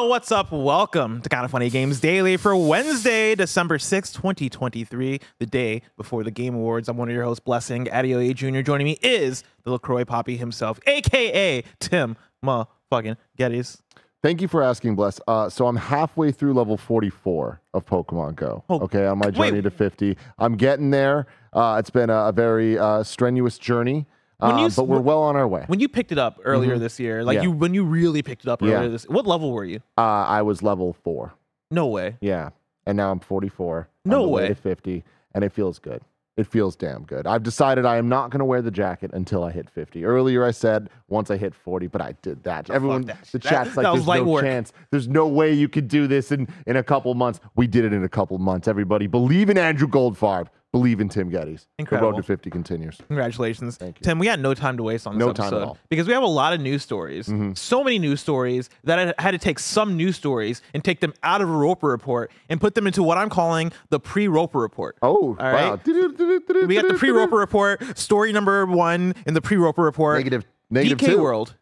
[0.00, 0.50] Yo, what's up?
[0.50, 6.24] Welcome to Kind of Funny Games Daily for Wednesday, December sixth, 2023, the day before
[6.24, 6.88] the Game Awards.
[6.88, 8.62] I'm one of your hosts, Blessing Adeoye Jr.
[8.62, 13.82] Joining me is the LaCroix Poppy himself, aka Tim motherfucking Gettys.
[14.22, 15.20] Thank you for asking, Bless.
[15.28, 18.64] Uh, so I'm halfway through level 44 of Pokemon Go.
[18.70, 19.50] Oh, okay, on my wait.
[19.50, 20.16] journey to 50.
[20.38, 21.26] I'm getting there.
[21.52, 24.06] Uh, it's been a, a very uh, strenuous journey,
[24.40, 25.64] When you uh, but we're well on our way.
[25.66, 27.42] When you picked it up earlier this year, like Yeah.
[27.42, 28.74] you when you really picked it up Yeah.
[28.76, 29.80] earlier this what level were you?
[29.98, 31.32] Uh, I was level four.
[31.70, 32.16] No way.
[32.20, 32.50] Yeah,
[32.86, 33.88] and now I'm 44.
[34.04, 34.48] on No the way.
[34.48, 36.02] to 50, and it feels good.
[36.36, 37.26] It feels damn good.
[37.26, 40.04] I've decided I am not going to wear the jacket until I hit 50.
[40.06, 42.70] Earlier, I said once I hit 40, but I did that.
[42.70, 43.24] Everyone, that.
[43.30, 44.72] the That- chat's like, that "There's no work." chance.
[44.90, 47.92] There's no way you could do this in in a couple months." We did it
[47.92, 48.68] in a couple months.
[48.68, 50.46] Everybody, believe in Andrew Goldfarb.
[50.72, 51.66] Believe in Tim Gettys.
[51.78, 52.96] The road to 50 continues.
[53.08, 53.76] Congratulations.
[53.76, 54.04] Thank you.
[54.04, 55.74] Tim, we had no time to waste on this No time at episode all.
[55.74, 55.84] Mm-hmm.
[55.88, 57.28] because we have a lot of news stories.
[57.54, 61.12] So many news stories that I had to take some news stories and take them
[61.24, 64.96] out of a Roper report and put them into what I'm calling the pre-Roper report.
[65.02, 65.72] Oh, All wow.
[65.72, 65.86] right.
[65.86, 70.18] We got the pre-Roper report, story number one in the pre-Roper report.
[70.18, 71.22] Negative, negative DK two.
[71.22, 71.56] World.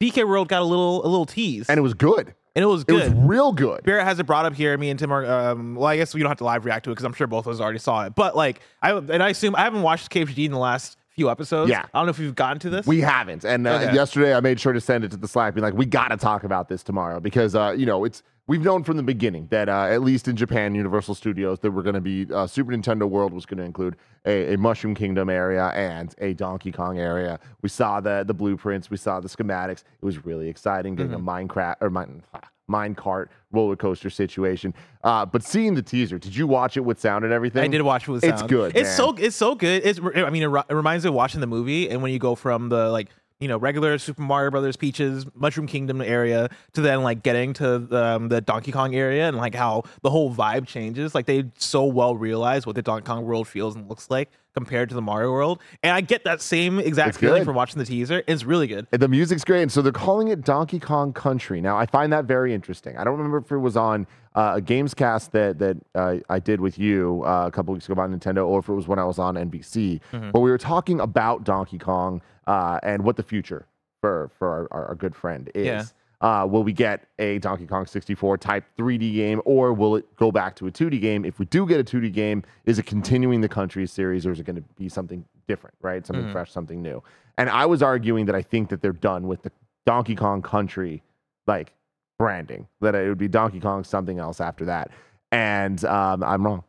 [0.00, 1.68] DK World got a little a little tease.
[1.68, 2.34] And it was good.
[2.56, 3.84] And it was It was real good.
[3.84, 4.76] Barrett has it brought up here.
[4.78, 5.24] Me and Tim are.
[5.26, 7.26] Um, well, I guess we don't have to live react to it because I'm sure
[7.26, 8.14] both of us already saw it.
[8.14, 11.70] But like, I and I assume I haven't watched KFGD in the last few episodes.
[11.70, 11.84] Yeah.
[11.94, 12.86] I don't know if we've gotten to this.
[12.86, 13.44] We haven't.
[13.44, 13.94] And uh, Okay.
[13.94, 16.16] yesterday I made sure to send it to the Slack, being like, we got to
[16.18, 19.68] talk about this tomorrow because, uh, you know, it's we've known from the beginning that
[19.70, 23.08] uh, at least in Japan, Universal Studios, that we're going to be uh, Super Nintendo
[23.08, 23.96] World was going to include
[24.26, 27.40] a, a Mushroom Kingdom area and a Donkey Kong area.
[27.62, 29.80] We saw the the blueprints, we saw the schematics.
[29.80, 31.26] It was really exciting getting Mm-hmm.
[31.28, 32.22] a Minecraft or mine,
[32.68, 34.74] mine cart roller coaster situation.
[35.04, 37.62] Uh, but seeing the teaser, did you watch it with sound and everything?
[37.64, 38.34] I did watch it with sound.
[38.34, 38.96] It's good, It's man.
[38.96, 39.82] so it's so good.
[39.84, 42.34] It's I mean it, it reminds me of watching the movie and when you go
[42.34, 47.02] from the like you know regular Super Mario Brothers Peaches Mushroom Kingdom area to then
[47.02, 50.66] like getting to the, um, the Donkey Kong area and like how the whole vibe
[50.66, 51.14] changes.
[51.14, 54.88] Like they so well realize what the Donkey Kong world feels and looks like compared
[54.88, 55.60] to the Mario world.
[55.82, 57.44] And I get that same exact It's feeling good.
[57.44, 58.22] from watching the teaser.
[58.26, 58.86] It's really good.
[58.90, 59.60] And The music's great.
[59.62, 61.60] And so they're calling it Donkey Kong Country.
[61.60, 62.96] Now, I find that very interesting.
[62.96, 66.38] I don't remember if it was on uh, a games cast that, that uh, I
[66.38, 68.98] did with you uh, a couple weeks ago about Nintendo or if it was when
[68.98, 70.00] I was on NBC.
[70.12, 70.30] Mm-hmm.
[70.30, 73.66] But we were talking about Donkey Kong uh, and what the future
[74.00, 75.66] for, for our, our, our good friend is.
[75.66, 75.84] Yeah.
[76.20, 80.32] Uh, will we get a Donkey Kong 64 type 3D game, or will it go
[80.32, 81.24] back to a 2D game?
[81.24, 84.40] If we do get a 2D game, is it continuing the country series, or is
[84.40, 86.06] it going to be something different, right?
[86.06, 87.02] Something fresh, something new.
[87.38, 89.52] And I was arguing that I think that they're done with the
[89.84, 91.02] Donkey Kong Country
[91.46, 91.72] like
[92.18, 94.90] branding, that it would be Donkey Kong something else after that.
[95.32, 96.64] And um, I'm wrong.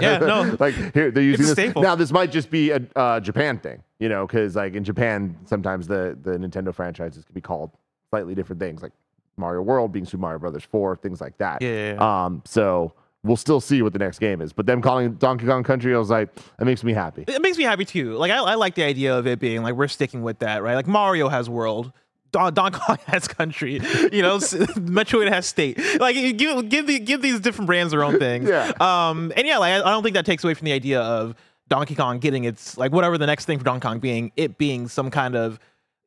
[0.00, 0.56] Yeah, no.
[0.60, 1.94] like here they're using this now.
[1.94, 5.86] This might just be a uh, Japan thing, you know, because like in Japan, sometimes
[5.86, 7.70] the the Nintendo franchises can be called
[8.10, 8.92] slightly different things, like
[9.36, 11.62] Mario World being Super Mario Brothers Four, things like that.
[11.62, 12.24] Yeah, yeah, yeah.
[12.24, 12.92] Um, so
[13.24, 14.52] we'll still see what the next game is.
[14.52, 17.24] But them calling Donkey Kong Country, I was like, that makes me happy.
[17.26, 18.14] It makes me happy too.
[18.14, 20.74] Like I, I like the idea of it being like we're sticking with that, right?
[20.74, 21.92] Like Mario has world,
[22.32, 23.74] Don, Don Kong has country,
[24.12, 25.78] you know, Metroid has state.
[26.00, 28.48] Like give give the, give these different brands their own things.
[28.48, 28.72] Yeah.
[28.80, 29.32] Um.
[29.36, 31.34] And yeah, like I, I don't think that takes away from the idea of
[31.68, 34.88] Donkey Kong getting its like whatever the next thing for Donkey Kong being it being
[34.88, 35.58] some kind of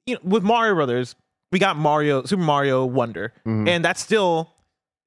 [0.05, 1.15] you know with Mario Brothers
[1.51, 3.67] we got Mario Super Mario Wonder mm-hmm.
[3.67, 4.53] and that's still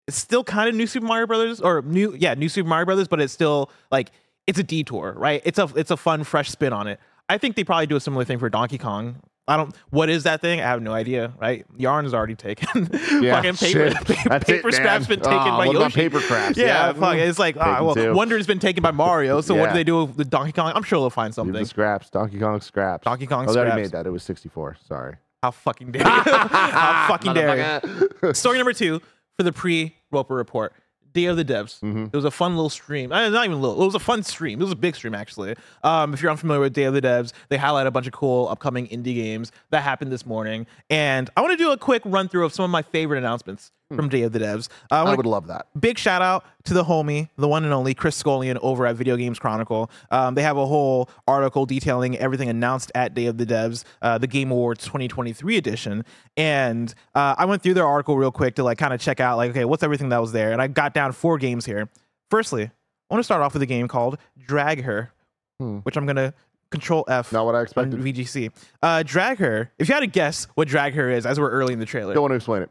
[0.07, 3.09] it's still kind of new Super Mario Brothers or new yeah new Super Mario Brothers,
[3.09, 4.11] but it's still like
[4.47, 5.41] it's a detour, right?
[5.45, 7.01] It's a it's a fun fresh spin on it.
[7.29, 9.23] I think they probably do a similar thing for Donkey Kong.
[9.47, 9.75] I don't.
[9.91, 10.61] What is that thing?
[10.61, 11.33] I have no idea.
[11.39, 11.67] Right?
[11.77, 12.89] Yarn is already taken.
[13.15, 13.91] Yeah, Fucking paper.
[13.91, 13.95] shit.
[14.07, 15.19] paper That's it, scrap's man.
[15.19, 15.95] been taken Oh, by what Yoshi.
[15.95, 16.59] paper crafts?
[16.59, 17.17] Yeah, Yeah, fuck.
[17.17, 18.15] It's like ah, taken well, too.
[18.15, 19.41] Wonder has been taken by Mario.
[19.41, 20.73] So what do they do with Donkey Kong?
[20.75, 21.53] I'm sure they'll find Leave something.
[21.55, 23.05] the scraps, Donkey Kong scraps.
[23.05, 24.07] Donkey Kong Oh, they already made that.
[24.07, 24.77] It was 64.
[24.87, 25.17] Sorry.
[25.45, 26.09] How fucking dare you?
[26.33, 27.83] How fucking dare
[28.23, 28.33] you?
[28.33, 29.03] Story number two
[29.37, 30.73] for the pre Roper report.
[31.13, 31.81] Day of the Devs.
[31.81, 32.07] Mm-hmm.
[32.07, 33.13] It was a fun little stream.
[33.13, 33.81] Uh, not even little.
[33.83, 34.59] It was a fun stream.
[34.59, 35.55] It was a big stream actually.
[35.83, 38.49] Um, if you're unfamiliar with Day of the Devs, they highlight a bunch of cool
[38.49, 40.67] upcoming indie games that happened this morning.
[40.89, 43.71] And I want to do a quick run through of some of my favorite announcements
[43.95, 44.69] from Day of the Devs.
[44.91, 45.67] Uh, I I would love that.
[45.79, 49.17] big shout out to the homie, the one and only Chris Scullion over at Video
[49.17, 49.91] Games Chronicle.
[50.11, 54.19] Um, they have a whole article detailing everything announced at Day of the Devs, uh,
[54.19, 56.05] the Game Awards 2023 edition.
[56.37, 59.37] And uh, I went through their article real quick to like kind of check out
[59.37, 60.53] like, okay, what's everything that was there?
[60.53, 61.89] And I got down four games here.
[62.31, 65.13] Firstly, I want to start off with a game called Drag Her,
[65.61, 65.79] Hmm.
[65.79, 66.35] which I'm gonna
[66.71, 67.31] control F.
[67.33, 68.01] Not what I expected.
[68.01, 68.51] VGC.
[68.83, 69.71] Uh, Drag Her.
[69.79, 72.15] If you had to guess what Drag Her is, as we're early in the trailer,
[72.15, 72.71] Don't want to explain it.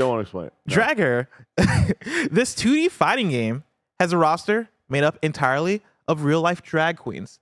[0.00, 0.52] Don't want to explain it.
[0.66, 0.74] No.
[0.74, 1.28] Drag Her,
[2.30, 3.64] this 2D fighting game
[3.98, 7.38] has a roster made up entirely of real life drag queens.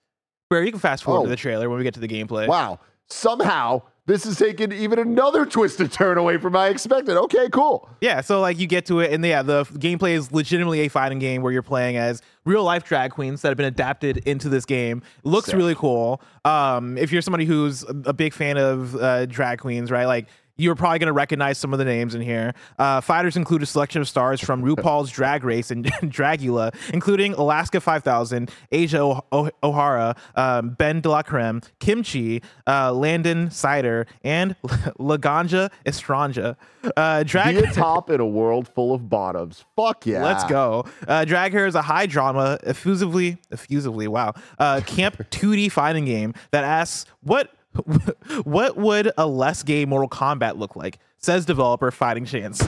[0.49, 1.25] Where you can fast forward Oh.
[1.25, 2.49] to the trailer when we get to the gameplay.
[2.49, 2.81] Wow.
[3.08, 7.16] Somehow this is taking even another twist twisted turn away from my expected.
[7.16, 7.88] Okay, cool.
[8.00, 11.19] Yeah, so like you get to it, and yeah, the gameplay is legitimately a fighting
[11.19, 14.64] game where you're playing as real life drag queens that have been adapted into this
[14.64, 15.02] game.
[15.25, 15.56] Looks Sick.
[15.56, 16.22] really cool.
[16.46, 20.06] Um, if you're somebody who's a a big fan of uh, drag queens, right?
[20.06, 20.26] Like
[20.58, 22.52] you're probably gonna recognize some of the names in here.
[22.78, 27.81] Uh, fighters include a selection of stars from RuPaul's Drag Race and Dragula, including Alaska
[27.81, 34.56] 5000, Asia oh- oh- O'Hara, um, Ben De La Creme, Kimchi, uh, Landon Cider, and
[34.99, 36.56] Laganja Estranja.
[36.96, 39.64] Uh, drag Be a top in a world full of bottoms.
[39.76, 40.25] Fuck yeah.
[40.25, 40.84] Let's go.
[41.06, 46.34] Uh, Drag Her is a high drama, effusively, effusively, wow, uh, camp 2D fighting game
[46.50, 47.52] that asks what
[48.45, 50.99] what would a less gay Mortal Kombat look like?
[51.19, 52.67] Says developer Fighting Chance.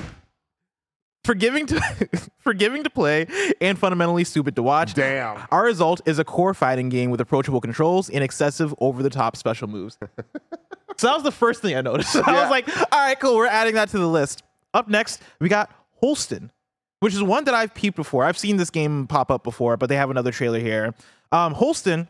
[1.25, 1.81] Forgiving to
[2.39, 3.27] forgiving to play
[3.61, 4.95] and fundamentally stupid to watch.
[4.95, 5.47] Damn.
[5.51, 9.37] Our result is a core fighting game with approachable controls and excessive over the top
[9.37, 9.99] special moves.
[10.97, 12.17] so that was the first thing I noticed.
[12.17, 12.41] I Yeah.
[12.43, 14.43] was like, all right, cool, we're adding that to the list.
[14.73, 15.71] Up next, we got
[16.03, 16.49] Holstin,
[17.01, 18.25] which is one that I've peeped before.
[18.25, 20.95] I've seen this game pop up before, but they have another trailer here.
[21.33, 22.09] Um, Holstin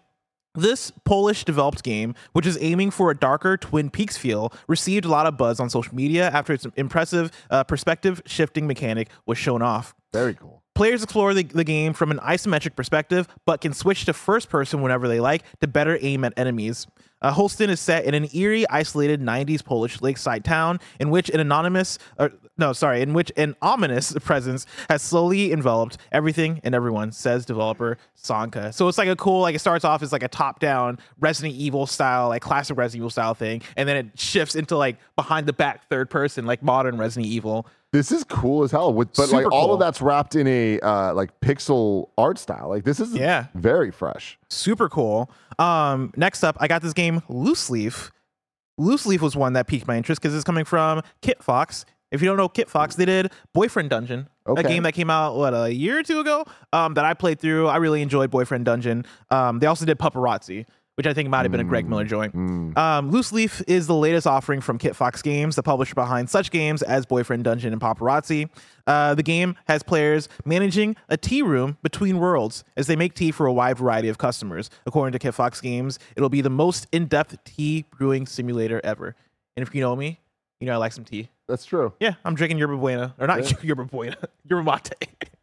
[0.54, 5.08] this Polish developed game, which is aiming for a darker Twin Peaks feel, received a
[5.08, 9.62] lot of buzz on social media after its impressive uh, perspective shifting mechanic was shown
[9.62, 9.94] off.
[10.12, 10.62] Very cool.
[10.74, 14.80] Players explore the, the game from an isometric perspective, but can switch to first person
[14.80, 16.86] whenever they like to better aim at enemies.
[17.22, 21.40] Uh, Holstin is set in an eerie, isolated 90s Polish lakeside town in which an
[21.40, 27.12] anonymous, or, no, sorry, in which an ominous presence has slowly enveloped everything and everyone,
[27.12, 28.72] says developer Sonka.
[28.72, 31.54] So it's like a cool, like it starts off as like a top down Resident
[31.54, 35.46] Evil style, like classic Resident Evil style thing, and then it shifts into like behind
[35.46, 37.66] the back third person, like modern Resident Evil.
[37.92, 38.92] This is cool as hell.
[38.94, 42.68] With but like Super all of that's wrapped in a uh like pixel art style.
[42.68, 43.46] Like this is Yeah.
[43.54, 44.38] very fresh.
[44.48, 45.30] super cool.
[45.58, 48.10] Um, next up, I got this game Loose Leaf.
[48.78, 51.84] Loose Leaf was one that piqued my interest because it's coming from Kitfox.
[52.10, 55.52] If you don't know Kitfox, they did Boyfriend Dungeon, a game that came out what
[55.54, 56.44] a year or two ago.
[56.72, 57.68] Um, that I played through.
[57.68, 59.04] I really enjoyed Boyfriend Dungeon.
[59.30, 60.66] Um, they also did Pupperazzi,
[61.00, 62.34] which I think might have been a Greg Miller joint.
[62.76, 66.82] Um, Loose Leaf is the latest offering from Kitfox Games, the publisher behind such games
[66.82, 68.50] as Boyfriend Dungeon and Pupperazzi.
[68.86, 73.30] Uh, the game has players managing a tea room between worlds as they make tea
[73.30, 74.68] for a wide variety of customers.
[74.84, 79.16] According to Kitfox Games, it'll be the most in depth tea brewing simulator ever.
[79.56, 80.20] And if you know me,
[80.60, 81.30] you know I like some tea.
[81.48, 81.94] That's true.
[81.98, 83.14] Yeah, I'm drinking Yerba Buena.
[83.18, 85.30] Or not Yerba Buena, Yerba Mate.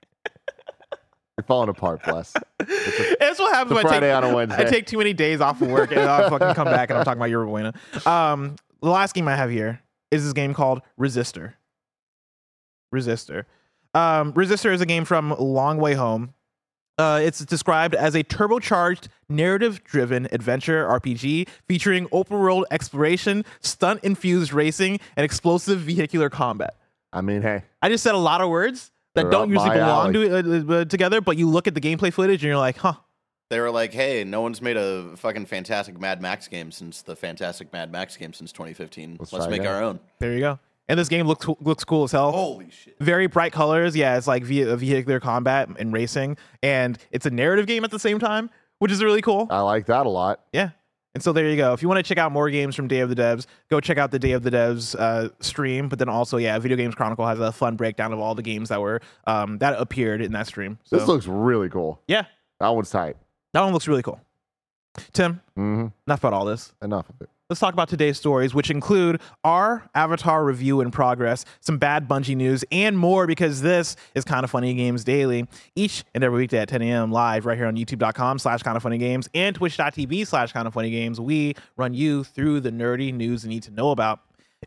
[1.47, 2.33] Falling apart, bless.
[2.59, 2.69] That's
[3.39, 4.67] what happens It's a when I Friday take, on a Wednesday.
[4.67, 7.05] I take too many days off of work and I'll fucking come back and I'm
[7.05, 7.73] talking about Yerba Buena.
[8.05, 11.53] Um, the last game I have here is this game called Resistor.
[12.93, 13.45] Resistor.
[13.93, 16.33] Um, Resistor is a game from Long Way Home.
[16.97, 25.23] Uh, it's described as a turbocharged, narrative-driven adventure RPG featuring open-world exploration, stunt-infused racing, and
[25.23, 26.75] explosive vehicular combat.
[27.13, 29.75] I mean, hey, I just said a lot of words that They're don't usually my
[29.75, 32.77] belong to, uh, uh, together, but you look at the gameplay footage and you're like,
[32.77, 32.93] huh,
[33.49, 37.15] They were like, "Hey, no one's made a fucking fantastic Mad Max game since the
[37.15, 39.17] fantastic Mad Max game since 2015.
[39.19, 40.59] Let's Let's, make our own." there you go.
[40.89, 42.31] And this game looks looks cool as hell.
[42.31, 42.95] Holy shit!
[42.99, 43.95] Very bright colors.
[43.95, 47.99] Yeah, it's like ve- vehicular combat and racing, and it's a narrative game at the
[47.99, 49.47] same time, which is really cool.
[49.49, 50.41] I like that a lot.
[50.53, 50.69] Yeah.
[51.17, 51.73] And so there you go.
[51.73, 53.97] If you want to check out more games from Day of the Devs, go check
[53.97, 55.89] out the Day of the Devs uh, stream.
[55.89, 58.69] But then also, yeah, Video Games Chronicle has a fun breakdown of all the games
[58.69, 60.77] that were um, that appeared in that stream.
[60.83, 61.99] So This looks really cool.
[62.07, 62.25] yeah,
[62.59, 63.17] That one's tight.
[63.53, 64.21] that one looks really cool.
[65.11, 66.71] Tim, hmm enough about all this.
[66.83, 67.29] Enough of it.
[67.49, 72.35] Let's talk about today's stories, which include our Avatar review in progress, some bad Bungie
[72.35, 75.47] news, and more because this is Kind of Funny Games Daily.
[75.73, 77.09] Each and every weekday at 10 a.m.
[77.09, 80.73] live right here on youtube.com slash kind of funny games and twitch.tv slash kind of
[80.73, 81.21] funny games.
[81.21, 84.19] We run you through the nerdy news you need to know about.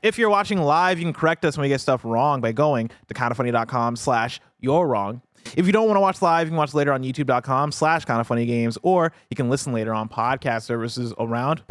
[0.02, 2.90] If you're watching live, you can correct us when we get stuff wrong by going
[3.08, 5.20] to kindoffunny.com slash you're wrong.
[5.54, 8.22] If you don't want to watch live, you can watch later on youtube.com slash kind
[8.22, 11.62] of funny games, or you can listen later on podcast services around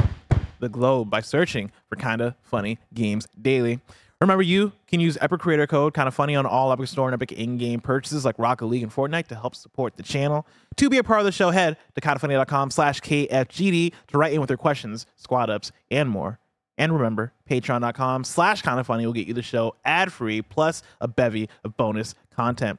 [0.59, 3.79] the globe by searching for Kinda Funny Games Daily.
[4.21, 7.13] Remember, you can use Epic Creator Code, kind of funny, on all Epic Store and
[7.13, 10.45] Epic in-game purchases like Rocket League and Fortnite to help support the channel.
[10.75, 14.41] To be a part of the show, head to kindoffunny.com slash KFGD to write in
[14.41, 16.37] with your questions, squad ups, and more.
[16.77, 21.77] And remember, patreon.com slash kindoffunny will get you the show ad-free, plus a bevy of
[21.77, 22.77] bonus content.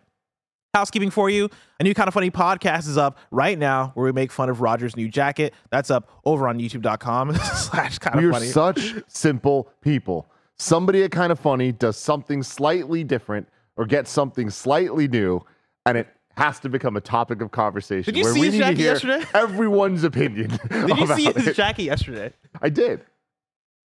[0.74, 1.48] Housekeeping for you.
[1.80, 4.60] A new kind of funny podcast is up right now where we make fun of
[4.60, 5.52] Roger's new jacket.
[5.70, 8.46] That's up over on youtube.com slash kind We of are funny.
[8.46, 10.30] such simple people.
[10.58, 15.40] Somebody at Kind of Funny does something slightly different or gets something slightly new,
[15.86, 18.12] and it has to become a topic of conversation.
[18.14, 19.24] Did you where see we his need to jacket hear yesterday?
[19.34, 20.50] Everyone's opinion.
[20.68, 21.56] Did you see his it.
[21.56, 22.32] jacket yesterday?
[22.62, 23.00] I did.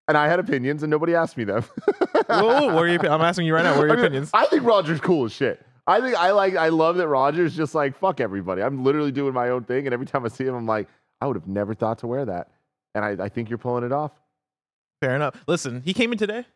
[0.09, 1.63] And I had opinions, and nobody asked me them.
[2.29, 3.77] Whoa, your, I'm asking you right now.
[3.77, 4.31] What are your I mean, opinions?
[4.35, 5.65] I think Roger's cool as shit.
[5.87, 8.63] I think I like I love that Roger's just like fuck everybody.
[8.63, 10.89] I'm literally doing my own thing, and every time I see him, I'm like,
[11.21, 12.49] I would have never thought to wear that.
[12.95, 14.13] And I, I think you're pulling it off.
[15.03, 15.35] Fair enough.
[15.47, 16.47] Listen, he came in today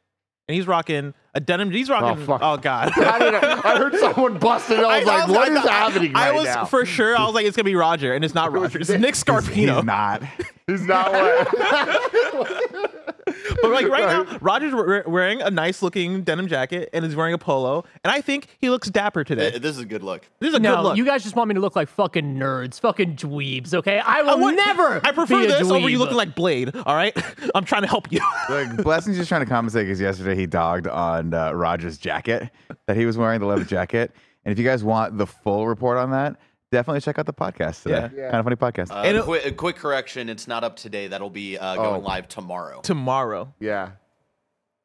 [0.48, 1.70] and he's rocking a denim.
[1.70, 2.22] He's rocking.
[2.22, 2.40] Oh, fuck.
[2.42, 2.92] Oh, God.
[2.96, 3.60] I.
[3.64, 4.78] I heard someone busting.
[4.78, 6.64] I was like, what is I- happening I right was now?
[6.64, 7.14] for sure.
[7.16, 8.78] I was like, it's gonna be Roger, and it's not Roger.
[8.78, 9.14] It's Nick.
[9.14, 9.76] Scarpino.
[9.76, 10.22] He's not.
[10.66, 13.07] He's not.
[13.62, 17.34] But like right, now, Roger's we- wearing a nice looking denim jacket and is wearing
[17.34, 19.50] a polo, and I think he looks dapper today.
[19.58, 20.28] This is a good look.
[20.40, 20.96] This is a no, good look.
[20.96, 23.98] you guys just want me to look like fucking nerds, fucking dweebs, okay?
[23.98, 25.00] I will I would- never.
[25.04, 26.74] I prefer be a this over you looking like Blade.
[26.86, 27.16] All right,
[27.54, 28.20] I'm trying to help you.
[28.48, 32.50] Like Blessing's just trying to compensate because yesterday he dogged on uh, Roger's jacket
[32.86, 34.12] that he was wearing, the leather jacket.
[34.44, 36.36] And if you guys want the full report on that,
[36.70, 38.10] definitely check out the podcast today.
[38.16, 38.30] Yeah.
[38.30, 38.90] Kind of funny podcast.
[38.90, 41.08] Uh, And it- qui- a quick correction: it's not up today.
[41.08, 42.06] That'll be uh, going Oh.
[42.06, 42.80] live tomorrow.
[42.82, 43.54] Tomorrow.
[43.60, 43.90] yeah.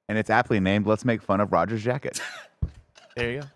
[0.10, 2.22] and it's aptly named "Let's Make Fun of Roger's Jacket."
[3.16, 3.48] There you go.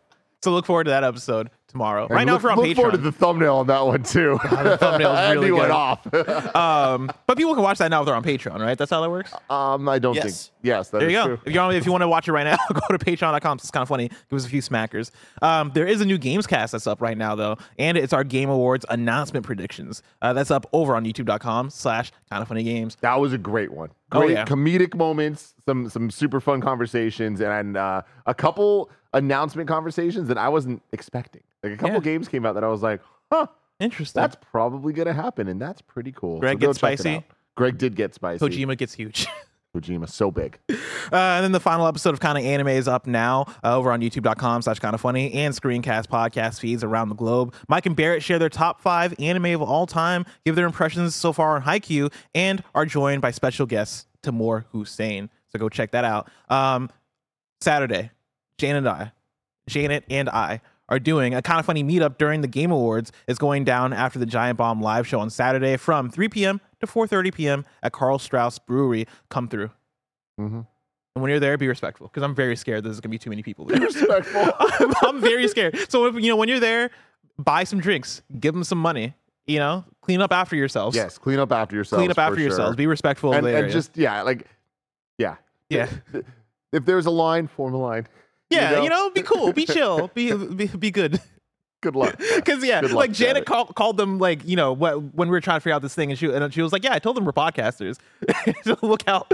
[0.48, 2.04] So look forward to that episode tomorrow.
[2.06, 4.02] And right now, look, if you're on look forward to the thumbnail on that one
[4.02, 4.40] too.
[4.50, 5.68] the thumbnail's Andy really went
[6.14, 6.24] good.
[6.24, 6.56] off.
[6.56, 8.78] um, but people can watch that now if they're on Patreon, right?
[8.78, 9.34] That's how that works.
[9.50, 10.48] um, I don't Yes.
[10.48, 10.54] think.
[10.64, 11.26] Yes, that There is you go.
[11.26, 11.40] true.
[11.46, 13.58] If you, want, if you want to watch it right now, go to patreon.com.
[13.58, 14.08] It's kind of funny.
[14.08, 15.12] Give us a few smackers.
[15.42, 18.24] Um, there is a new games cast that's up right now, though, and it's our
[18.24, 20.02] Game Awards announcement predictions.
[20.22, 22.96] Uh, that's up over on youtube.com slash kind of funny games.
[23.02, 23.90] That was a great one.
[24.14, 24.46] Oh, Great yeah.
[24.46, 30.50] comedic moments, some some super fun conversations, and uh, a couple announcement conversations that I
[30.50, 31.42] wasn't expecting.
[31.64, 32.00] Like a couple Yeah.
[32.02, 33.48] games came out that I was like, huh,
[33.80, 34.22] Interesting.
[34.22, 36.40] that's probably gonna happen, and that's pretty cool.
[36.40, 37.24] Greg go gets spicy?
[37.56, 38.46] Greg did get spicy.
[38.46, 39.28] Kojima gets huge.
[39.76, 40.58] Kojima, so big.
[40.70, 40.76] Uh,
[41.12, 44.02] and then the final episode of Kind of Anime is up now uh, over on
[44.02, 47.54] youtube.com slash kind of funny and screencast podcast feeds around the globe.
[47.68, 51.32] Mike and Barrett share their top five anime of all time, give their impressions so
[51.34, 55.30] far on Haikyuu, and are joined by special guests Tamoor Hussain.
[55.50, 56.30] So go check that out.
[56.50, 56.90] Um,
[57.62, 58.12] Saturday,
[58.58, 59.12] Jane and I,
[59.70, 63.12] Janet and I are doing a kind of funny meetup during the Game Awards.
[63.28, 66.62] It's going down after the Giant Bomb live show on Saturday from 3 p.m.
[66.80, 67.66] to 4:30 p.m.
[67.84, 69.06] at Karl Strauss Brewery.
[69.30, 69.70] Come through.
[70.40, 70.66] Mhm.
[71.16, 73.44] And when you're there, be respectful because I'm very scared there's gonna be too many
[73.44, 73.80] people there.
[73.80, 74.52] Respectful.
[74.60, 75.78] I'm, I'm very scared.
[75.90, 76.90] So if, you know when you're there,
[77.38, 79.14] buy some drinks, give them some money.
[79.46, 80.96] You know, clean up after yourselves.
[80.96, 82.02] yes, clean up after yourselves.
[82.02, 82.44] clean up after sure.
[82.44, 82.76] yourselves.
[82.76, 84.46] Be respectful and, of the and just yeah, like
[85.18, 85.36] yeah,
[85.70, 85.90] yeah,
[86.74, 88.08] if there's a line, form a line.
[88.50, 88.72] Yeah.
[88.72, 88.84] know?
[88.84, 91.22] You know, be cool, be chill, be be, be good.
[91.82, 92.20] Good luck.
[92.38, 93.46] Because yeah, luck, like Janet Janet.
[93.46, 95.94] call, called them like you know what, when we were trying to figure out this
[95.94, 97.98] thing, and she and she was like, yeah, I told them we're podcasters,
[98.64, 99.32] so look out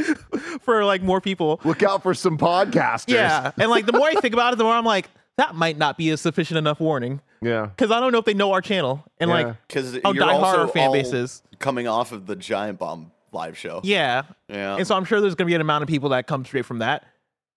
[0.62, 1.62] for like more people.
[1.63, 3.13] Look out for some podcasters.
[3.13, 5.77] Yeah, and like the more I think about it, the more I'm like, that might
[5.77, 7.67] not be a sufficient enough warning Yeah.
[7.67, 9.36] because I don't know if they know our channel and Yeah.
[9.36, 11.41] like Because how you're diehard also our fan all base is.
[11.60, 13.79] coming off of the Giant Bomb live show.
[13.84, 14.75] Yeah, Yeah.
[14.77, 16.79] and so I'm sure there's gonna be an amount of people that come straight from
[16.79, 17.05] that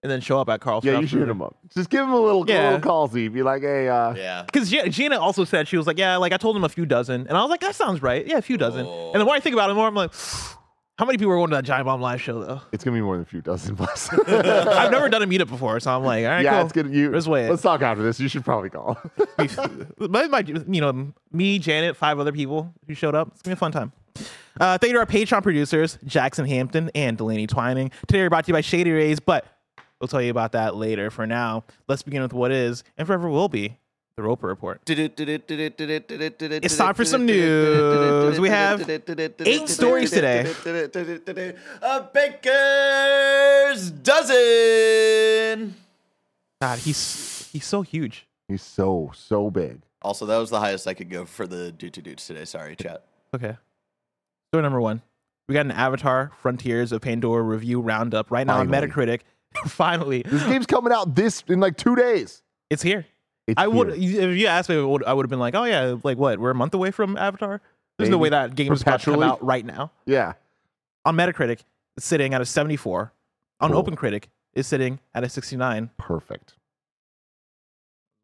[0.06, 0.84] and then show up at Karl's.
[0.84, 1.56] Yeah, you should hit him up.
[1.74, 2.66] Just give him a little, Yeah.
[2.66, 3.26] little call, Z.
[3.26, 4.44] Be like, hey, uh, yeah.
[4.44, 7.26] Because Gina also said she was like, yeah, like I told him a few dozen,
[7.26, 8.24] and I was like, that sounds right.
[8.24, 8.86] Yeah, a few dozen.
[8.86, 10.12] And the more I think about it, the more I'm like,
[10.98, 12.60] how many people are going to that Giant Bomb live show though?
[12.72, 14.08] it's gonna be more than a few dozen plus.
[14.28, 16.62] I've never done a meetup before, so I'm like, all right, yeah, cool.
[16.62, 16.90] it's good.
[16.94, 17.50] You Let's wait.
[17.50, 18.20] Let's talk after this.
[18.20, 18.96] You should probably call.
[19.98, 23.28] But my, you know, me, Janet, five other people who showed up.
[23.32, 23.92] It's gonna be a fun time.
[24.58, 27.90] Uh, thank you to our Patreon producers, Jackson Hampton and Delaney Twining.
[28.06, 29.44] Today we're brought to you by Shady Rays, but
[30.00, 31.10] we'll tell you about that later.
[31.10, 33.78] For now, let's begin with what is and forever will be
[34.16, 34.80] the Roper Report.
[34.88, 38.40] It's time for some news.
[38.40, 40.50] We have eight stories today.
[41.82, 45.74] A baker's dozen.
[46.62, 48.26] God, he's he's so huge.
[48.48, 49.82] He's so so big.
[50.00, 52.44] Also, that was the highest I could go for the do to dudes today.
[52.46, 53.04] Sorry, chat.
[53.34, 53.56] Okay.
[54.50, 55.02] Story number one.
[55.48, 59.20] We got an Avatar Frontiers of Pandora review roundup right now on Metacritic.
[59.66, 62.42] Finally, This game's coming out this in like two days.
[62.70, 63.06] it's here.
[63.46, 64.30] It's I would here.
[64.30, 64.82] if you asked me, I
[65.12, 66.38] would, have been like, oh yeah, like what?
[66.38, 67.60] We're a month away from Avatar.
[67.98, 69.90] There's no way that game is about to come out right now.
[70.04, 70.34] Yeah.
[71.04, 71.60] On Metacritic,
[71.96, 73.12] it's sitting at a 74.
[73.60, 73.84] On Cool.
[73.84, 75.90] OpenCritic, is sitting at a 69.
[75.96, 76.54] Perfect.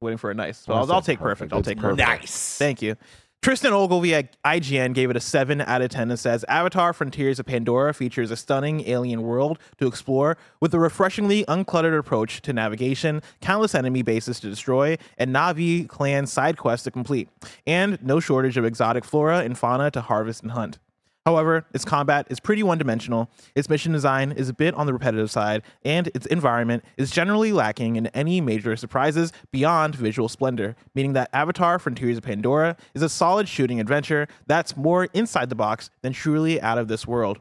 [0.01, 0.59] Waiting for a nice.
[0.59, 1.51] So I'll, I'll take perfect.
[1.51, 1.53] perfect.
[1.53, 1.99] I'll It's take perfect.
[1.99, 2.59] Nice.
[2.59, 2.97] Thank you.
[3.43, 7.41] Tristan Ogilvie at IGN gave it a 7 out of 10 and says Avatar Frontiers
[7.41, 12.53] of Pandora features a stunning alien world to explore with a refreshingly uncluttered approach to
[12.53, 17.29] navigation, countless enemy bases to destroy, and Navi clan side quests to complete,
[17.67, 20.79] and no shortage of exotic flora and fauna to harvest and hunt.
[21.25, 24.93] However, its combat is pretty one dimensional, its mission design is a bit on the
[24.93, 30.75] repetitive side, and its environment is generally lacking in any major surprises beyond visual splendor,
[30.97, 35.55] meaning that Avatar Frontiers of Pandora is a solid shooting adventure that's more inside the
[35.55, 37.39] box than truly out of this world.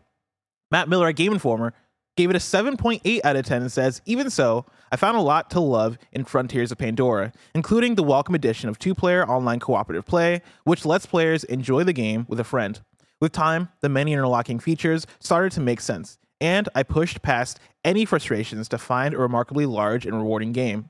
[0.69, 1.73] Matt Miller at Game Informer
[2.15, 5.49] gave it a 7.8 out of 10 and says, Even so, I found a lot
[5.51, 10.05] to love in Frontiers of Pandora, including the welcome addition of two player online cooperative
[10.05, 12.79] play, which lets players enjoy the game with a friend.
[13.21, 18.03] With time, the many interlocking features started to make sense, and I pushed past any
[18.03, 20.89] frustrations to find a remarkably large and rewarding game.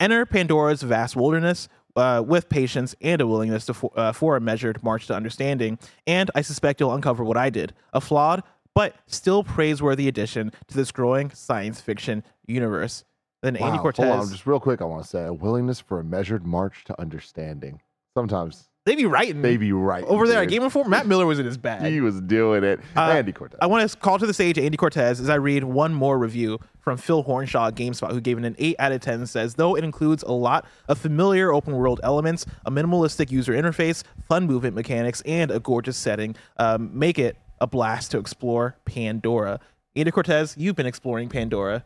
[0.00, 4.40] Enter Pandora's vast wilderness uh, with patience and a willingness to for, uh, for a
[4.40, 8.42] measured march to understanding, and I suspect you'll uncover what I did a flawed
[8.74, 13.04] but still praiseworthy addition to this growing science fiction universe.
[13.42, 14.06] Then Andy Cortez.
[14.06, 16.84] Hold on, just real quick, I want to say a willingness for a measured march
[16.84, 17.80] to understanding.
[18.14, 20.48] Sometimes they be writing they be right over there at.
[20.48, 20.88] Game Informer.
[20.88, 21.92] Matt Miller was in his bag.
[21.92, 22.78] He was doing it.
[22.96, 23.58] Uh, Andy Cortez.
[23.60, 26.60] I want to call to the stage Andy Cortez as I read one more review
[26.78, 29.76] from Phil Hornshaw at GameSpot, who gave it an 8 out of 10 says, though
[29.76, 34.76] it includes a lot of familiar open world elements, a minimalistic user interface, fun movement
[34.76, 39.58] mechanics, and a gorgeous setting, um, make it a blast to explore Pandora.
[39.96, 41.84] Andy Cortez, you've been exploring Pandora.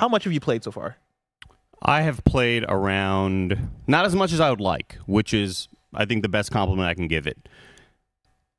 [0.00, 0.96] How much have you played so far?
[1.80, 6.22] I have played around not as much as I would like, which is I think
[6.22, 7.48] the best compliment I can give it.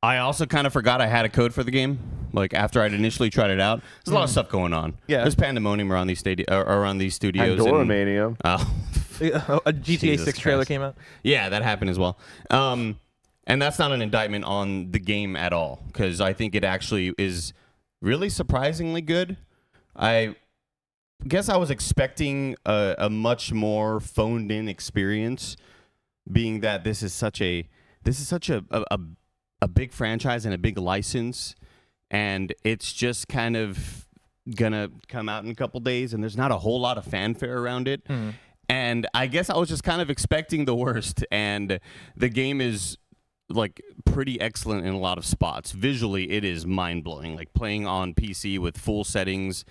[0.01, 1.99] I also kind of forgot I had a code for the game.
[2.33, 4.97] Like after I'd initially tried it out, there's a lot of stuff going on.
[5.07, 5.21] Yeah.
[5.21, 7.57] there's pandemonium around these stadi- uh, around these studios.
[7.57, 8.35] Pandora and- Mania.
[9.21, 10.67] Oh, a GTA Jesus 6 trailer Christ.
[10.69, 10.95] came out.
[11.21, 12.17] Yeah, that happened as well.
[12.49, 12.99] Um,
[13.45, 17.13] and that's not an indictment on the game at all, because I think it actually
[17.17, 17.53] is
[18.01, 19.37] really surprisingly good.
[19.95, 20.35] I
[21.27, 25.55] guess I was expecting a, a much more phoned in experience,
[26.31, 27.67] being that this is such a
[28.03, 28.99] this is such a, a,
[29.61, 31.55] a, big franchise and a big license,
[32.11, 34.07] and it's just kind of
[34.55, 37.59] gonna come out in a couple days, and there's not a whole lot of fanfare
[37.59, 38.01] around it.
[38.07, 38.31] Hmm.
[38.69, 41.79] And I guess I was just kind of expecting the worst, and
[42.15, 42.97] the game is
[43.49, 45.71] like pretty excellent in a lot of spots.
[45.71, 47.35] Visually, it is mind blowing.
[47.35, 49.65] Like playing on PC with full settings,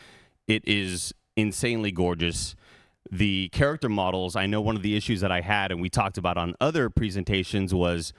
[0.46, 2.54] it is insanely gorgeous.
[3.14, 6.16] The character models, I know one of the issues that I had, and we talked
[6.16, 8.14] about on other presentations, was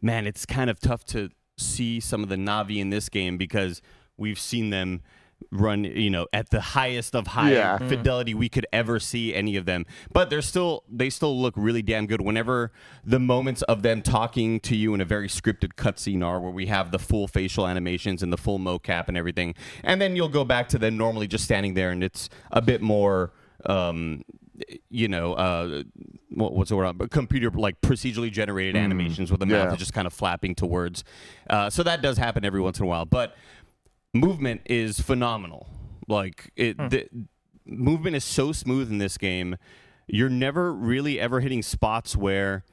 [0.00, 3.82] man, it's kind of tough to see some of the Navi in this game because
[4.16, 5.02] we've seen them
[5.50, 7.78] run, you know, at the highest of high Yeah.
[7.78, 7.88] Mm-hmm.
[7.88, 9.84] fidelity we could ever see any of them.
[10.12, 12.70] But they're still they still look really damn good whenever
[13.04, 16.66] the moments of them talking to you in a very scripted cutscene are where we
[16.66, 19.54] have the full facial animations and the full mocap and everything.
[19.82, 22.80] And then you'll go back to them normally just standing there and it's a bit
[22.80, 23.32] more
[23.68, 24.22] um
[24.88, 25.82] you know, uh,
[26.30, 27.10] what, what's the word?
[27.10, 29.72] Computer like procedurally generated animations with the mouth yeah.
[29.72, 31.04] is just kind of flapping to words.
[31.48, 33.36] Uh, so that does happen every once in a while, but
[34.14, 35.68] movement is phenomenal.
[36.08, 37.08] Like it, the
[37.66, 39.56] movement is so smooth in this game.
[40.06, 42.64] You're never really ever hitting spots where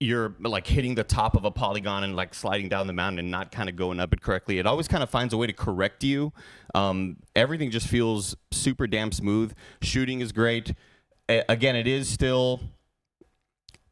[0.00, 3.30] you're like hitting the top of a polygon and like sliding down the mountain and
[3.30, 4.58] not kind of going up it correctly.
[4.58, 6.32] It always kind of finds a way to correct you.
[6.74, 9.52] Um, everything just feels super damn smooth.
[9.82, 10.72] Shooting is great.
[11.28, 12.60] A- again, it is still.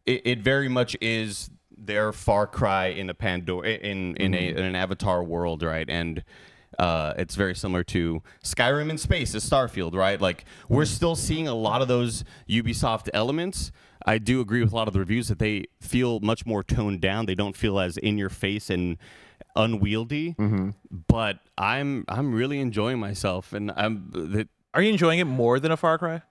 [0.05, 4.59] It, it very much is their Far Cry in a Pandora in in, a, in
[4.59, 5.89] an Avatar world, right?
[5.91, 6.23] And
[6.79, 10.21] uh, it's very similar to Skyrim in space, is Starfield, right?
[10.21, 13.73] Like we're still seeing a lot of those Ubisoft elements.
[14.05, 17.01] I do agree with a lot of the reviews that they feel much more toned
[17.01, 17.27] down.
[17.27, 18.99] They don't feel as in your face and
[19.57, 20.35] unwieldy.
[21.09, 25.73] But I'm I'm really enjoying myself, and I'm the, Are you enjoying it more than
[25.73, 26.23] a Far Cry?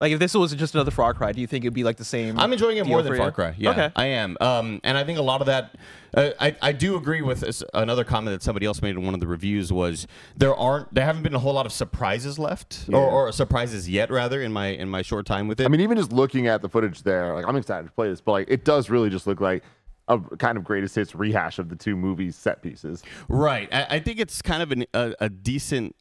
[0.00, 2.04] Like if this was just another Far Cry, do you think it'd be like the
[2.04, 2.38] same?
[2.38, 3.18] I'm enjoying it more than you?
[3.18, 3.54] Far Cry.
[3.58, 3.90] Yeah, Okay.
[3.96, 4.36] I am.
[4.40, 5.74] Um, and I think a lot of that,
[6.14, 9.14] uh, I I do agree with this, another comment that somebody else made in one
[9.14, 10.06] of the reviews was
[10.36, 14.08] there aren't there haven't been a whole lot of surprises left or, or surprises yet
[14.10, 15.64] rather in my in my short time with it.
[15.64, 18.20] I mean, even just looking at the footage there, like I'm excited to play this,
[18.20, 19.64] but like it does really just look like
[20.06, 23.02] a kind of greatest hits rehash of the two movies set pieces.
[23.28, 23.68] Right.
[23.74, 25.94] I, I think it's kind of an, a, a decent,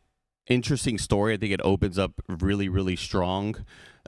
[0.47, 1.33] interesting story.
[1.33, 3.55] I think it opens up really, really strong.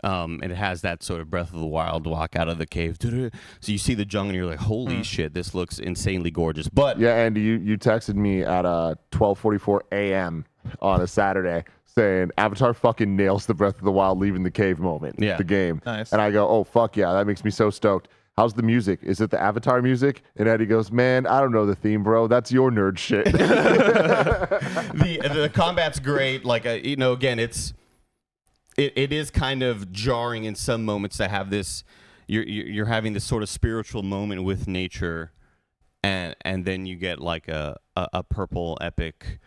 [0.02, 2.66] Um, and it has that sort of Breath of the Wild walk out of the
[2.66, 2.98] cave.
[3.62, 6.70] So you see the jungle and you're like, holy shit, this looks insanely gorgeous.
[6.70, 10.46] But Yeah, Andy, you, you texted me at uh 12:44 a.m.
[10.82, 14.80] on a Saturday saying Avatar fucking nails the Breath of the Wild leaving the cave
[14.80, 15.16] moment.
[15.20, 15.38] Yeah.
[15.38, 15.82] The game.
[15.86, 16.14] Nice.
[16.14, 18.08] And I go, oh fuck yeah, that makes me so stoked.
[18.40, 19.00] How's the music?
[19.04, 20.24] Is it the Avatar music?
[20.38, 22.26] And Eddie goes, man, I don't know the theme, bro.
[22.28, 23.26] That's your nerd shit.
[23.34, 26.46] the the combat's great.
[26.46, 27.74] Like uh, you know, again, it's
[28.78, 31.84] it, it is kind of jarring in some moments to have this.
[32.28, 35.34] You're you're you're having this sort of spiritual moment with nature,
[36.02, 39.40] and and then you get like a a, a purple epic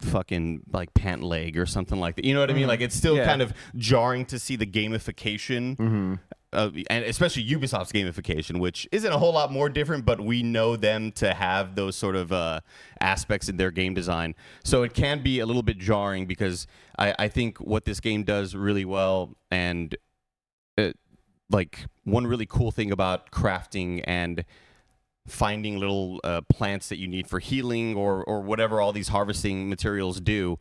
[0.00, 2.24] fucking like pant leg or something like that.
[2.24, 2.68] You know what I mean?
[2.68, 3.26] Like it's still Yeah.
[3.26, 6.18] kind of jarring to see the gamification.
[6.50, 10.76] Uh, and especially Ubisoft's gamification, which isn't a whole lot more different, but we know
[10.76, 12.60] them to have those sort of uh,
[13.00, 14.34] aspects in their game design.
[14.64, 16.66] So it can be a little bit jarring because
[16.98, 19.94] I, I think what this game does really well, and
[20.78, 20.92] uh,
[21.50, 24.44] like one really cool thing about crafting and
[25.26, 29.68] finding little uh, plants that you need for healing or or whatever all these harvesting
[29.68, 30.56] materials do.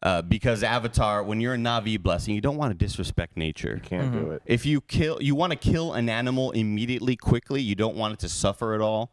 [0.00, 3.80] Uh, because Avatar, when you're a Navi blessing, you don't want to disrespect nature.
[3.82, 4.42] You can't do it.
[4.46, 7.60] If you kill, you want to kill an animal immediately, quickly.
[7.60, 9.10] You don't want it to suffer at all,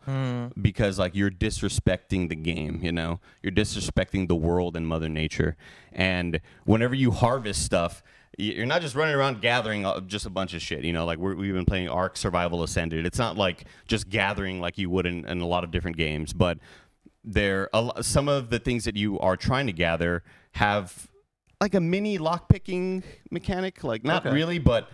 [0.62, 2.82] because like you're disrespecting the game.
[2.84, 5.58] You know, you're disrespecting the world and Mother Nature.
[5.92, 8.04] And whenever you harvest stuff,
[8.38, 10.84] you're not just running around gathering uh, just a bunch of shit.
[10.84, 13.08] You know, like we're, we've been playing Ark Survival Ascended.
[13.08, 16.32] It's not like just gathering like you would in, in a lot of different games,
[16.32, 16.60] but
[17.24, 20.22] there a some of the things that you are trying to gather
[20.56, 21.08] have
[21.62, 24.36] like a mini lock picking mechanic like not Okay.
[24.36, 24.90] really but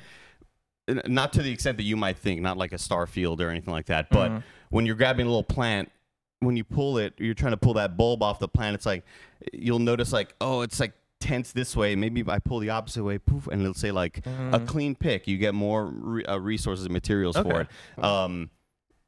[1.08, 3.86] not to the extent that you might think not like a starfield or anything like
[3.86, 5.92] that but when you're grabbing a little plant
[6.40, 9.04] when you pull it you're trying to pull that bulb off the plant it's like
[9.54, 11.96] you'll notice like oh it's like tense this way.
[11.96, 15.28] Maybe if i pull the opposite way poof and it'll say like a clean pick.
[15.28, 17.68] You get more re- uh, resources and materials for it.
[18.04, 18.50] Um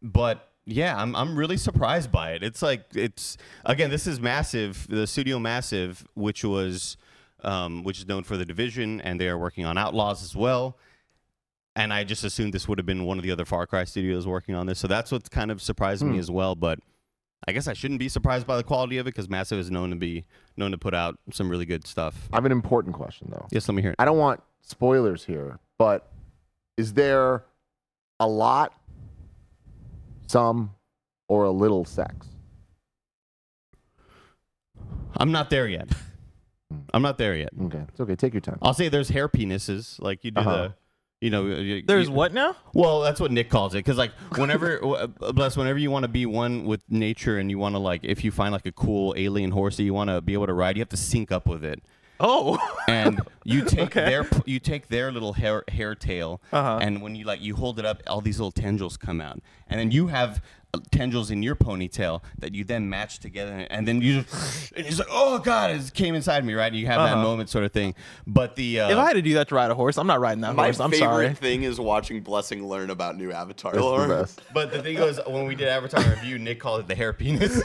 [0.04, 2.44] but yeah, I'm I'm really surprised by it.
[2.44, 4.88] It's like it's again, this is massive.
[4.90, 6.98] The studio massive, which was
[7.44, 10.78] um, which is known for the division, and they are working on Outlaws as well.
[11.76, 14.28] And I just assumed this would have been one of the other Far Cry studios
[14.28, 16.56] working on this, so that's what's kind of surprised me as well.
[16.56, 16.80] But
[17.48, 19.90] I guess I shouldn't be surprised by the quality of it because Massive is known
[19.90, 20.24] to be
[20.56, 22.30] known to put out some really good stuff.
[22.32, 23.48] I have an important question though.
[23.52, 23.96] Yes, let me hear it.
[24.00, 26.12] I don't want spoilers here, but
[26.78, 27.44] is there
[28.20, 28.74] a lot,
[30.34, 30.72] some,
[31.30, 32.28] or a little sex?
[35.16, 35.88] I'm not there yet.
[36.94, 37.50] I'm not there yet.
[37.66, 38.16] Okay, it's okay.
[38.16, 38.58] Take your time.
[38.62, 40.52] I'll say there's hair penises, like you do Uh-huh.
[40.70, 40.74] the,
[41.22, 42.56] you know, you- There's you- what now?
[42.74, 43.78] Well, that's what Nick calls it.
[43.80, 47.60] Because like whenever, w- bless, whenever you want to be one with nature and you
[47.60, 50.20] want to like, if you find like a cool alien horse that you want to
[50.20, 51.84] be able to ride, you have to sync up with it.
[52.20, 54.06] Oh, And you take Okay.
[54.06, 56.80] their you take their little hair hair tail, Uh-huh.
[56.82, 59.80] and when you like you hold it up, all these little tendrils come out, and
[59.80, 60.42] then you have
[60.92, 64.98] tendrils in your ponytail that you then match together, and then you just, and he's
[64.98, 66.68] like, oh god, it came inside me, right?
[66.72, 67.22] And you have that Uh-huh.
[67.22, 67.94] moment, sort of thing.
[68.26, 70.20] But the uh, if I had to do that to ride a horse, I'm not
[70.20, 70.80] riding that My horse.
[70.80, 71.34] I'm favorite sorry.
[71.36, 74.08] thing is watching Blessing learn about new Avatar It's lore.
[74.08, 74.42] the best.
[74.54, 77.54] But the thing was, when we did Avatar review, Nick called it the hair penis.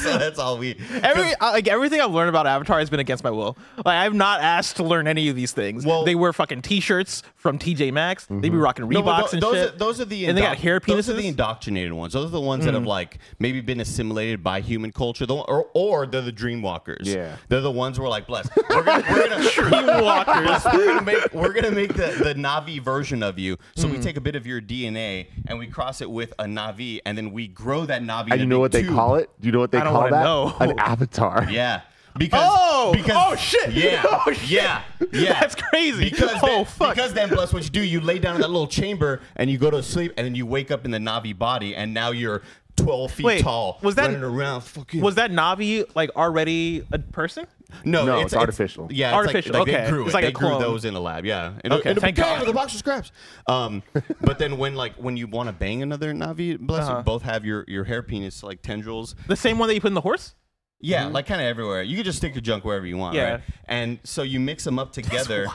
[0.00, 0.76] so that's all we.
[1.02, 3.56] Every I- like everything I've learned about Avatar has been against my will.
[3.78, 5.84] Like I've not asked to learn any of these things.
[5.84, 8.26] Well- they wear fucking t-shirts from TJ Maxx.
[8.30, 9.74] They be rocking No, but Reeboks tho- and those shit.
[9.74, 11.16] Are, those are the and they got indoctr- hair Those are penises?
[11.16, 12.12] the indoctrinated ones.
[12.12, 12.86] Those are the ones that have mm.
[12.86, 17.06] like maybe been assimilated by human culture, the, or or they're the dreamwalkers.
[17.06, 17.36] Yeah.
[17.48, 18.50] they're the ones who are like blessed.
[18.70, 20.74] We're gonna, we're gonna Dreamwalkers.
[20.74, 23.56] we're gonna make we're gonna make the, the Navi version of you.
[23.76, 24.02] So we mm.
[24.02, 27.32] take a bit of your DNA and we cross it with a Navi, and then
[27.32, 28.32] we grow that Navi.
[28.32, 29.30] And you know what they call it?
[29.40, 30.24] Do you know what they I don't call wanna that?
[30.24, 30.72] know.
[30.72, 31.48] An avatar.
[31.50, 31.82] Yeah.
[32.16, 32.92] Because, Oh!
[32.94, 33.70] because Oh, shit!
[33.72, 34.50] Yeah, Oh, shit!
[34.50, 35.40] yeah, yeah.
[35.40, 36.10] That's crazy.
[36.10, 36.94] Because Oh, then, fuck.
[36.94, 39.58] Because then, plus, what you do, you lay down in that little chamber and you
[39.58, 42.42] go to sleep, and then you wake up in the Navi body, and now you're
[42.76, 44.62] 12 feet Wait, tall, was that- running around.
[44.62, 47.46] Fucking Was that Navi like already a person?
[47.84, 48.04] no?
[48.04, 48.88] No, it's artificial.
[48.90, 49.84] yeah, it's Artificial, Like, like okay.
[49.84, 50.14] They grew It's it.
[50.14, 51.24] like they a grew those in a lab.
[51.24, 51.52] Yeah.
[51.64, 52.40] In Okay, a, in a thank container God.
[52.46, 53.12] with a box of scraps.
[53.46, 53.82] Um,
[54.20, 56.98] but then when like when you want to bang another Navi, bless Uh-huh.
[56.98, 59.14] you, both have your your hair penis like tendrils.
[59.26, 60.34] The same one that you put in the horse?
[60.82, 61.82] Yeah, like kind of everywhere.
[61.82, 63.24] You could just stick your junk wherever you want, Mm-hmm.
[63.26, 63.30] Yeah.
[63.32, 63.40] right?
[63.66, 65.46] And so you mix them up together,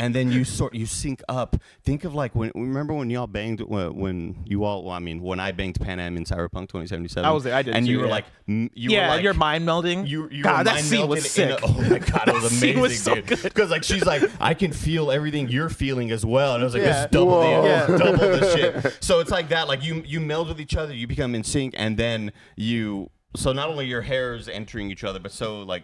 [0.00, 1.56] and then you sort you sync up.
[1.82, 4.84] Think of like when remember when y'all banged when, when you all.
[4.84, 7.24] Well, I mean, when I banged Panam in Cyberpunk 2077.
[7.28, 8.10] I was there, I did and too, you were yeah.
[8.12, 10.06] like, m- you yeah, were like, you're mind melding.
[10.06, 11.48] you, you God, were that mind scene was melted sick.
[11.48, 13.26] in a- oh my god, it was amazing, scene was so dude.
[13.26, 13.42] good.
[13.42, 16.74] Because like she's like, I can feel everything you're feeling as well, and I was
[16.74, 17.02] like, Yeah.
[17.02, 17.62] this double Whoa.
[17.62, 17.86] the Yeah.
[17.98, 18.98] double the shit.
[19.02, 19.66] So it's like that.
[19.66, 23.10] Like you you meld with each other, you become in sync, and then you.
[23.36, 25.82] So not only your hairs entering each other, but so like.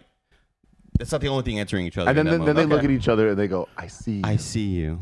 [0.97, 2.09] that's not the only thing entering each other.
[2.09, 2.71] And then, then, then they moment.
[2.71, 4.13] look at each other and they go, I see.
[4.17, 4.21] You.
[4.23, 4.99] I see you.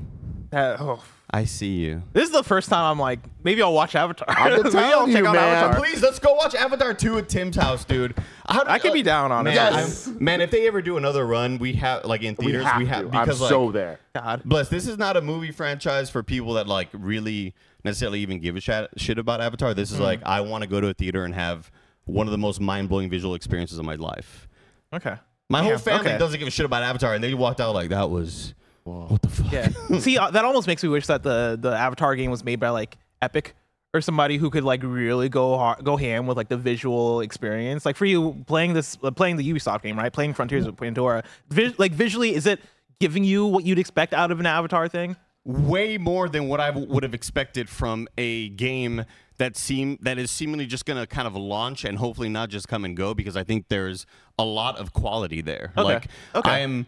[0.51, 1.03] That- oh.
[1.36, 2.03] I see you.
[2.13, 4.27] This is the first time I'm like, maybe I'll watch Avatar.
[4.29, 5.63] I've been Maybe I'll telling check you, out man.
[5.63, 5.79] Avatar.
[5.79, 8.15] Please let's go watch Avatar 2 at Tim's house, dude.
[8.47, 9.56] How do- I could be down on man, it.
[9.56, 10.08] Yes.
[10.10, 12.77] I'm- man, if they ever do another run, we have like in We theaters, have,
[12.79, 13.99] we have, because I'm like so there.
[14.13, 14.43] God.
[14.45, 18.56] Bless, this is not a movie franchise for people that like really necessarily even give
[18.56, 19.73] a shit, shit about Avatar.
[19.73, 20.03] This is Mm.
[20.03, 21.71] like I want to go to a theater and have
[22.05, 24.47] one of the most mind blowing visual experiences of my life.
[24.93, 25.15] Okay.
[25.49, 26.17] My Yeah, whole family okay.
[26.17, 29.29] doesn't give a shit about Avatar, and they walked out like that was what the
[29.29, 29.51] fuck.
[29.51, 29.69] Yeah.
[29.99, 32.69] See, uh, that almost makes me wish that the the Avatar game was made by
[32.69, 33.55] like Epic
[33.93, 37.85] or somebody who could like really go hard, go ham with like the visual experience.
[37.85, 40.11] Like for you playing this, uh, playing the Ubisoft game, right?
[40.11, 41.23] Playing Frontiers of Pandora.
[41.49, 42.59] Vis- like visually, is it
[42.99, 45.15] giving you what you'd expect out of an Avatar thing?
[45.45, 49.03] way more than what I w- would have expected from a game
[49.37, 52.67] that seem that is seemingly just going to kind of launch and hopefully not just
[52.67, 54.05] come and go because I think there's
[54.37, 55.71] a lot of quality there.
[55.77, 55.83] Okay.
[55.83, 56.49] Like Okay.
[56.49, 56.85] I am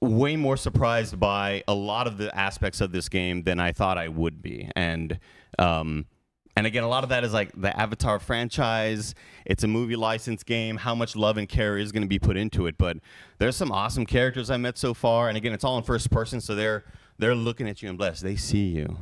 [0.00, 3.96] way more surprised by a lot of the aspects of this game than I thought
[3.98, 4.68] I would be.
[4.76, 5.18] And
[5.58, 6.06] um
[6.58, 9.14] and again, a lot of that is like the Avatar franchise.
[9.44, 10.78] It's a movie license game.
[10.78, 12.78] How much love and care is going to be put into it?
[12.78, 12.96] But
[13.38, 15.28] there's some awesome characters I met so far.
[15.28, 16.84] And again, it's all in first person, so they're
[17.18, 18.22] they're looking at you and blessed.
[18.22, 18.96] They see you.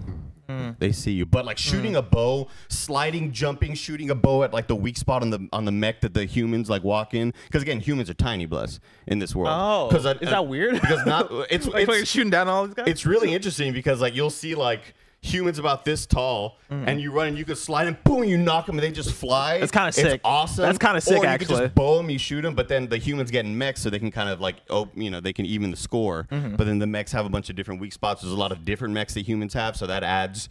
[0.49, 0.71] Hmm.
[0.79, 1.27] They see you.
[1.27, 1.71] But like hmm.
[1.71, 5.49] shooting a bow, sliding, jumping, shooting a bow at like the weak spot on the
[5.53, 7.33] on the mech that the humans like walk in.
[7.47, 9.49] Because again, humans are tiny, bless in this world.
[9.53, 10.81] Oh, 'Cause I- is that weird?
[10.81, 12.87] Because not it's like, it's, like shooting down all these guys.
[12.89, 14.95] it's really interesting because like you'll see like
[15.25, 18.67] humans about this tall and you run and you can slide and boom you knock
[18.67, 20.21] them and they just fly That's kinda It's sick.
[20.23, 21.47] awesome That's kinda sick, or you actually.
[21.57, 23.89] can just bow them you shoot them but then the humans get in mechs so
[23.89, 26.57] they can kind of like oh you know they can even the score Mm-hmm.
[26.57, 28.65] but then the mechs have a bunch of different weak spots there's a lot of
[28.67, 30.49] different mechs that humans have so that adds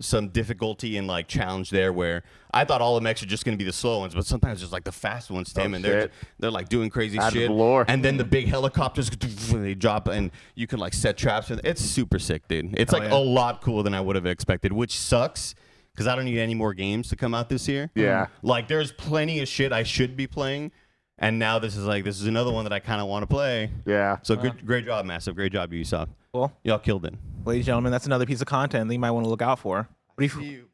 [0.00, 2.22] some difficulty and like challenge there where
[2.54, 4.60] I thought all the mechs are just going to be the slow ones, but sometimes
[4.60, 6.12] just like the fast ones, Tim, Oh, and they're shit.
[6.38, 7.50] they're like doing crazy Adds shit.
[7.50, 9.10] And then the big helicopters
[9.50, 12.78] they drop and you can like set traps and it's super sick, dude.
[12.78, 13.16] It's Hell like yeah.
[13.16, 15.54] a lot cooler than I would have expected, which sucks
[15.92, 17.90] because I don't need any more games to come out this year.
[17.96, 18.28] Yeah.
[18.42, 20.70] Like there's plenty of shit I should be playing.
[21.20, 23.26] And now this is like this is another one that I kind of want to
[23.26, 23.72] play.
[23.84, 24.18] Yeah.
[24.22, 26.10] So good, great job, massive, great job, Ubisoft.
[26.32, 26.52] Cool.
[26.62, 27.14] Y'all killed it.
[27.44, 29.58] Ladies and gentlemen, that's another piece of content that you might want to look out
[29.58, 29.88] for.
[30.14, 30.68] What do you?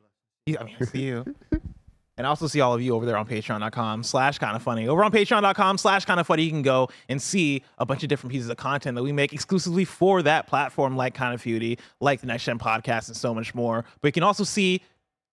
[0.47, 1.25] Yeah, I mean, I see you.
[2.17, 4.87] And I also see all of you over there on patreon.com slash kind of funny.
[4.87, 8.09] Over on patreon.com slash kind of funny, you can go and see a bunch of
[8.09, 11.79] different pieces of content that we make exclusively for that platform, like Kind of Feudy,
[12.01, 13.85] like the Next Gen podcast, and so much more.
[14.01, 14.81] But you can also see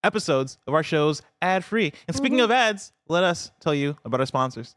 [0.02, 1.92] episodes of our shows ad free.
[2.08, 4.74] And speaking of ads, let us tell you about our sponsors.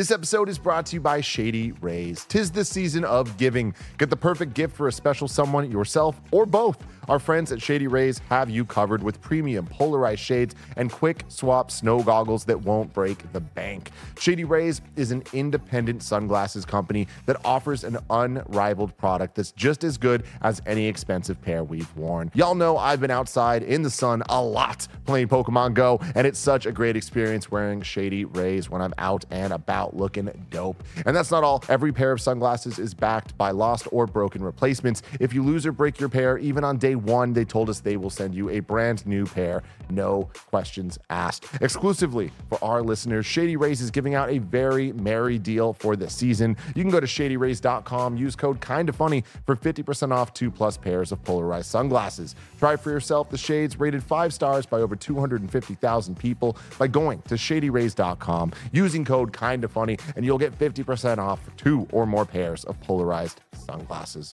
[0.00, 2.24] This episode is brought to you by Shady Rays.
[2.24, 3.74] Tis the season of giving.
[3.98, 6.82] Get the perfect gift for a special someone, yourself, or both.
[7.10, 11.72] Our friends at Shady Rays have you covered with premium polarized shades and quick swap
[11.72, 13.90] snow goggles that won't break the bank.
[14.16, 19.98] Shady Rays is an independent sunglasses company that offers an unrivaled product that's just as
[19.98, 22.30] good as any expensive pair we've worn.
[22.32, 26.38] Y'all know I've been outside in the sun a lot playing Pokemon Go, and it's
[26.38, 30.80] such a great experience wearing Shady Rays when I'm out and about looking dope.
[31.04, 31.64] And that's not all.
[31.68, 35.02] Every pair of sunglasses is backed by lost or broken replacements.
[35.18, 37.96] If you lose or break your pair, even on day one, they told us they
[37.96, 41.46] will send you a brand new pair, no questions asked.
[41.60, 46.08] Exclusively for our listeners, Shady Rays is giving out a very merry deal for the
[46.08, 46.56] season.
[46.74, 51.12] You can go to shadyrays.com, use code kinda funny for 50% off two plus pairs
[51.12, 52.34] of polarized sunglasses.
[52.58, 57.34] Try for yourself the shades rated five stars by over 250,000 people by going to
[57.34, 62.80] shadyrays.com, using code kinda funny, and you'll get 50% off two or more pairs of
[62.80, 64.34] polarized sunglasses.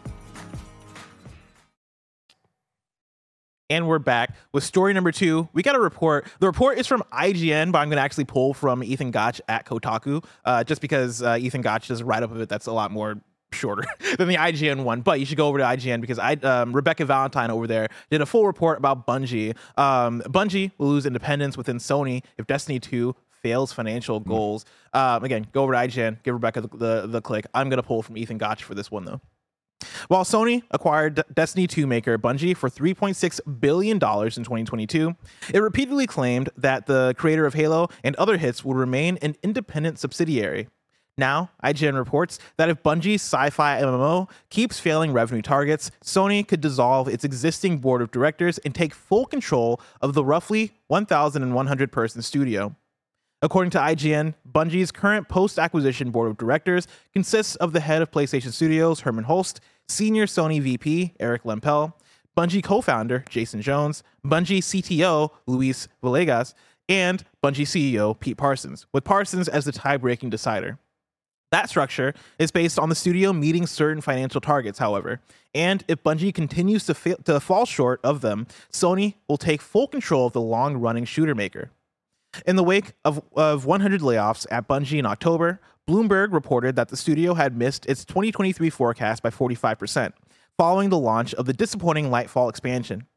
[3.71, 5.47] And we're back with story number two.
[5.53, 6.27] We got a report.
[6.41, 9.65] The report is from IGN, but I'm going to actually pull from Ethan Gach at
[9.65, 12.73] Kotaku, uh, just because uh, Ethan Gach does a write up of it that's a
[12.73, 13.21] lot more
[13.53, 13.85] shorter
[14.17, 14.99] than the IGN one.
[14.99, 18.19] But you should go over to IGN because I, um, Rebecca Valentine over there did
[18.19, 19.55] a full report about Bungie.
[19.77, 24.65] Um, Bungie will lose independence within Sony if Destiny 2 fails financial goals.
[24.93, 27.45] Um, again, go over to IGN, give Rebecca the, the, the click.
[27.53, 29.21] I'm going to pull from Ethan Gach for this one, though.
[30.07, 35.15] While Sony acquired Destiny 2 maker Bungie for $3.6 billion in 2022,
[35.53, 39.99] it repeatedly claimed that the creator of Halo and other hits would remain an independent
[39.99, 40.67] subsidiary.
[41.17, 46.61] Now, IGN reports that if Bungie's sci fi MMO keeps failing revenue targets, Sony could
[46.61, 52.21] dissolve its existing board of directors and take full control of the roughly 1,100 person
[52.21, 52.75] studio.
[53.43, 58.11] According to IGN, Bungie's current post acquisition board of directors consists of the head of
[58.11, 59.59] PlayStation Studios, Hermen Hulst,
[59.91, 61.93] senior Sony VP, Eric Lempel,
[62.37, 66.53] Bungie co founder, Jason Jones, Bungie CTO, Luis Villegas,
[66.87, 70.79] and Bungie CEO, Pete Parsons, with Parsons as the tie breaking decider.
[71.51, 75.19] That structure is based on the studio meeting certain financial targets, however,
[75.53, 79.87] and if Bungie continues to, fail, to fall short of them, Sony will take full
[79.87, 81.69] control of the long running shooter maker.
[82.45, 86.97] In the wake of, of 100 layoffs at Bungie in October, Bloomberg reported that the
[86.97, 90.13] studio had missed its 2023 forecast by 45%,
[90.57, 93.07] following the launch of the disappointing Lightfall expansion.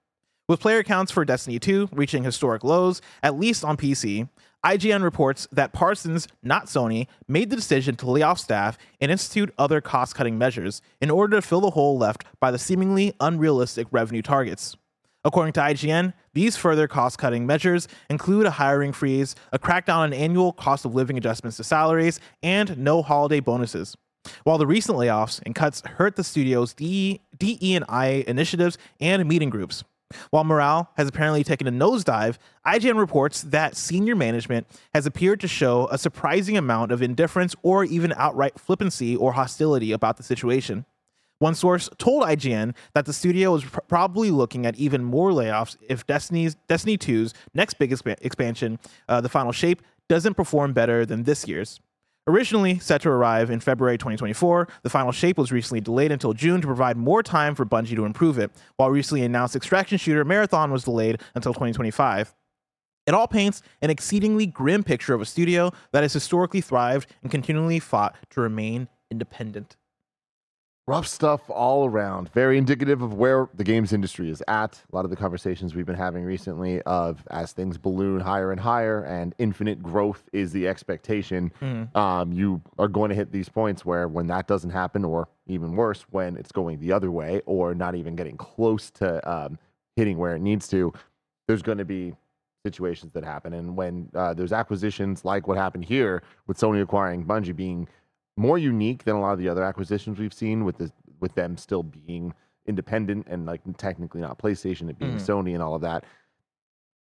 [0.48, 4.28] With player counts for Destiny 2 reaching historic lows, at least on PC,
[4.64, 9.54] IGN reports that Parsons, not Sony, made the decision to lay off staff and institute
[9.56, 13.86] other cost cutting measures in order to fill the hole left by the seemingly unrealistic
[13.90, 14.76] revenue targets.
[15.26, 20.12] According to IGN, these further cost cutting measures include a hiring freeze, a crackdown on
[20.12, 23.96] annual cost of living adjustments to salaries, and no holiday bonuses.
[24.42, 29.82] While the recent layoffs and cuts hurt the studio's DE, DE&I initiatives and meeting groups.
[30.30, 35.48] While morale has apparently taken a nosedive, IGN reports that senior management has appeared to
[35.48, 40.84] show a surprising amount of indifference or even outright flippancy or hostility about the situation.
[41.44, 45.76] One source told IGN that the studio is pr- probably looking at even more layoffs
[45.90, 48.78] if Destiny's Destiny 2's next big expa- expansion,
[49.10, 51.80] uh, the final shape, doesn't perform better than this year's.
[52.26, 56.62] Originally set to arrive in February 2024, the final shape was recently delayed until June
[56.62, 60.72] to provide more time for Bungie to improve it, while recently announced extraction shooter Marathon
[60.72, 62.34] was delayed until 2025.
[63.06, 67.30] It all paints an exceedingly grim picture of a studio that has historically thrived and
[67.30, 69.76] continually fought to remain independent.
[70.86, 72.30] Rough stuff all around.
[72.34, 74.82] Very indicative of where the games industry is at.
[74.92, 78.60] A lot of the conversations we've been having recently of as things balloon higher and
[78.60, 81.50] higher and infinite growth is the expectation.
[81.94, 85.74] Um, you are going to hit these points where when that doesn't happen, or even
[85.74, 89.58] worse, when it's going the other way, or not even getting close to um,
[89.96, 90.92] hitting where it needs to,
[91.48, 92.14] there's going to be
[92.64, 93.52] situations that happen.
[93.54, 97.88] And when uh, there's acquisitions like what happened here with Sony acquiring Bungie being
[98.36, 101.56] more unique than a lot of the other acquisitions we've seen with the with them
[101.56, 102.34] still being
[102.66, 105.20] independent and like technically not PlayStation, it being mm.
[105.20, 106.04] Sony and all of that.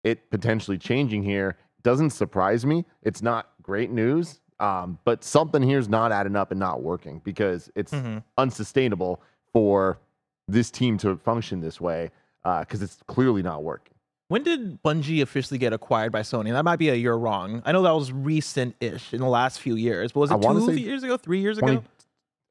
[0.04, 2.86] It potentially changing here doesn't surprise me.
[3.04, 7.70] It's not great news, um, but something here's not adding up and not working because
[7.76, 8.20] it's mm-hmm.
[8.38, 9.22] unsustainable
[9.54, 10.00] for
[10.48, 12.12] this team to function this way
[12.44, 13.94] uh, because it's clearly not working.
[14.30, 16.52] When did Bungie officially get acquired by Sony?
[16.52, 17.64] That might be a year wrong.
[17.66, 20.78] I know that was recent-ish in the last few years, but was it wanna two
[20.78, 21.84] years ago, three years 20 ago?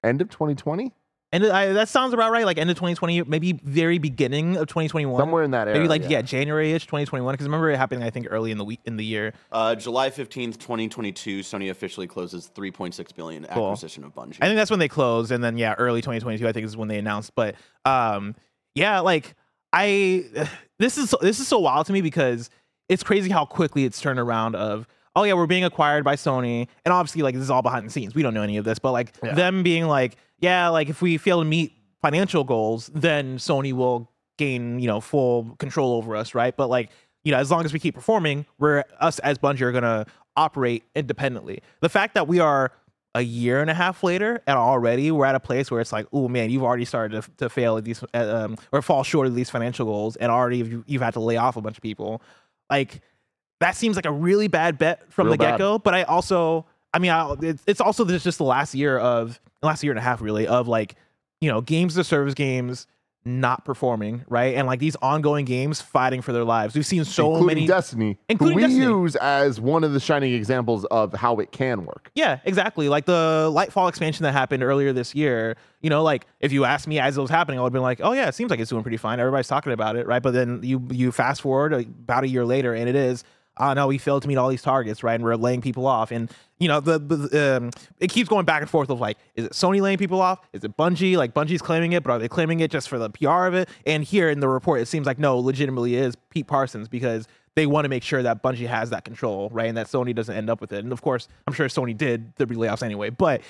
[0.03, 0.93] end of 2020,
[1.31, 2.45] And I, that sounds about right.
[2.45, 5.21] Like end of 2020, maybe very beginning of 2021.
[5.21, 5.79] somewhere in that area.
[5.79, 6.09] Maybe like yeah.
[6.19, 7.33] yeah, January-ish 2021.
[7.33, 9.33] Because remember it happening, I think, early in the week in the year.
[9.53, 13.67] Uh, July 15th, 2022, Sony officially closes 3.6 billion Cool.
[13.69, 14.39] acquisition of Bungie.
[14.41, 16.89] I think that's when they closed, and then yeah, early 2022, I think is when
[16.89, 17.37] they announced.
[17.37, 18.35] But um,
[18.75, 19.37] yeah, like
[19.73, 22.51] I, this is this is so wild to me because
[22.89, 24.55] it's crazy how quickly it's turned around.
[24.57, 27.87] Of oh yeah, we're being acquired by Sony, and obviously like this is all behind
[27.87, 28.15] the scenes.
[28.15, 31.17] We don't know any of this, but like them being like yeah, like if we
[31.19, 36.35] fail to meet financial goals, then Sony will gain you know full control over us,
[36.35, 36.57] right?
[36.57, 36.91] But like
[37.25, 40.85] you know, as long as we keep performing, we're us as Bungie are gonna operate
[40.95, 41.63] independently.
[41.81, 42.73] The fact that we are
[43.19, 46.07] a year and a half later and already we're at a place where it's like
[46.13, 49.35] oh man you've already started to, to fail at these um, or fall short of
[49.35, 52.23] these financial goals and already you've, you've had to lay off a bunch of people.
[52.71, 53.01] Like
[53.59, 57.01] that seems like a really bad bet from Real the get-go but i also i
[57.01, 60.03] mean I, it's, it's also just just the last year of last year and a
[60.03, 60.95] half really of like
[61.41, 62.87] you know games a service games
[63.25, 67.27] not performing right and like these ongoing games fighting for their lives we've seen so
[67.33, 68.85] including many Destiny, Including who we Destiny.
[68.87, 72.11] use as one of the shining examples of how it can work.
[72.15, 72.89] Yeah, exactly.
[72.89, 75.57] Like the Lightfall expansion that happened earlier this year.
[75.83, 77.83] You know, like if you asked me as it was happening, I would have been
[77.83, 79.21] like, "Oh yeah, it seems like it's doing pretty fine.
[79.21, 82.73] Everybody's talking about it, right?" But then you you fast forward about a year later,
[82.73, 83.25] and it is,
[83.59, 85.15] oh no, we failed to meet all these targets, right?
[85.15, 88.63] And we're laying people off, and you know the, the um, it keeps going back
[88.63, 90.41] and forth of like, is it Sony laying people off?
[90.53, 91.17] Is it Bungie?
[91.17, 93.69] Like Bungie's claiming it, but are they claiming it just for the PR of it?
[93.87, 97.67] And here in the report, it seems like no, legitimately is Pete Parsons because they
[97.67, 99.69] want to make sure that Bungie has that control, right?
[99.69, 100.85] And that Sony doesn't end up with it.
[100.85, 103.43] And of course, I'm sure Sony did the layoffs anyway, but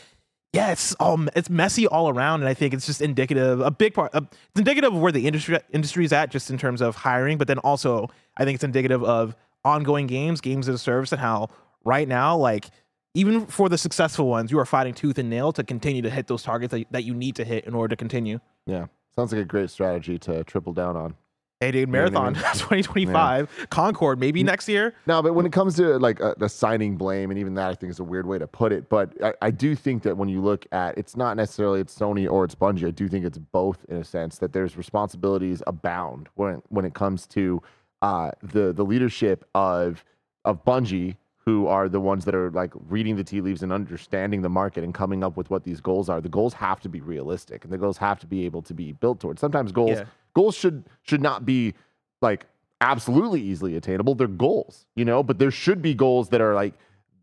[0.52, 3.60] yeah, it's all it's messy all around, and I think it's just indicative.
[3.60, 6.56] A big part, uh, it's indicative of where the industry industry is at, just in
[6.56, 7.36] terms of hiring.
[7.36, 11.20] But then also, I think it's indicative of ongoing games, games as a service, and
[11.20, 11.50] how
[11.84, 12.70] right now, like
[13.18, 16.28] even for the successful ones, you are fighting tooth and nail to continue to hit
[16.28, 18.38] those targets that, that you need to hit in order to continue.
[18.64, 21.14] Yeah, sounds like a great strategy to triple down on.
[21.60, 22.42] Hey, dude, You know I marathon mean?
[22.52, 24.94] 2025, Concord, maybe next year.
[25.08, 27.90] No, but when it comes to like uh, assigning blame, and even that I think
[27.90, 30.40] is a weird way to put it, but I, I do think that when you
[30.40, 32.86] look at, it's not necessarily it's Sony or it's Bungie.
[32.86, 36.94] I do think it's both in a sense that there's responsibilities abound when when it
[36.94, 37.60] comes to
[38.02, 40.04] uh, the the leadership of
[40.44, 41.16] of Bungie,
[41.48, 44.84] who are the ones that are like reading the tea leaves and understanding the market
[44.84, 46.20] and coming up with what these goals are.
[46.20, 48.92] The goals have to be realistic, and the goals have to be able to be
[48.92, 49.40] built towards.
[49.40, 50.04] Sometimes goals Yeah.
[50.34, 51.72] goals should should not be
[52.20, 52.44] like
[52.82, 54.14] absolutely easily attainable.
[54.14, 56.74] They're goals, you know, but there should be goals that are like,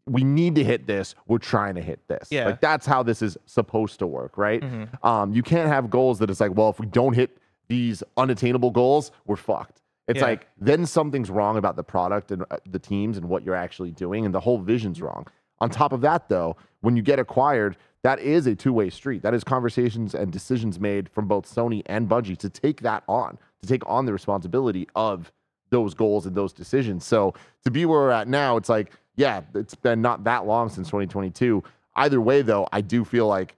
[0.08, 1.14] we need to hit this.
[1.28, 2.28] We're trying to hit this.
[2.32, 2.46] Yeah.
[2.48, 4.62] Like that's how this is supposed to work, right?
[4.62, 4.88] Mhm.
[5.06, 8.72] Um, you can't have goals that it's like, well, if we don't hit these unattainable
[8.72, 9.82] goals, we're fucked.
[10.08, 10.26] It's Yeah.
[10.26, 13.92] like then something's wrong about the product and uh, the teams and what you're actually
[13.92, 15.26] doing, and the whole vision's wrong.
[15.60, 19.24] On top of that, though, when you get acquired, that is a two-way street.
[19.24, 23.38] That is conversations and decisions made from both Sony and Bungie to take that on,
[23.62, 25.32] to take on the responsibility of
[25.72, 27.04] those goals and those decisions.
[27.06, 27.34] So
[27.64, 30.88] to be where we're at now, it's like, yeah, it's been not that long since
[30.90, 31.64] 2022.
[31.96, 33.56] Either way, though, I do feel like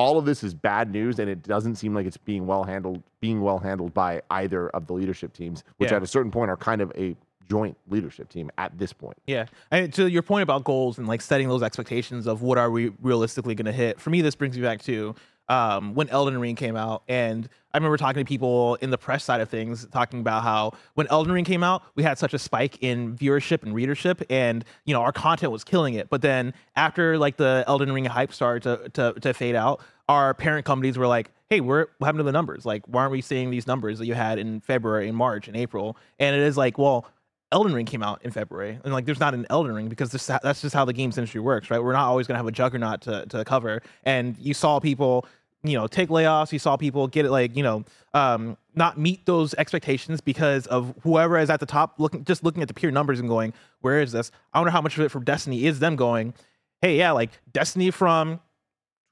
[0.00, 3.02] all of this is bad news, and it doesn't seem like it's being well handled,
[3.20, 5.96] being well handled by either of the leadership teams, which Yeah.
[5.98, 7.16] at a certain point are kind of a
[7.48, 9.18] joint leadership team at this point.
[9.26, 9.46] Yeah.
[9.72, 12.92] And to your point about goals and like setting those expectations of what are we
[13.02, 15.14] realistically going to hit, for me, this brings me back to
[15.50, 17.02] um, when Elden Ring came out.
[17.08, 20.72] And I remember talking to people in the press side of things, talking about how
[20.94, 24.64] when Elden Ring came out, we had such a spike in viewership and readership, and
[24.84, 26.08] you know our content was killing it.
[26.08, 30.34] But then after like the Elden Ring hype started to to, to fade out, our
[30.34, 32.64] parent companies were like, "Hey, we're what happened to the numbers?
[32.64, 35.56] Like, why aren't we seeing these numbers that you had in February, and March, and
[35.56, 37.06] April?" And it is like, well.
[37.52, 40.24] Elden Ring came out in February, and like, there's not an Elden Ring because this,
[40.24, 41.82] that's just how the games industry works, right?
[41.82, 45.26] We're not always gonna have a juggernaut to, to cover, and you saw people,
[45.62, 46.52] you know, take layoffs.
[46.52, 47.84] You saw people get it, like, you know,
[48.14, 52.62] um, not meet those expectations because of whoever is at the top, looking just looking
[52.62, 54.30] at the pure numbers and going, where is this?
[54.52, 56.34] I wonder how much of it from Destiny is them going,
[56.80, 58.40] hey, yeah, like Destiny from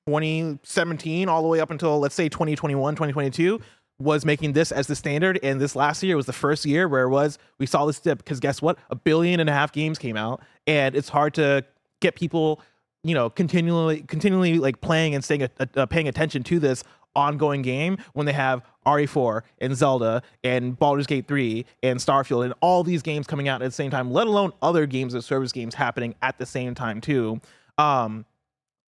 [0.08, 3.60] 2017 all the way up until let's say 2021 2022
[4.00, 7.02] was making this as the standard and this last year was the first year where
[7.02, 9.98] it was we saw this dip because guess what a billion and a half games
[9.98, 11.62] came out and it's hard to
[12.00, 12.60] get people
[13.08, 16.84] you know continually continually like playing and staying uh, uh, paying attention to this
[17.16, 22.54] ongoing game when they have RE4 and Zelda and Baldur's Gate 3 and Starfield and
[22.60, 25.50] all these games coming out at the same time let alone other games and service
[25.50, 27.40] games happening at the same time too
[27.78, 28.24] um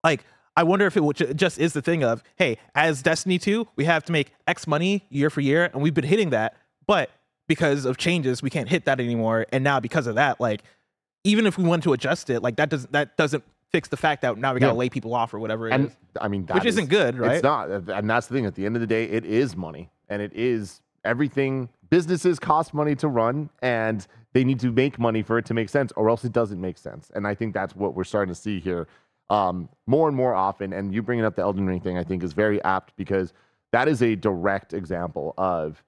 [0.03, 3.85] like I wonder if it just is the thing of, hey, as Destiny 2, we
[3.85, 7.11] have to make X money year for year, and we've been hitting that, but
[7.47, 9.45] because of changes, we can't hit that anymore.
[9.53, 10.63] And now because of that, like
[11.23, 14.21] even if we want to adjust it, like that doesn't that doesn't fix the fact
[14.23, 14.77] that now we gotta Yeah.
[14.79, 15.97] lay people off or whatever it and is.
[16.19, 17.33] I mean, Which is, not good, right?
[17.35, 18.45] It's not, and that's the thing.
[18.45, 21.69] At the end of the day, it is money, and it is everything.
[21.89, 25.69] Businesses cost money to run, and they need to make money for it to make
[25.69, 27.11] sense, or else it doesn't make sense.
[27.15, 28.87] And I think that's what we're starting to see here,
[29.29, 30.73] um, more and more often.
[30.73, 33.33] And you bringing up the Elden Ring thing, I think, is very apt because
[33.71, 35.83] that is a direct example of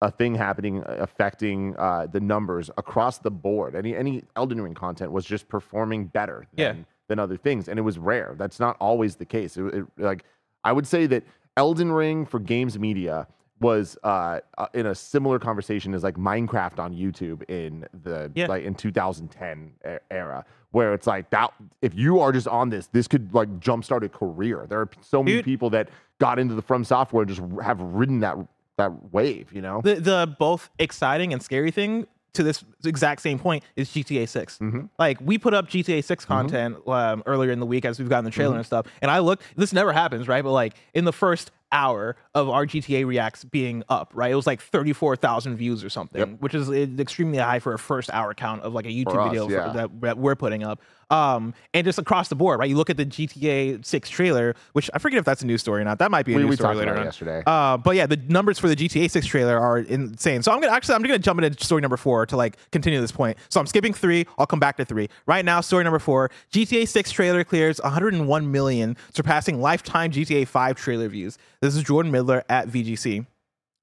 [0.00, 3.76] a thing happening affecting uh, the numbers across the board.
[3.76, 6.82] Any any Elden Ring content was just performing better than, Yeah.
[7.08, 8.34] Than other things, and it was rare.
[8.38, 9.56] That's not always the case.
[9.56, 10.24] It, it- like
[10.64, 11.24] I would say that
[11.56, 13.26] Elden Ring for games media
[13.60, 18.46] was uh, uh, in a similar conversation as like Minecraft on YouTube in the Yeah.
[18.46, 21.52] like in 2010 e- era, where it's like that.
[21.80, 24.66] If you are just on this, this could like jumpstart a career.
[24.68, 25.44] There are so many Dude.
[25.44, 28.36] people that got into the From Software and just have ridden that
[28.78, 29.52] that wave.
[29.52, 29.80] You know.
[29.82, 34.58] The the both exciting and scary thing to this exact same point is GTA 6.
[34.58, 34.88] Mhm.
[34.98, 38.24] Like we put up GTA 6 content um, earlier in the week as we've gotten
[38.24, 38.58] the trailer Mm-hmm.
[38.58, 39.42] and stuff, and I looked.
[39.56, 40.42] This never happens, right?
[40.44, 44.30] But like in the first hour of our GTA reacts being up, right?
[44.30, 46.40] It was like thirty four thousand views or something, Yep.
[46.40, 49.28] which is uh, extremely high for a first hour count of like a YouTube us,
[49.30, 49.68] video yeah.
[49.72, 50.80] for, that, that we're putting up.
[51.10, 52.68] Um, and just across the board, right?
[52.70, 55.82] You look at the GTA 6 trailer, which I forget if that's a news story
[55.82, 55.98] or not.
[55.98, 57.04] That might be a We- news we story talked later on.
[57.04, 57.42] yesterday.
[57.46, 60.42] Uh, but yeah, the numbers for the GTA 6 trailer are insane.
[60.42, 63.12] So I'm gonna actually I'm gonna jump into story number four to like continue this
[63.12, 63.38] point.
[63.48, 64.26] So I'm skipping three.
[64.38, 65.08] I'll come back to three.
[65.26, 70.76] Right now, story number four: GTA 6 trailer clears 101 million, surpassing lifetime GTA 5
[70.76, 71.38] trailer views.
[71.60, 73.26] This is Jordan Middler at VGC.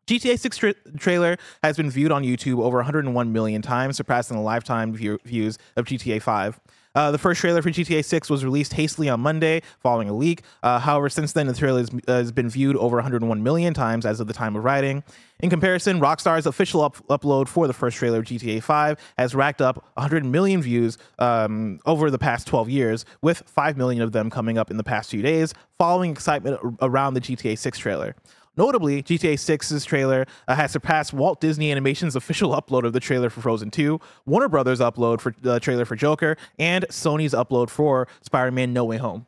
[0.07, 4.43] GTA 6 tra- trailer has been viewed on YouTube over 101 million times, surpassing the
[4.43, 6.59] lifetime view- views of GTA 5.
[6.95, 10.41] Uh, the first trailer for GTA 6 was released hastily on Monday following a leak.
[10.63, 14.19] Uh, however, since then, the trailer has, has been viewed over 101 million times as
[14.19, 15.03] of the time of writing.
[15.41, 19.61] In comparison, Rockstar's official up- upload for the first trailer of GTA 5 has racked
[19.61, 24.29] up 100 million views um, over the past 12 years, with 5 million of them
[24.29, 28.15] coming up in the past few days, following excitement around the GTA 6 trailer.
[28.59, 33.29] Notably, GTA 6's trailer uh, has surpassed Walt Disney Animation's official upload of the trailer
[33.29, 38.09] for Frozen 2, Warner Brothers' upload for the trailer for Joker, and Sony's upload for
[38.21, 39.27] Spider-Man No Way Home.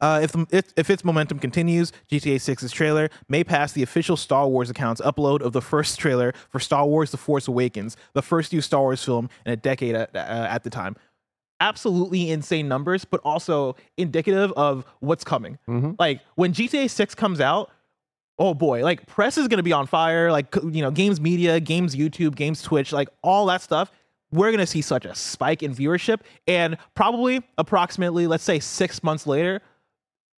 [0.00, 4.16] Uh, if, the, if if its momentum continues, GTA 6's trailer may pass the official
[4.16, 8.22] Star Wars account's upload of the first trailer for Star Wars: The Force Awakens, the
[8.22, 10.96] first new Star Wars film in a decade at, uh, at the time.
[11.60, 15.58] Absolutely insane numbers, but also indicative of what's coming.
[15.98, 17.70] Like when GTA 6 comes out,
[18.38, 20.30] oh boy, like press is going to be on fire.
[20.30, 23.90] Like, you know, games media, games YouTube, games Twitch, like all that stuff.
[24.30, 26.20] We're going to see such a spike in viewership.
[26.46, 29.62] And probably approximately, let's say six months later,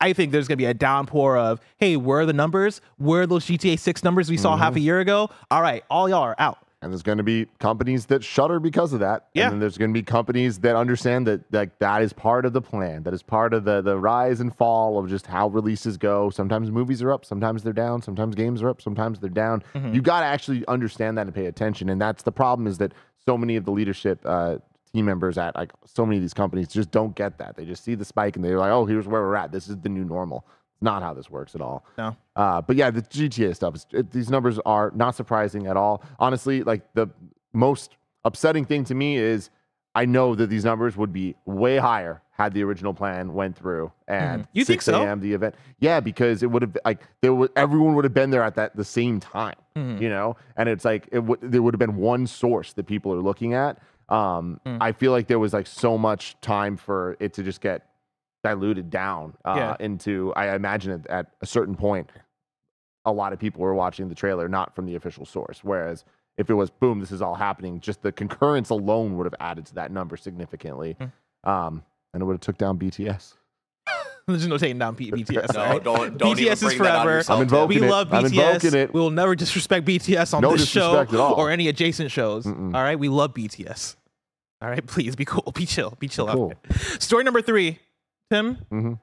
[0.00, 2.80] I think there's going to be a downpour of, hey, where are the numbers?
[2.96, 4.84] Where are those GTA 6 numbers we saw half a mm-hmm.
[4.84, 5.28] year ago?
[5.50, 6.59] All right, all y'all are out.
[6.82, 9.26] And there's going to be companies that shutter because of that.
[9.34, 9.44] Yeah.
[9.44, 12.54] And then there's going to be companies that understand that like that is part of
[12.54, 13.02] the plan.
[13.02, 16.30] That is part of the the rise and fall of just how releases go.
[16.30, 19.62] Sometimes movies are up, sometimes they're down, sometimes games are up, sometimes they're down.
[19.92, 21.90] You got to actually understand that and pay attention.
[21.90, 22.92] And that's the problem is that
[23.26, 24.56] so many of the leadership uh,
[24.92, 27.56] team members at like so many of these companies just don't get that.
[27.56, 29.52] They just see the spike and they're like, "Oh, here's where we're at.
[29.52, 30.46] This is the new normal."
[30.80, 31.84] Not how this works at all.
[31.98, 32.16] No.
[32.36, 33.74] Uh, but yeah, the GTA stuff.
[33.76, 36.02] Is, it, these numbers are not surprising at all.
[36.18, 37.08] Honestly, like the
[37.52, 39.50] most upsetting thing to me is
[39.94, 43.92] I know that these numbers would be way higher had the original plan went through
[44.08, 44.48] and Mhm.
[44.54, 45.02] You think 6 so?
[45.02, 45.20] a.m.
[45.20, 45.54] the event.
[45.80, 48.74] Yeah, because it would have like there would everyone would have been there at that
[48.76, 50.00] the same time, Mhm.
[50.00, 50.36] you know.
[50.56, 53.52] And it's like it would there would have been one source that people are looking
[53.52, 53.78] at.
[54.08, 54.78] Um, Mm.
[54.80, 57.86] I feel like there was like so much time for it to just get
[58.42, 59.76] diluted down uh, Yeah.
[59.80, 60.32] into.
[60.36, 62.10] I imagine at, at a certain point,
[63.04, 65.60] a lot of people were watching the trailer not from the official source.
[65.62, 66.04] Whereas
[66.38, 69.66] if it was boom, this is all happening, just the concurrence alone would have added
[69.66, 71.50] to that number significantly, Hmm.
[71.50, 71.82] um,
[72.14, 73.34] and it would have took down BTS.
[74.26, 75.54] There's no taking down P- BTS.
[75.54, 75.82] No, all right?
[75.84, 77.18] don't- don't even BTS is bring that on forever.
[77.18, 77.90] yourself, I'm invoking we it.
[77.90, 78.26] love I'm BTS.
[78.54, 78.94] invoking it.
[78.94, 81.34] We will never disrespect BTS on No this show disrespect at all.
[81.34, 82.46] or any adjacent shows.
[82.46, 82.74] Mm-mm.
[82.74, 83.96] All right, we love BTS.
[84.62, 86.50] All right, please be cool, be chill, be chill Cool.
[86.52, 86.78] out there.
[87.00, 87.78] Story number three,
[88.30, 88.56] Tim.
[88.70, 89.00] Mhm.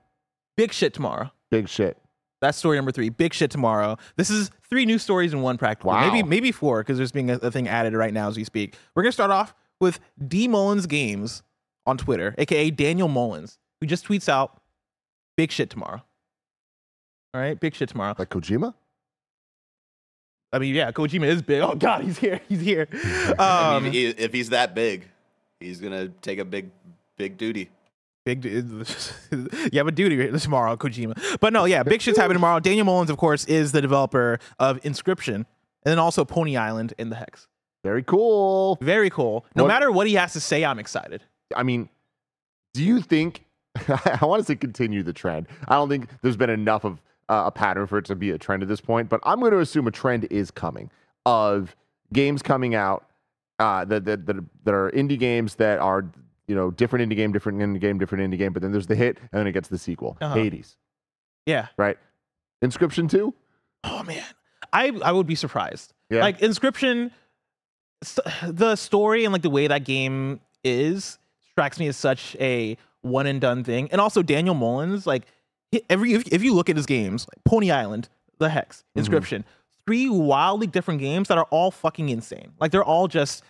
[0.56, 1.32] Big shit tomorrow.
[1.52, 1.98] Big shit.
[2.42, 3.10] That's story number three.
[3.10, 3.98] Big shit tomorrow.
[4.16, 5.90] This is three new stories in one practically.
[5.90, 6.12] Wow.
[6.12, 8.76] Maybe maybe four because there's being a, a thing added right now as we speak.
[8.96, 11.42] We're gonna start off with D Mullins Games
[11.86, 14.62] on Twitter, aka Daniel Mullins, who just tweets out
[15.36, 16.04] big shit tomorrow.
[17.34, 18.14] All right, big shit tomorrow.
[18.18, 18.74] Like Kojima?
[20.54, 21.62] I mean, yeah, Kojima is big.
[21.62, 22.40] Oh God, he's here.
[22.48, 22.88] He's here.
[23.40, 25.08] I Um, mean, he- if he's that big,
[25.60, 26.70] he's gonna take a big,
[27.18, 27.70] big duty.
[28.28, 31.38] Big, you have a duty tomorrow, Kojima.
[31.40, 32.60] But no, yeah, big shit's happening tomorrow.
[32.60, 35.46] Daniel Mullins, of course, is the developer of Inscryption, and
[35.86, 37.48] then also Pony Island in the Hex.
[37.86, 38.78] Very cool.
[38.82, 39.46] Very cool.
[39.56, 41.24] No What- matter what he has to say, I'm excited.
[41.56, 41.88] I mean,
[42.74, 43.46] do you think?
[43.88, 45.48] I want to say continue the trend.
[45.70, 47.00] I don't think there's been enough of
[47.30, 49.54] uh, a pattern for it to be a trend at this point, but I'm going
[49.54, 50.92] to assume a trend is coming
[51.26, 51.78] of
[52.12, 53.06] games coming out
[53.60, 56.06] uh, that, that that that are indie games that are
[56.48, 58.96] you know different indie game, different indie game, different indie game, but then there's the
[58.96, 60.18] hit and then it gets the sequel.
[60.22, 60.34] Uh-huh.
[60.36, 60.76] Hades,
[61.46, 61.68] Yeah.
[61.78, 61.98] right?
[62.64, 63.34] Inscryption two.
[63.84, 64.24] Oh man,
[64.74, 65.94] I I would be surprised.
[66.10, 66.22] Yeah.
[66.22, 67.12] Like Inscryption,
[68.48, 71.18] the story and like the way that game is
[71.52, 73.90] strikes me as such a one and done thing.
[73.92, 75.24] And also Daniel Mullins, like
[75.90, 79.00] every if, if you look at his games, like Pony Island, The Hex, Mm-hmm.
[79.00, 79.46] Inscription,
[79.86, 82.54] three wildly different games that are all fucking insane.
[82.60, 83.44] Like they're all just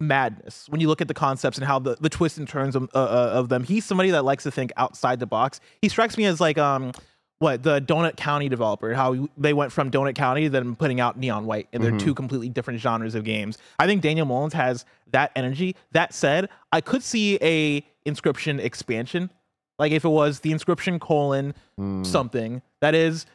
[0.00, 2.84] madness when you look at the concepts and how the, the twists and turns of,
[2.94, 3.62] uh, uh, of them.
[3.64, 5.60] He's somebody that likes to think outside the box.
[5.82, 6.92] He strikes me as like um
[7.40, 11.18] what the Donut County developer, how they went from Donut County to then putting out
[11.18, 11.98] Neon White, and they're Mm-hmm.
[11.98, 13.58] two completely different genres of games.
[13.78, 15.74] I think Daniel Mullins has that energy.
[15.92, 19.30] That said, I could see a Inscryption expansion,
[19.78, 22.04] like if it was the Inscryption colon Hmm.
[22.04, 23.26] something that is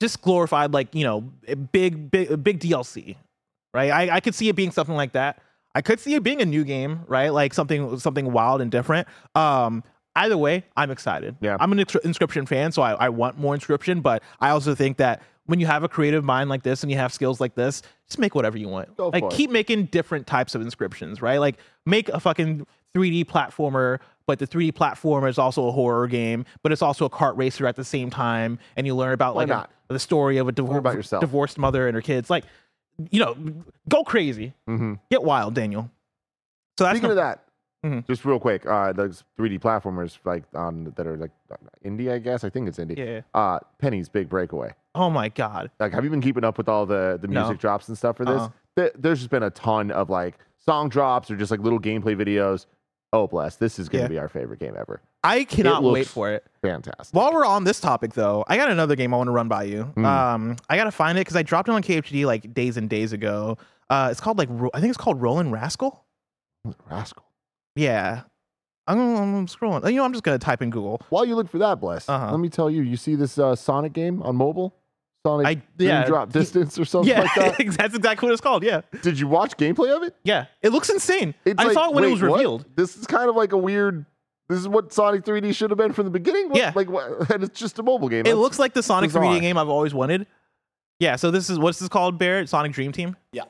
[0.00, 1.20] just glorified, like you know,
[1.72, 3.16] big big big DLC,
[3.74, 3.90] right?
[3.90, 5.42] I, I could see it being something like that.
[5.74, 7.28] I could see it being a new game, right?
[7.30, 9.06] Like something something wild and different.
[9.34, 9.84] Um,
[10.16, 11.36] either way, I'm excited.
[11.40, 11.56] Yeah.
[11.60, 14.02] I'm an Inscryption fan, so I, I want more Inscryption.
[14.02, 16.98] But I also think that when you have a creative mind like this and you
[16.98, 18.96] have skills like this, just make whatever you want.
[18.96, 19.36] Go like for it.
[19.36, 21.38] keep making different types of inscriptions, right?
[21.38, 21.56] Like
[21.86, 26.72] make a fucking 3D platformer, but the 3D platformer is also a horror game, but
[26.72, 29.50] it's also a kart racer at the same time, and you learn about Why like
[29.50, 32.30] a- the story of a divor- divorced mother and her kids.
[32.30, 32.44] Like,
[33.10, 33.36] you know,
[33.88, 34.94] go crazy, Mm-hmm.
[35.10, 35.90] get wild, Daniel.
[36.78, 37.44] So that's Speaking no- of that,
[37.84, 38.06] Mhm.
[38.06, 42.18] just real quick, uh, those 3D platformers like on that are like uh, indie, I
[42.18, 42.44] guess.
[42.44, 42.98] I think it's indie.
[42.98, 43.20] Yeah.
[43.34, 44.74] Uh, Penny's Big Breakaway.
[44.94, 47.40] oh my god, Like, have you been keeping up with all the the No.
[47.42, 48.48] music drops and stuff for this?
[48.76, 52.14] There- there's just been a ton of like song drops or just like little gameplay
[52.16, 52.66] videos.
[53.12, 53.56] Oh, bless!
[53.56, 54.16] This is going to Yeah.
[54.16, 55.00] be our favorite game ever.
[55.22, 56.44] I cannot wait for it.
[56.62, 57.14] Fantastic.
[57.14, 59.64] While we're on this topic, though, I got another game I want to run by
[59.64, 59.82] you.
[59.84, 60.04] Hmm.
[60.04, 63.12] Um, I gotta find it because I dropped it on KHD like days and days
[63.12, 63.58] ago.
[63.90, 66.04] Uh, it's called like I think it's called Rollin' Rascal.
[66.90, 67.24] Rascal.
[67.76, 68.22] Yeah,
[68.86, 69.84] I'm, I'm scrolling.
[69.90, 71.00] You know, I'm just gonna type in Google.
[71.10, 72.30] While you look for that, bless, Uh-huh.
[72.30, 72.82] let me tell you.
[72.82, 74.74] You see this uh, Sonic game on mobile?
[75.26, 77.76] Sonic I- yeah, Drop Distance or something yeah, like that.
[77.76, 78.62] that's exactly what it's called.
[78.64, 80.14] Yeah, Did you watch gameplay of it?
[80.24, 81.34] yeah, it looks insane.
[81.44, 82.32] It's I like, saw it when it wait, was what?
[82.36, 82.64] revealed.
[82.74, 84.06] This is kind of like a weird.
[84.50, 86.48] This is what Sonic 3D should have been from the beginning.
[86.50, 86.72] What- Yeah.
[86.74, 87.30] like what?
[87.30, 88.20] And it's just a mobile game.
[88.20, 89.22] It That's- looks like the Sonic bizarre.
[89.24, 90.26] 3D game I've always wanted.
[90.98, 92.48] Yeah, so this is what's this called, Barrett?
[92.50, 93.16] Sonic Dream Team.
[93.32, 93.44] Yeah.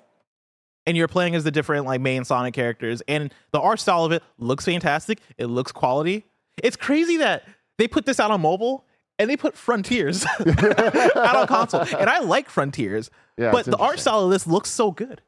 [0.86, 4.12] and you're playing as the different like main Sonic characters, and the art style of
[4.12, 5.18] it looks fantastic.
[5.38, 6.26] It looks quality.
[6.62, 7.44] It's crazy that
[7.78, 8.84] they put this out on mobile
[9.18, 13.98] and they put Frontiers out on console, and I like Frontiers, Yeah, but the art
[14.00, 15.20] style of this looks so good.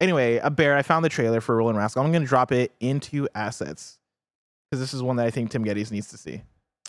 [0.00, 0.76] Anyway, uh, a bear.
[0.76, 2.02] I found the trailer for Rollin' Rascal.
[2.04, 3.98] I'm going to drop it into assets
[4.72, 6.40] because this is one that I think Tim Gettys needs to see.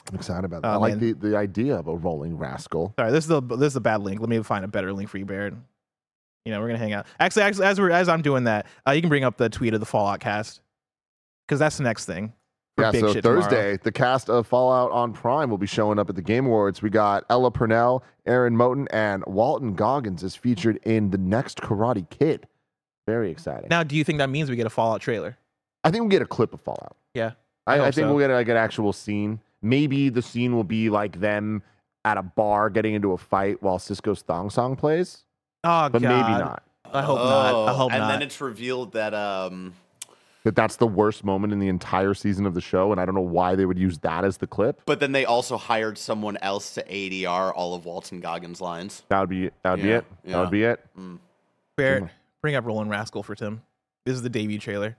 [0.07, 0.69] I'm excited about that.
[0.69, 2.93] Oh, I like the, the idea of a rolling rascal.
[2.97, 4.21] Sorry, this is the this is a bad link.
[4.21, 5.57] Let me find a better link for you, Baird.
[6.45, 7.07] You know, we're gonna hang out.
[7.19, 9.73] Actually, actually as we're as I'm doing that, uh, you can bring up the tweet
[9.73, 10.61] of the Fallout cast
[11.45, 12.31] because that's the next thing.
[12.79, 13.41] Yeah, so shit tomorrow.
[13.41, 16.81] Thursday, the cast of Fallout on Prime will be showing up at the Game Awards.
[16.81, 22.09] We got Ella Purnell, Aaron Moten, and Walton Goggins is featured in the next Karate
[22.09, 22.47] Kid.
[23.07, 23.67] Very exciting.
[23.69, 25.37] Now, do you think that means we get a Fallout trailer?
[25.83, 26.95] I think we'll get a clip of Fallout.
[27.13, 27.33] Yeah,
[27.67, 28.09] I, I, hope think so.
[28.13, 29.39] we'll get like an actual scene.
[29.61, 31.63] Maybe the scene will be like them
[32.05, 35.23] at a bar getting into a fight while Sisqó's thong song plays,
[35.63, 36.63] Oh but god, maybe not.
[36.93, 37.45] I hope not.
[37.45, 38.11] I Oh, hope and not.
[38.11, 39.73] And then it's revealed that um,
[40.43, 43.15] That that's the worst moment in the entire season of the show, and I don't
[43.15, 44.81] know why they would use that as the clip.
[44.85, 49.03] but then they also hired someone else to ADR all of Walton Goggins' lines.
[49.07, 50.05] That would be that would be Yeah, it.
[50.25, 50.85] That would be it.
[51.77, 52.09] Barrett,
[52.41, 53.61] bring up Rollin' Rascal for Tim.
[54.05, 54.97] This is the debut trailer.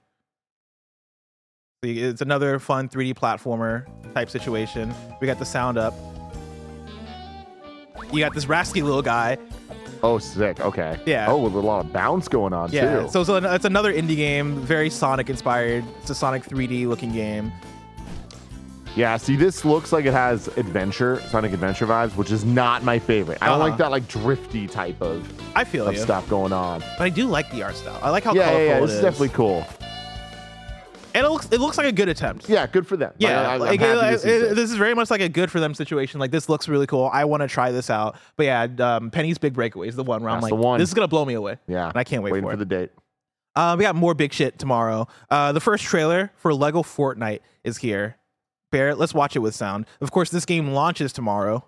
[1.93, 4.95] It's another fun 3D platformer type situation.
[5.21, 5.95] We got the sound up.
[8.13, 9.39] You got this rasky little guy
[10.03, 10.61] Oh, sick.
[10.61, 10.99] Okay.
[11.07, 11.27] Yeah.
[11.31, 13.09] Oh, with a lot of bounce going on Yeah, too.
[13.09, 15.83] so, so it's another indie game, very Sonic inspired.
[16.03, 17.51] It's a Sonic 3D looking game.
[18.97, 19.17] yeah.
[19.17, 23.39] See, this looks like it has adventure, Sonic Adventure vibes, which is not my favorite.
[23.41, 23.69] I don't Uh-huh.
[23.71, 25.27] like that like drifty type of,
[25.57, 26.81] I feel of you, stuff going on.
[26.99, 27.99] but I do like the art style.
[28.03, 28.77] I like how yeah, colorful yeah, yeah.
[28.77, 28.97] it This is.
[28.97, 29.67] is definitely cool.
[31.15, 32.49] And it looks it looks like a good attempt.
[32.49, 33.11] Yeah, good for them.
[33.13, 34.71] Like, Yeah, I, am like, see it- this.
[34.71, 36.21] is very much like a good for them situation.
[36.21, 37.09] Like this looks really cool.
[37.13, 38.17] I want to try this out.
[38.37, 40.79] But yeah, um, Penny's Big Breakaway is the one where I'm That's like, the one.
[40.81, 41.57] this is gonna blow me away.
[41.69, 42.43] Yeah, and I can't wait for it.
[42.45, 42.69] Waiting for for it.
[42.69, 42.91] the date.
[43.57, 45.07] Uh, we got more big shit tomorrow.
[45.31, 48.17] Uh, the first trailer for Lego Fortnite is here.
[48.73, 49.87] Barrett, let's watch it with sound.
[50.01, 51.65] Of course, this game launches tomorrow.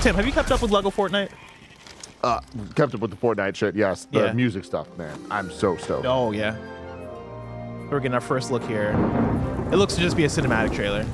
[0.00, 1.30] Tim, have you kept up with Lego Fortnite?
[2.24, 2.40] Uh,
[2.74, 3.74] kept up with the Fortnite shit.
[3.76, 4.32] Yes, the Yeah.
[4.32, 5.18] music stuff, man.
[5.30, 6.06] I'm so stoked.
[6.06, 6.56] Oh yeah.
[7.90, 8.90] We're getting our first look here.
[9.72, 11.04] It looks to just be a cinematic trailer.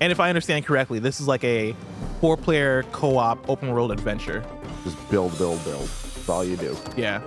[0.00, 1.74] And if I understand correctly, this is like a
[2.20, 4.44] four-player co-op open world adventure.
[4.84, 5.82] Just build, build, build.
[5.82, 6.76] That's all you do.
[6.96, 7.20] Yeah.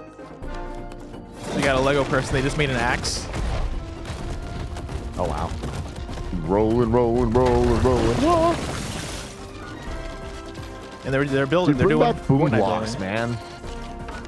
[1.56, 2.34] You got a Lego person.
[2.34, 3.28] They just made an axe.
[5.18, 5.52] Oh wow.
[6.46, 8.83] Rolling, rolling, rolling, rolling.
[11.06, 11.74] And they're they're building.
[11.76, 13.14] Dude, they're doing back boom Fortnite blocks, building.
[13.14, 13.38] man.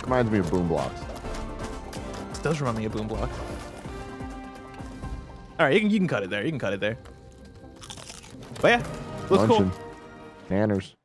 [0.03, 0.99] Reminds me of boom blocks.
[2.29, 3.29] This does remind me of Boom Block.
[5.57, 6.43] All right, you can you can cut it there.
[6.43, 6.97] You can cut it there.
[8.61, 8.77] But yeah,
[9.29, 9.59] looks cool.
[9.61, 9.71] Luncheon.
[10.49, 10.95] Manners.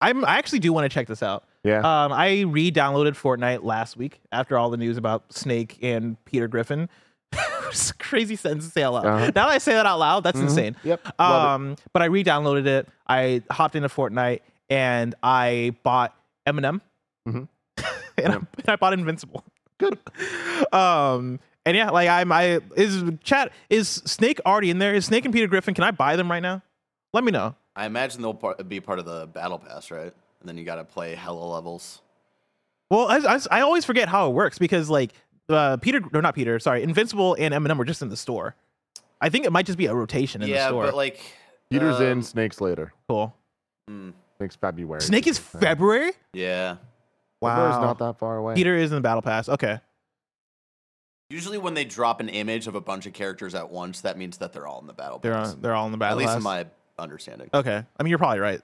[0.00, 1.44] I'm I actually do want to check this out.
[1.64, 1.78] Yeah.
[1.78, 6.88] Um, I re-downloaded Fortnite last week after all the news about Snake and Peter Griffin.
[7.68, 9.06] it's a crazy sentence to say out loud.
[9.06, 9.24] Uh-huh.
[9.34, 10.42] Now that I say that out loud, that's Mhm.
[10.42, 10.76] insane.
[10.84, 11.54] Yep, love it.
[11.54, 12.88] Um, but I re-downloaded it.
[13.08, 16.80] I hopped into Fortnite and I bought Eminem.
[17.28, 17.48] Mhm.
[18.18, 19.44] and, I, and I bought Invincible.
[19.78, 19.98] Good.
[20.72, 24.94] Um, and yeah, like I'm, I is chat is Snake already in there?
[24.94, 25.74] Is Snake and Peter Griffin?
[25.74, 26.62] Can I buy them right now?
[27.12, 27.54] Let me know.
[27.74, 30.12] I imagine they'll part, be part of the battle pass, right?
[30.40, 32.02] And then you got to play hella levels.
[32.90, 35.12] Well, I, I, I always forget how it works because like
[35.48, 38.54] uh, Peter or not Peter, sorry, Invincible and Eminem were just in the store.
[39.20, 40.84] I think it might just be a rotation in yeah, the store.
[40.84, 41.20] Yeah, but like
[41.70, 42.92] Peter's in, Um, Snake's later.
[43.08, 43.34] Cool.
[43.88, 44.10] Hmm.
[44.44, 45.00] Snake's February.
[45.00, 46.12] Snake is February.
[46.32, 46.76] Yeah.
[47.40, 48.54] February's not that far away.
[48.54, 49.48] Peter is in the battle pass.
[49.48, 49.80] Okay.
[51.30, 54.38] Usually, when they drop an image of a bunch of characters at once, that means
[54.38, 55.18] that they're all in the battle.
[55.18, 55.54] They're pass.
[55.54, 56.36] on, they're all in the battle At least pass.
[56.36, 56.66] in my
[56.98, 57.48] understanding.
[57.52, 57.82] okay.
[57.98, 58.60] I mean, you're probably right.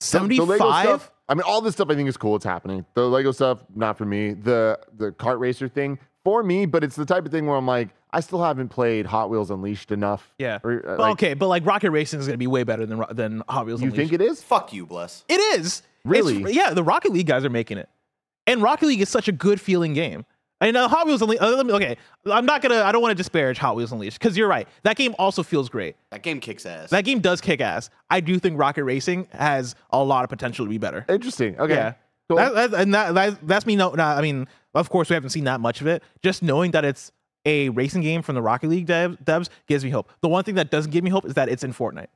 [0.00, 1.10] The- the Lego 75.
[1.28, 2.36] I mean, all this stuff I think is cool.
[2.36, 2.84] It's happening.
[2.94, 4.34] The Lego stuff, not for me.
[4.34, 7.66] The the kart racer thing, for me, but it's the type of thing where I'm
[7.66, 10.32] like, I still haven't played Hot Wheels Unleashed enough.
[10.38, 10.58] Yeah.
[10.62, 12.86] Or, uh, Well, like, okay, but like Rocket Racing is going to be way better
[12.86, 13.80] than Ro- than Hot Wheels.
[13.82, 14.10] You Unleashed.
[14.10, 14.42] think it is?
[14.42, 15.24] Fuck you, bless.
[15.28, 15.82] It is.
[16.04, 16.36] Really?
[16.38, 17.88] It's- yeah, the Rocket League guys are making it,
[18.46, 20.24] and Rocket League is such a good feeling game.
[20.60, 21.42] I know Hot Wheels Unleashed.
[21.42, 21.96] Uh, okay,
[22.26, 22.82] I'm not gonna.
[22.82, 24.66] I don't want to disparage Hot Wheels Unleashed because you're right.
[24.84, 25.96] That game also feels great.
[26.10, 26.90] That game kicks ass.
[26.90, 27.90] That game does kick ass.
[28.08, 31.04] I do think Rocket Racing has a lot of potential to be better.
[31.08, 31.58] Interesting.
[31.58, 31.74] Okay.
[31.74, 31.94] Yeah.
[32.28, 32.38] Cool.
[32.38, 33.76] That, that, and that, that, that's me.
[33.76, 36.02] No, no, I mean, of course, we haven't seen that much of it.
[36.22, 37.12] Just knowing that it's
[37.44, 40.10] a racing game from the Rocket League dev, devs gives me hope.
[40.20, 42.06] The one thing that doesn't give me hope is that it's in Fortnite.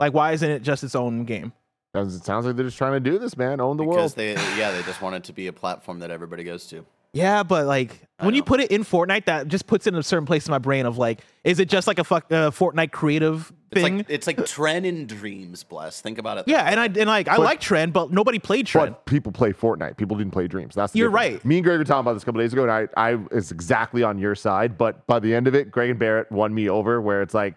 [0.00, 1.52] Like, why isn't it just its own game?
[1.94, 3.60] Sounds- It sounds like they're just trying to do this, man.
[3.60, 4.12] Own the because world.
[4.16, 6.84] they, yeah, they just want it to be a platform that everybody goes to.
[7.14, 9.98] Yeah, but like I when you put it in Fortnite, that just puts it in
[9.98, 12.50] a certain place in my brain of like, is it just like a fuck, uh,
[12.50, 13.96] Fortnite creative It's thing?
[13.98, 16.00] like it's like Tren in Dreams, bless.
[16.02, 16.44] Think about it.
[16.46, 16.70] yeah, way.
[16.72, 18.90] and I and like I like Trend, but nobody played Trend.
[18.90, 19.96] But people play Fortnite.
[19.96, 20.74] People didn't play Dreams.
[20.74, 21.34] That's the You're difference.
[21.36, 21.44] right.
[21.46, 23.52] Me and Greg were talking about this a couple days ago, and I, I is
[23.52, 24.76] exactly on your side.
[24.76, 27.00] But by the end of it, Greg and Barrett won me over.
[27.00, 27.54] Where it's like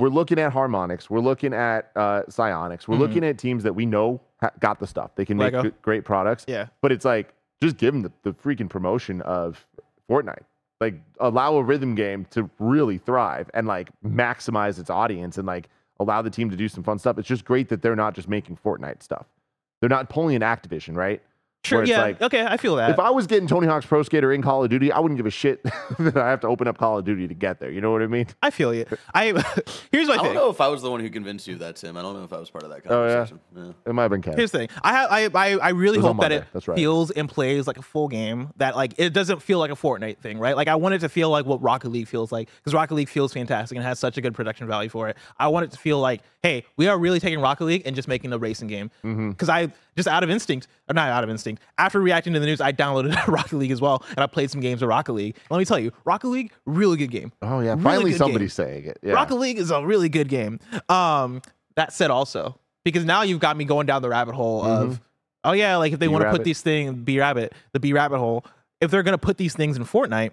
[0.00, 1.08] we're looking at Harmonix.
[1.10, 3.00] we're looking at uh, Psyonix, we're Mhm.
[3.00, 5.14] looking at teams that we know ha- got the stuff.
[5.14, 5.62] They can make Lego.
[5.64, 6.44] good, great products.
[6.48, 6.66] Yeah.
[6.80, 7.32] But it's like
[7.62, 9.66] just give them the, the freaking promotion of
[10.10, 10.44] Fortnite.
[10.80, 15.68] Like allow a rhythm game to really thrive and like maximize its audience and like
[15.98, 17.18] allow the team to do some fun stuff.
[17.18, 19.26] It's just great that they're not just making Fortnite stuff.
[19.80, 21.22] They're not pulling an Activision, right?
[21.62, 22.88] Sure, Where it's yeah, like, okay, I feel that.
[22.88, 25.26] If I was getting Tony Hawk's Pro Skater in Call of Duty, I wouldn't give
[25.26, 25.62] a shit
[25.98, 27.70] that I have to open up Call of Duty to get there.
[27.70, 28.26] You know what I mean?
[28.42, 28.86] I feel you.
[29.12, 29.26] I
[29.92, 30.20] here's my I thing.
[30.20, 31.98] I don't know if I was the one who convinced you of that, Tim.
[31.98, 33.40] I don't know if I was part of that conversation.
[33.54, 33.64] Oh, yeah?
[33.64, 33.74] conversation.
[33.84, 33.90] yeah.
[33.90, 34.36] It might have been Kev.
[34.36, 34.68] Here's the thing.
[34.82, 36.76] I have, I, I, I really It was on hope that it That's right.
[36.76, 38.48] feels and plays like a full game.
[38.56, 40.56] That like it doesn't feel like a Fortnite thing, right?
[40.56, 43.10] Like I want it to feel like what Rocket League feels like because Rocket League
[43.10, 45.18] feels fantastic and has such a good production value for it.
[45.38, 48.08] I want it to feel like, hey, we are really taking Rocket League and just
[48.08, 48.90] making a racing game.
[49.04, 49.30] Mm-hmm.
[49.32, 52.46] Because I just out of instinct, or not out of instinct, after reacting to the
[52.46, 55.36] news, I downloaded Rocket League as well and I played some games of Rocket League.
[55.50, 57.32] Let me tell you, Rocket League, really good game.
[57.42, 58.66] Oh yeah, Really finally somebody's game.
[58.66, 58.98] saying it.
[59.02, 59.12] Yeah.
[59.14, 60.60] Rocket League is a really good game.
[60.88, 61.42] Um,
[61.76, 65.00] that said, also because now you've got me going down the rabbit hole of,
[65.44, 68.18] oh yeah, like if they want to put these things, B Rabbit, the B Rabbit
[68.18, 68.44] hole,
[68.80, 70.32] if they're gonna put these things in Fortnite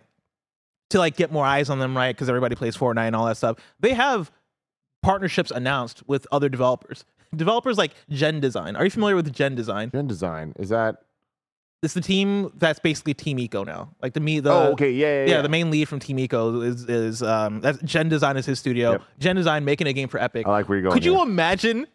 [0.92, 2.16] to like get more eyes on them, right?
[2.16, 3.58] Because everybody plays Fortnite and all that stuff.
[3.80, 4.32] They have
[5.04, 7.06] partnerships announced with other developers.
[7.38, 8.76] Developers like Gen Design.
[8.76, 9.90] Are you familiar with Gen Design?
[9.92, 10.98] Gen Design is that?
[11.84, 13.92] It's the team that's basically Team Ico now.
[14.02, 15.42] Like the me the oh, okay, yeah, yeah, yeah, yeah.
[15.44, 18.94] the main lead from Team Ico is is um that's Gen Design is his studio.
[18.94, 19.02] Yep.
[19.20, 20.48] Gen Design making a game for Epic.
[20.48, 20.94] I like where you're going.
[20.96, 21.86] Could you imagine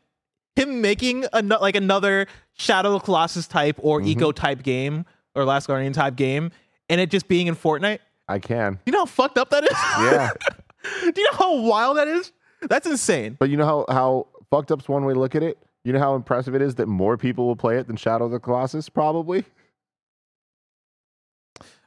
[0.54, 4.20] him making a like another Shadow of the Colossus type or Mm-hmm.
[4.20, 6.52] Ico type game or Last Guardian type game,
[6.88, 7.98] and it just being in Fortnite?
[8.28, 8.78] I can.
[8.86, 9.70] You know how fucked up that is?
[9.72, 10.30] Yeah,
[11.12, 12.30] Do you know how wild that is?
[12.68, 13.36] That's insane.
[13.40, 15.56] but you know how how fucked up's one way to look at it.
[15.82, 18.30] You know how impressive it is that more people will play it than Shadow of
[18.30, 19.44] the Colossus, probably.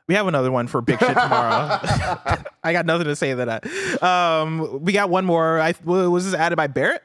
[0.07, 1.79] We have another one for big shit tomorrow.
[2.63, 4.03] I got nothing to say to that.
[4.03, 5.59] Um, we got one more.
[5.59, 7.03] I was this added by Barrett,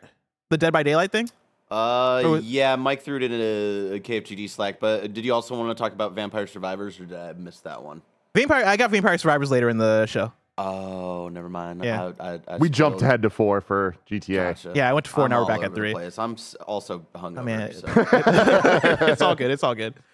[0.48, 1.30] the Dead by Daylight thing.
[1.70, 4.80] Uh, was- yeah, Mike threw it in a, a KFGD Slack.
[4.80, 7.82] But did you also want to talk about Vampire Survivors, or did I miss that
[7.82, 8.00] one?
[8.34, 8.64] Vampire.
[8.64, 10.32] I got Vampire Survivors later in the show.
[10.62, 11.82] Oh, never mind.
[11.82, 12.12] Yeah.
[12.20, 14.36] I, I, I we jumped ahead to four for GTA.
[14.54, 14.72] Gotcha.
[14.74, 15.92] Yeah, I went to four, I'm now we're back at three.
[15.92, 16.18] place.
[16.18, 16.36] I'm
[16.66, 17.38] also hungover.
[17.38, 19.06] I mean, so.
[19.12, 19.50] it's all good.
[19.50, 19.94] It's all good.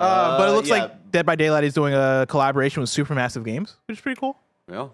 [0.00, 0.74] Uh, but it Uh, looks yeah.
[0.82, 4.36] like Dead by Daylight is doing a collaboration with Supermassive Games, which is pretty cool.
[4.68, 4.88] yeah.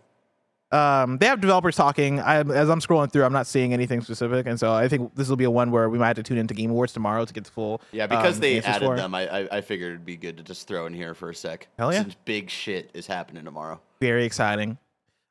[0.70, 2.18] Um, they have developers talking.
[2.20, 5.28] I, as I'm scrolling through, I'm not seeing anything specific, and so I think this
[5.30, 7.32] will be a one where we might have to tune into Game Awards tomorrow to
[7.32, 7.80] get the full.
[7.92, 10.42] Yeah, because um, they added for them, I, I I figured it'd be good to
[10.42, 11.68] just throw in here for a sec.
[11.78, 12.02] Hell yeah.
[12.02, 13.80] Since big shit is happening tomorrow.
[14.00, 14.76] Very exciting.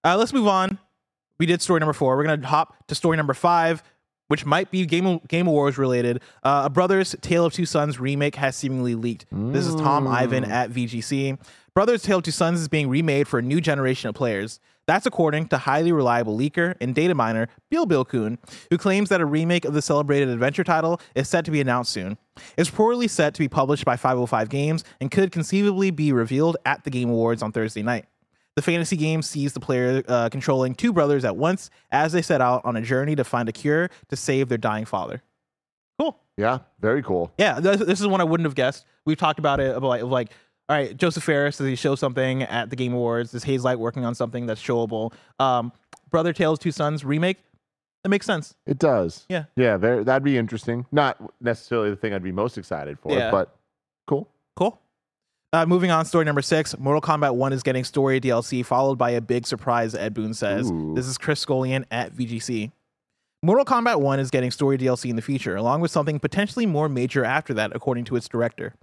[0.03, 0.79] Uh, let's move on.
[1.39, 2.17] We did story number four.
[2.17, 3.83] We're gonna hop to story number five,
[4.27, 6.21] which might be Game Game Awards related.
[6.43, 9.25] Uh, a Brothers Tale of Two Sons remake has seemingly leaked.
[9.31, 11.39] This is Tom Ivan at VGC.
[11.73, 14.59] Brothers Tale of Two Sons is being remade for a new generation of players.
[14.87, 18.39] That's according to highly reliable leaker and data miner billbil-kun,
[18.69, 21.93] who claims that a remake of the celebrated adventure title is set to be announced
[21.93, 22.17] soon.
[22.57, 26.83] It's reportedly set to be published by 505 Games and could conceivably be revealed at
[26.83, 28.05] the Game Awards on Thursday night.
[28.55, 32.41] The fantasy game sees the player uh, controlling two brothers at once as they set
[32.41, 35.21] out on a journey to find a cure to save their dying father.
[35.99, 36.19] Cool.
[36.37, 37.31] Yeah, very cool.
[37.37, 38.85] Yeah, this, this is one I wouldn't have guessed.
[39.05, 40.31] We've talked about it about like, of like,
[40.67, 43.33] all right, Josef Fares does he show something at the Game Awards?
[43.33, 45.13] Is Hazelight working on something that's showable?
[45.39, 45.71] Um,
[46.09, 47.37] Brother Tales Two Sons remake.
[48.03, 48.55] That makes sense.
[48.65, 49.25] It does.
[49.29, 49.45] Yeah.
[49.55, 50.85] Yeah, that'd be interesting.
[50.91, 53.29] Not necessarily the thing I'd be most excited for, Yeah.
[53.31, 53.55] but
[54.07, 54.27] cool.
[54.55, 54.79] Cool.
[55.53, 56.77] Uh, moving on, story number six.
[56.79, 60.71] Mortal Kombat 1 is getting story DLC, followed by a big surprise, Ed Boon says.
[60.71, 60.93] Ooh.
[60.95, 62.71] This is Chris Scullion at VGC.
[63.43, 66.87] Mortal Kombat 1 is getting story DLC in the future, along with something potentially more
[66.87, 68.75] major after that, according to its director.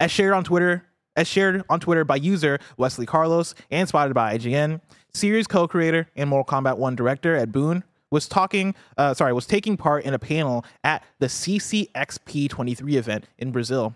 [0.00, 4.36] As shared on Twitter, as shared on Twitter by user Wesley Carlos and spotted by
[4.36, 4.80] IGN,
[5.14, 9.76] series co-creator and Mortal Kombat 1 director Ed Boon was talking, uh, sorry, was taking
[9.76, 13.94] part in a panel at the CCXP 23 event in Brazil.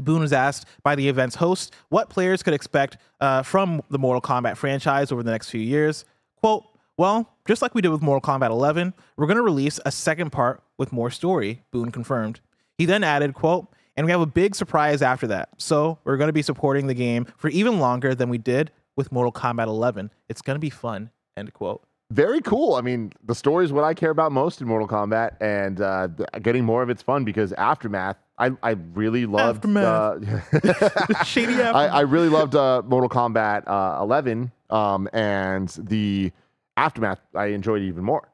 [0.00, 4.20] Boon was asked by the event's host what players could expect uh, from the Mortal
[4.20, 6.04] Kombat franchise over the next few years.
[6.36, 6.64] Quote,
[6.96, 10.30] well, just like we did with Mortal Kombat 11, we're going to release a second
[10.30, 12.40] part with more story, Boon confirmed.
[12.76, 15.50] He then added, quote, and we have a big surprise after that.
[15.58, 19.12] So we're going to be supporting the game for even longer than we did with
[19.12, 20.10] Mortal Kombat 11.
[20.28, 21.82] It's going to be fun, end quote.
[22.10, 22.74] Very cool.
[22.74, 26.08] I mean, the story is what I care about most in Mortal Kombat, and uh,
[26.42, 29.64] getting more of it's fun because Aftermath, I, I really loved.
[29.64, 30.44] Aftermath.
[30.52, 31.92] Uh, Shady I, Aftermath.
[31.92, 36.32] I really loved uh, Mortal Kombat uh, 11, um, and the
[36.76, 38.29] Aftermath I enjoyed even more.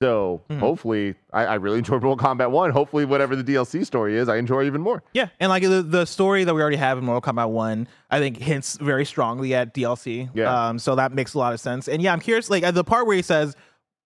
[0.00, 0.60] So Mhm.
[0.60, 2.70] hopefully, I, I really enjoyed Mortal Kombat 1.
[2.70, 5.02] Hopefully, whatever the DLC story is, I enjoy even more.
[5.12, 8.18] Yeah, and like the, the story that we already have in Mortal Kombat One, I
[8.18, 10.30] think hints very strongly at DLC.
[10.32, 10.68] Yeah.
[10.68, 11.86] Um, so that makes a lot of sense.
[11.86, 12.48] And yeah, I'm curious.
[12.48, 13.54] Like the part where he says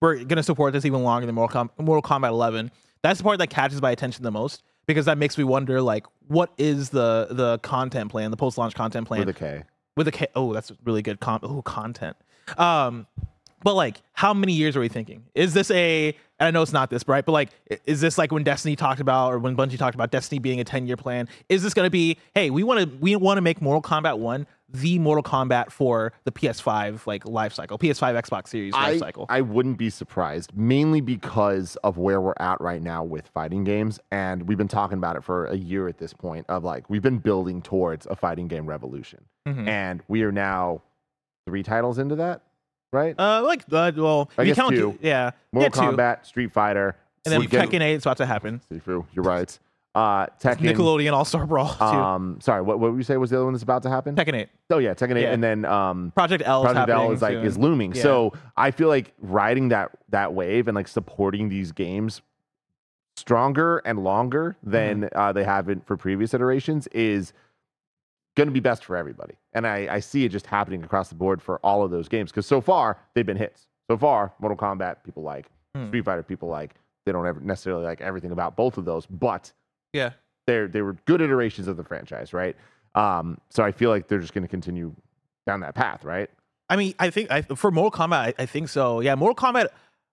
[0.00, 2.72] we're gonna support this even longer than Mortal, Com- Mortal Kombat 11,
[3.02, 6.06] that's the part that catches my attention the most because that makes me wonder like
[6.26, 9.62] what is the the content plan, the post launch content plan With a K.
[9.96, 10.26] with a K.
[10.34, 12.16] Oh, that's really good con- oh, content.
[12.58, 13.06] Um,
[13.64, 15.24] but like, how many years are we thinking?
[15.34, 16.16] Is this a?
[16.38, 17.24] And I know it's not this, right?
[17.24, 17.50] But like,
[17.86, 20.64] is this like when Destiny talked about, or when Bungie talked about Destiny being a
[20.64, 21.28] ten year plan?
[21.48, 22.18] Is this going to be?
[22.34, 26.12] Hey, we want to we want to make Mortal Kombat One the Mortal Kombat for
[26.24, 29.26] the PS5 like life cycle, PS5 Xbox Series life I, cycle.
[29.28, 34.00] I wouldn't be surprised, mainly because of where we're at right now with fighting games.
[34.10, 37.02] And we've been talking about it for a year at this point of like, we've
[37.02, 39.24] been building towards a fighting game revolution.
[39.46, 39.68] Mhm.
[39.68, 40.82] And we are now
[41.46, 42.42] three titles into that,
[42.94, 43.14] right?
[43.18, 44.98] Uh, like, uh, well, I if you guess count, two.
[45.02, 45.96] yeah, Mortal yeah, two.
[45.96, 46.96] Kombat, Street Fighter.
[47.26, 48.60] and then we Tekken 8 is about to happen.
[48.72, 49.58] Sifu, you're right.
[49.94, 50.56] Uh, Tekken.
[50.74, 51.84] Nickelodeon All Star Brawl too.
[51.84, 54.16] Um, sorry, what, what would you say was the other one that's about to happen?
[54.16, 54.48] Tekken 8.
[54.70, 55.32] Oh yeah, Tekken 8, Yeah.
[55.32, 57.44] and then um, Project L is Project L is like soon.
[57.46, 57.94] is looming.
[57.94, 58.02] Yeah.
[58.02, 62.22] So I feel like riding that that wave and like supporting these games
[63.16, 65.16] stronger and longer than Mm-hmm.
[65.18, 67.32] uh, they have been for previous iterations is
[68.36, 69.34] going to be best for everybody.
[69.52, 72.30] And I, I see it just happening across the board for all of those games
[72.30, 73.66] because so far they've been hits.
[73.90, 75.88] So far, Mortal Kombat people like, Hmm.
[75.88, 76.74] Street Fighter people like.
[77.04, 79.52] They don't ever necessarily like everything about both of those, but
[79.92, 80.10] Yeah.
[80.46, 82.56] they're they were good iterations of the franchise, right?
[82.94, 84.94] Um, so I feel like they're just going to continue
[85.46, 86.30] down that path, right?
[86.70, 89.00] I mean, I think I, for Mortal Kombat, I, I think so.
[89.00, 89.66] Yeah, Mortal Kombat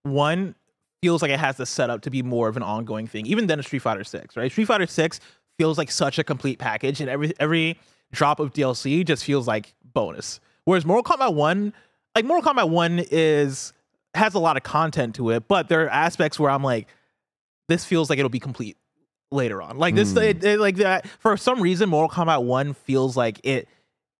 [0.03, 0.55] One
[1.01, 3.59] feels like it has the setup to be more of an ongoing thing, even than
[3.59, 4.35] a Street Fighter Six.
[4.35, 4.51] Right?
[4.51, 5.19] Street Fighter Six
[5.57, 7.77] feels like such a complete package, and every every
[8.11, 10.39] drop of DLC just feels like bonus.
[10.65, 11.73] Whereas Mortal Kombat One,
[12.15, 13.73] like Mortal Kombat One, is
[14.13, 16.87] has a lot of content to it, but there are aspects where I'm like,
[17.69, 18.75] this feels like it'll be complete
[19.31, 19.77] later on.
[19.77, 20.17] Like this, Hmm.
[20.19, 21.07] it, it- like that.
[21.07, 23.67] For some reason, Mortal Kombat One feels like it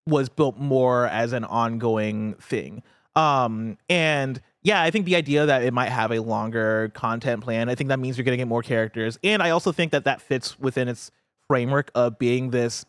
[0.07, 2.81] was built more as an ongoing thing.
[3.15, 7.67] Um, and yeah, I think the idea that it might have a longer content plan,
[7.67, 9.19] I think that means you're going to get more characters.
[9.23, 11.11] And I also think that that fits within its
[11.47, 12.85] framework of being this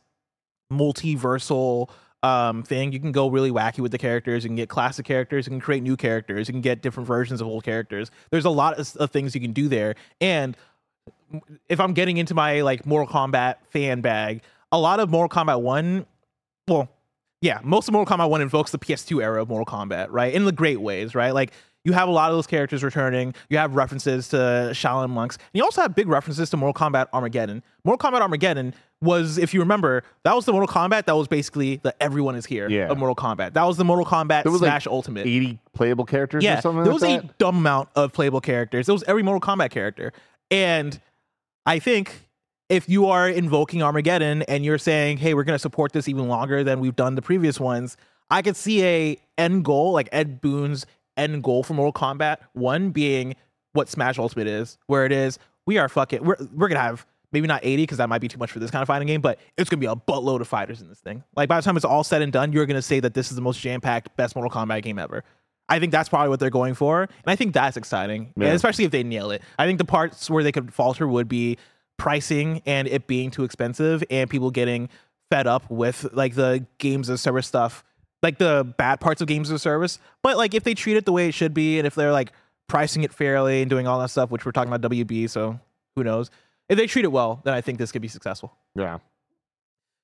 [0.72, 1.90] multiversal
[2.22, 2.92] um thing.
[2.92, 4.44] You can go really wacky with the characters.
[4.44, 5.46] You can get classic characters.
[5.46, 6.48] You can create new characters.
[6.48, 8.10] You can get different versions of old characters.
[8.30, 9.96] There's a lot of, of things you can do there.
[10.20, 10.56] And
[11.68, 15.60] if i'm getting into my like mortal kombat fan bag a lot of mortal kombat
[15.60, 16.06] 1
[16.68, 16.88] well
[17.40, 20.32] yeah most of mortal kombat 1 invokes the ps2 era of mortal kombat right?
[20.34, 21.32] In the great ways right?
[21.32, 21.52] Like
[21.84, 23.34] you have a lot of those characters returning.
[23.48, 24.36] You have references to
[24.72, 25.36] Shaolin monks.
[25.36, 27.62] And you also have big references to Mortal Kombat Armageddon.
[27.84, 31.76] Mortal Kombat Armageddon was, if you remember, that was the Mortal Kombat that was basically
[31.82, 32.88] the everyone is here Yeah.
[32.88, 33.54] of Mortal Kombat.
[33.54, 35.26] That was the Mortal Kombat There was like Smash Ultimate.
[35.26, 37.24] 80 playable characters yeah, or something there like was that.
[37.24, 38.88] a dumb amount of playable characters.
[38.88, 40.12] It was every Mortal Kombat character.
[40.52, 41.00] And
[41.66, 42.28] I think
[42.68, 46.28] if you are invoking Armageddon and you're saying, "Hey, we're going to support this even
[46.28, 47.96] longer than we've done the previous ones,"
[48.30, 50.86] I could see a end goal like Ed Boon's
[51.16, 53.34] end goal for Mortal Kombat one being
[53.72, 57.46] what Smash Ultimate is, where it is we are fucking we're we're gonna have maybe
[57.46, 59.38] not 80 because that might be too much for this kind of fighting game, but
[59.56, 61.22] it's gonna be a buttload of fighters in this thing.
[61.36, 63.36] Like by the time it's all said and done, you're gonna say that this is
[63.36, 65.24] the most jam-packed, best Mortal Kombat game ever.
[65.68, 68.46] I think that's probably what they're going for, and I think that's exciting, Yeah.
[68.48, 69.40] and especially if they nail it.
[69.58, 71.56] I think the parts where they could falter would be
[71.98, 74.88] pricing and it being too expensive, and people getting
[75.30, 77.84] fed up with like the games as service stuff,
[78.22, 79.98] like the bad parts of games as a service.
[80.22, 82.32] But like if they treat it the way it should be, and if they're like
[82.68, 85.28] pricing it fairly and doing all that stuff, which we're talking about WB.
[85.28, 85.60] So
[85.96, 86.30] who knows?
[86.68, 88.56] If they treat it well, then I think this could be successful.
[88.74, 88.98] Yeah.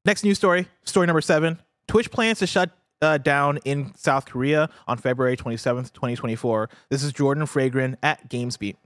[0.05, 1.61] Next news story, story number seven.
[1.87, 6.69] Twitch plans to shut uh, down in South Korea on February 27th, 2024.
[6.91, 8.77] This is Jordan Fragen at GamesBeat.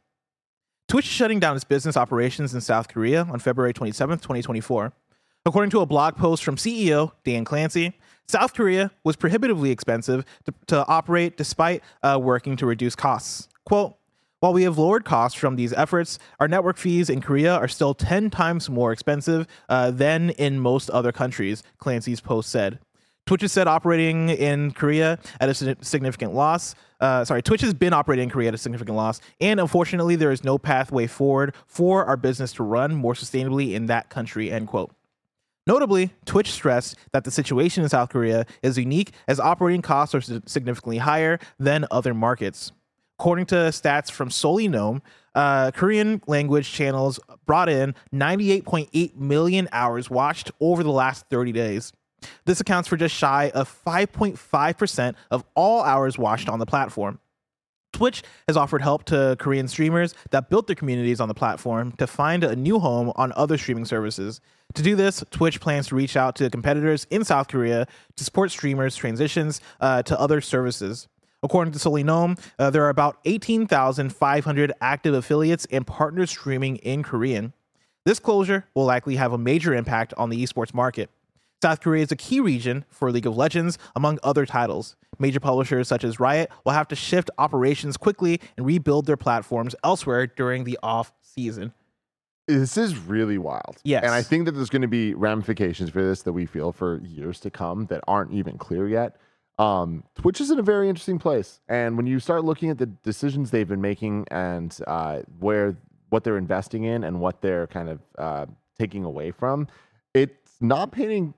[0.89, 4.93] Twitch is shutting down its business operations in South Korea on February 27th, 2024.
[5.45, 7.95] According to a blog post from CEO Dan Clancy,
[8.29, 13.49] South Korea was prohibitively expensive to, to operate despite uh, working to reduce costs.
[13.64, 13.97] Quote,
[14.41, 17.95] while we have lowered costs from these efforts, our network fees in Korea are still
[17.95, 22.81] 10 times more expensive uh, than in most other countries, Clancy's post said.
[23.25, 26.75] Twitch is said operating in Korea at a significant loss.
[27.01, 30.33] Uh, sorry, Twitch has been operating in Korea at a significant loss, and unfortunately, there
[30.33, 34.51] is no pathway forward for our business to run more sustainably in that country.
[34.51, 34.93] End quote.
[35.66, 40.20] Notably, Twitch stressed that the situation in South Korea is unique as operating costs are
[40.46, 42.72] significantly higher than other markets.
[43.18, 45.00] According to stats from SullyGnome,
[45.34, 51.92] uh, Korean language channels brought in 98.8 million hours watched over the last 30 days.
[52.44, 57.18] This accounts for just shy of 5.5% of all hours watched on the platform.
[57.93, 62.07] Twitch has offered help to Korean streamers that built their communities on the platform to
[62.07, 64.40] find a new home on other streaming services.
[64.74, 67.86] To do this, Twitch plans to reach out to competitors in South Korea
[68.16, 71.09] to support streamers' transitions uh, to other services.
[71.43, 77.53] According to SullyGnome, uh, there are about 18,500 active affiliates and partners streaming in Korean.
[78.05, 81.11] This closure will likely have a major impact on the esports market.
[81.62, 84.96] South Korea is a key region for League of Legends, among other titles.
[85.20, 89.76] Major publishers such as Riot will have to shift operations quickly and rebuild their platforms
[89.84, 91.72] elsewhere during the off season.
[92.48, 93.76] This is really wild.
[93.84, 94.02] Yes.
[94.02, 97.00] And I think that there's going to be ramifications for this that we feel for
[97.04, 99.16] years to come that aren't even clear yet.
[99.56, 101.60] Um, Twitch is in a very interesting place.
[101.68, 105.76] And when you start looking at the decisions they've been making and uh, where
[106.10, 108.46] what they're investing in and what they're kind of uh,
[108.76, 109.68] taking away from,
[110.12, 111.34] it's not painting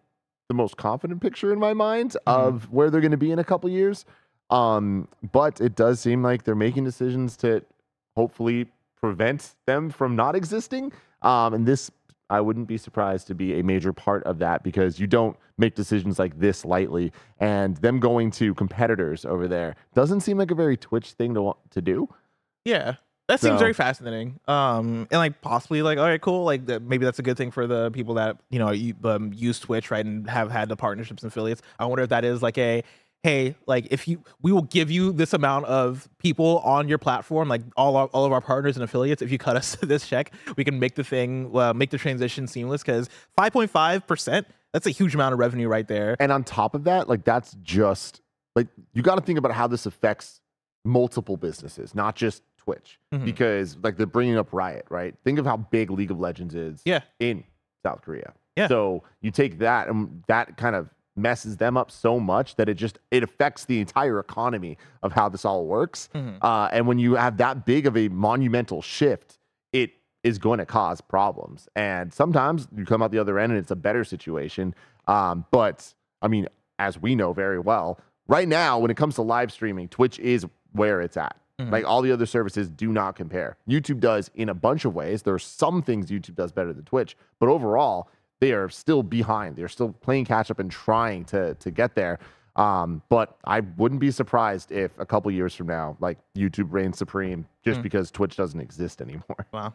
[0.49, 3.45] the most confident picture in my mind of where they're going to be in a
[3.45, 4.05] couple years.
[4.51, 7.65] Um, but it does seem like they're making decisions to
[8.15, 8.67] hopefully
[9.01, 10.93] prevent them from not existing.
[11.23, 11.91] Um, and this,
[12.31, 15.75] I wouldn't be surprised to be a major part of that because you don't make
[15.75, 17.13] decisions like this lightly.
[17.41, 21.55] And them going to competitors over there doesn't seem like a very Twitch thing to
[21.71, 22.09] to do.
[22.65, 22.97] Yeah.
[23.29, 24.39] That seems So- very fascinating.
[24.47, 26.45] Um, and like possibly like, all right, cool.
[26.45, 29.33] Like that, maybe that's a good thing for the people that you know you, um,
[29.33, 31.63] use Twitch, right, and have had the partnerships and affiliates.
[31.79, 32.83] I wonder if that is like a,
[33.23, 37.49] hey, like if you, we will give you this amount of people on your platform,
[37.49, 39.23] like all our, all of our partners and affiliates.
[39.23, 42.47] If you cut us this check, we can make the thing, uh, make the transition
[42.47, 42.83] seamless.
[42.83, 43.09] Because
[43.39, 46.15] five point five percent, that's a huge amount of revenue right there.
[46.21, 48.21] And on top of that, like that's just
[48.55, 50.43] like you got to think about how this affects
[50.85, 52.99] multiple businesses, not just Twitch.
[53.13, 53.25] Mhm.
[53.25, 55.15] Because like they're bringing up Riot, right?
[55.25, 57.01] Think of how big League of Legends is Yeah.
[57.21, 57.45] in
[57.83, 58.33] South Korea.
[58.57, 58.69] Yeah.
[58.69, 62.75] So you take that and that kind of messes them up so much that it
[62.75, 66.09] just it affects the entire economy of how this all works.
[66.15, 66.39] Mhm.
[66.43, 69.39] Uh, and when you have that big of a monumental shift,
[69.73, 69.93] it
[70.25, 71.69] is going to cause problems.
[71.77, 74.75] And sometimes you come out the other end and it's a better situation.
[75.07, 76.49] Um, but I mean,
[76.79, 80.47] as we know very well, right now when it comes to live streaming, Twitch is
[80.73, 81.37] where it's at.
[81.61, 81.71] Mhm.
[81.71, 83.57] Like all the other services do not compare.
[83.69, 85.23] YouTube does in a bunch of ways.
[85.23, 88.09] There are some things YouTube does better than Twitch, but overall,
[88.41, 89.57] they are still behind.
[89.57, 92.19] They're still playing catch up and trying to to get there.
[92.57, 96.99] Um, but I wouldn't be surprised if a couple years from now, like YouTube reigns
[96.99, 97.83] supreme just Mm.
[97.85, 99.47] because Twitch doesn't exist anymore.
[99.53, 99.75] Wow.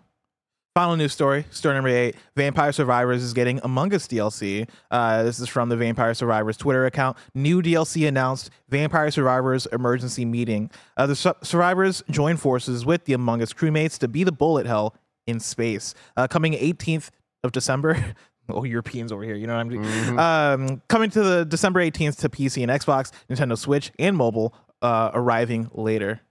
[0.80, 2.16] Final news story, story number eight.
[2.38, 4.66] Vampire Survivors is getting Among Us DLC.
[4.90, 7.18] Uh, this is from the Vampire Survivors Twitter account.
[7.36, 10.72] New DLC announced Vampire Survivors Emergency Meeting.
[10.96, 14.66] Uh, the su- survivors join forces with the Among Us crewmates to be the bullet
[14.66, 14.96] hell
[15.28, 15.96] in space.
[16.16, 17.10] Uh, coming 18th
[17.44, 18.16] of December.
[18.52, 20.18] Oh, Europeans over here, you know what I'm doing?
[20.18, 25.12] Um, coming to the December 18th to PC and Xbox, Nintendo Switch, and mobile, uh,
[25.14, 26.22] arriving later.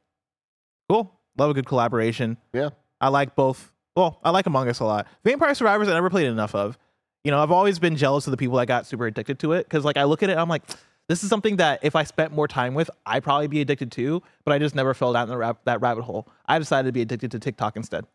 [0.91, 1.13] Cool.
[1.37, 2.39] Love a good collaboration.
[2.53, 2.71] Yeah.
[3.01, 3.73] I like both.
[3.99, 5.09] Well, I like Among Us a lot.
[5.25, 6.79] Vampire Survivors, I never played enough of.
[7.25, 9.65] You know, I've always been jealous of the people that got super addicted to it
[9.65, 10.63] because, like, I look at it, I'm like,
[11.09, 14.23] this is something that if I spent more time with, I'd probably be addicted to.
[14.45, 16.29] But I just never fell down the rab- that rabbit hole.
[16.47, 18.07] I decided to be addicted to TikTok instead.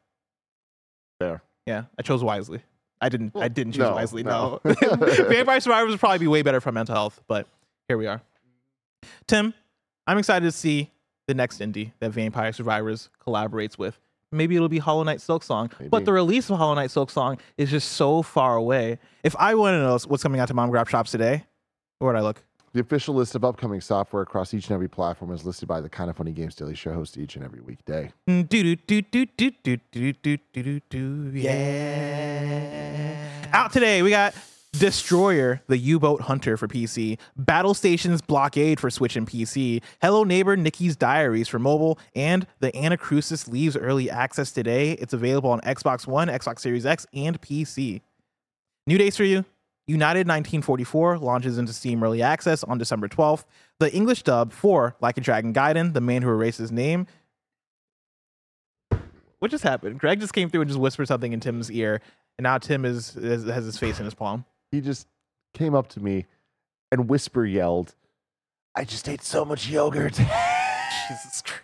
[1.19, 1.43] There.
[1.65, 2.61] Yeah, I chose wisely.
[3.01, 3.36] I didn't.
[3.36, 4.23] I didn't choose no, wisely.
[4.23, 4.61] no.
[4.63, 4.73] No,
[5.27, 7.45] Vampire Survivors would probably be way better for mental health, but
[7.89, 8.21] here we are.
[9.27, 9.53] Tim,
[10.07, 10.91] I'm excited to see
[11.27, 13.99] the next indie that Vampire Survivors collaborates with.
[14.34, 17.91] Maybe it'll be Hollow Knight Silksong, but the release of Hollow Knight Silksong is just
[17.93, 18.99] so far away.
[19.23, 21.45] If I want to know what's coming out to Mom Grab shops today,
[21.99, 22.43] where would I look?
[22.73, 25.89] The official list of upcoming software across each and every platform is listed by the
[25.89, 28.11] Kinda Funny Games Daily Show host each and every weekday.
[28.25, 33.17] Do do do do do do do do do do yeah.
[33.53, 34.34] Out today, we got
[34.74, 40.57] Destroyer, the U-boat hunter for PC, Battle Stations Blockade for Switch and PC, Hello Neighbor
[40.57, 44.93] Nikki's Diaries for mobile, and the Anacrusis leaves early access today.
[44.93, 48.01] It's available on Xbox One, Xbox Series X, and PC.
[48.88, 49.45] New dates for you.
[49.86, 53.43] United 1944 launches into Steam Early Access on December 12th.
[53.80, 57.05] The English dub for Like a Dragon Gaiden, the man who erased his name.
[59.38, 59.99] What just happened?
[59.99, 62.01] Greg just came through and just whispered something in Tim's ear,
[62.39, 64.45] and now Tim is, is has his face in his palm.
[64.74, 65.07] He just
[65.53, 66.26] came up to me
[66.91, 67.93] and whisper yelled,
[68.76, 70.13] I just ate so much yogurt.
[71.07, 71.61] Jesus Christ.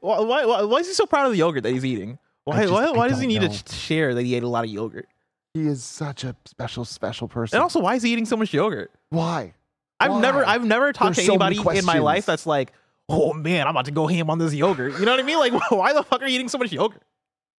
[0.00, 2.18] Why, why, why, why is he so proud of the yogurt that he's eating?
[2.44, 3.48] Why, just- why, why does he need know.
[3.48, 5.08] to share that he ate a lot of yogurt?
[5.54, 7.56] he is such a special, special person.
[7.56, 8.90] And also, why is he eating so much yogurt?
[9.08, 9.54] why?
[9.98, 12.72] I've never I've never talked There's to so anybody in my life that's like,
[13.08, 14.98] oh man, I'm about to go ham on this yogurt.
[14.98, 15.38] You know what I mean?
[15.38, 17.00] Like, why the fuck are you eating so much yogurt?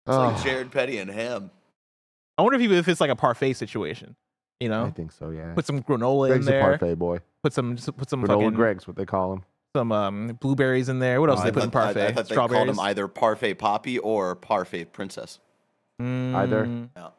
[0.07, 1.51] It's like Oh, Jared Petty and Ham.
[2.39, 4.17] I wonder if, he, if it's like a parfait situation.
[4.61, 5.53] You know, I think so, yeah.
[5.55, 7.19] put some granola Greg's in a parfait boy.
[7.43, 9.43] Put some just put some Granola fucking Greg's what they call him.
[9.77, 11.21] some um, blueberries in there.
[11.21, 12.07] What else Oh, do I they put in thought- I- parfait?
[12.07, 12.59] I, thought they Strawberries.
[12.59, 15.41] called him either Parfait Poppy or Parfait Princess.
[16.01, 16.65] Either.
[16.67, 17.07] Mm, Yeah.
[17.07, 17.11] I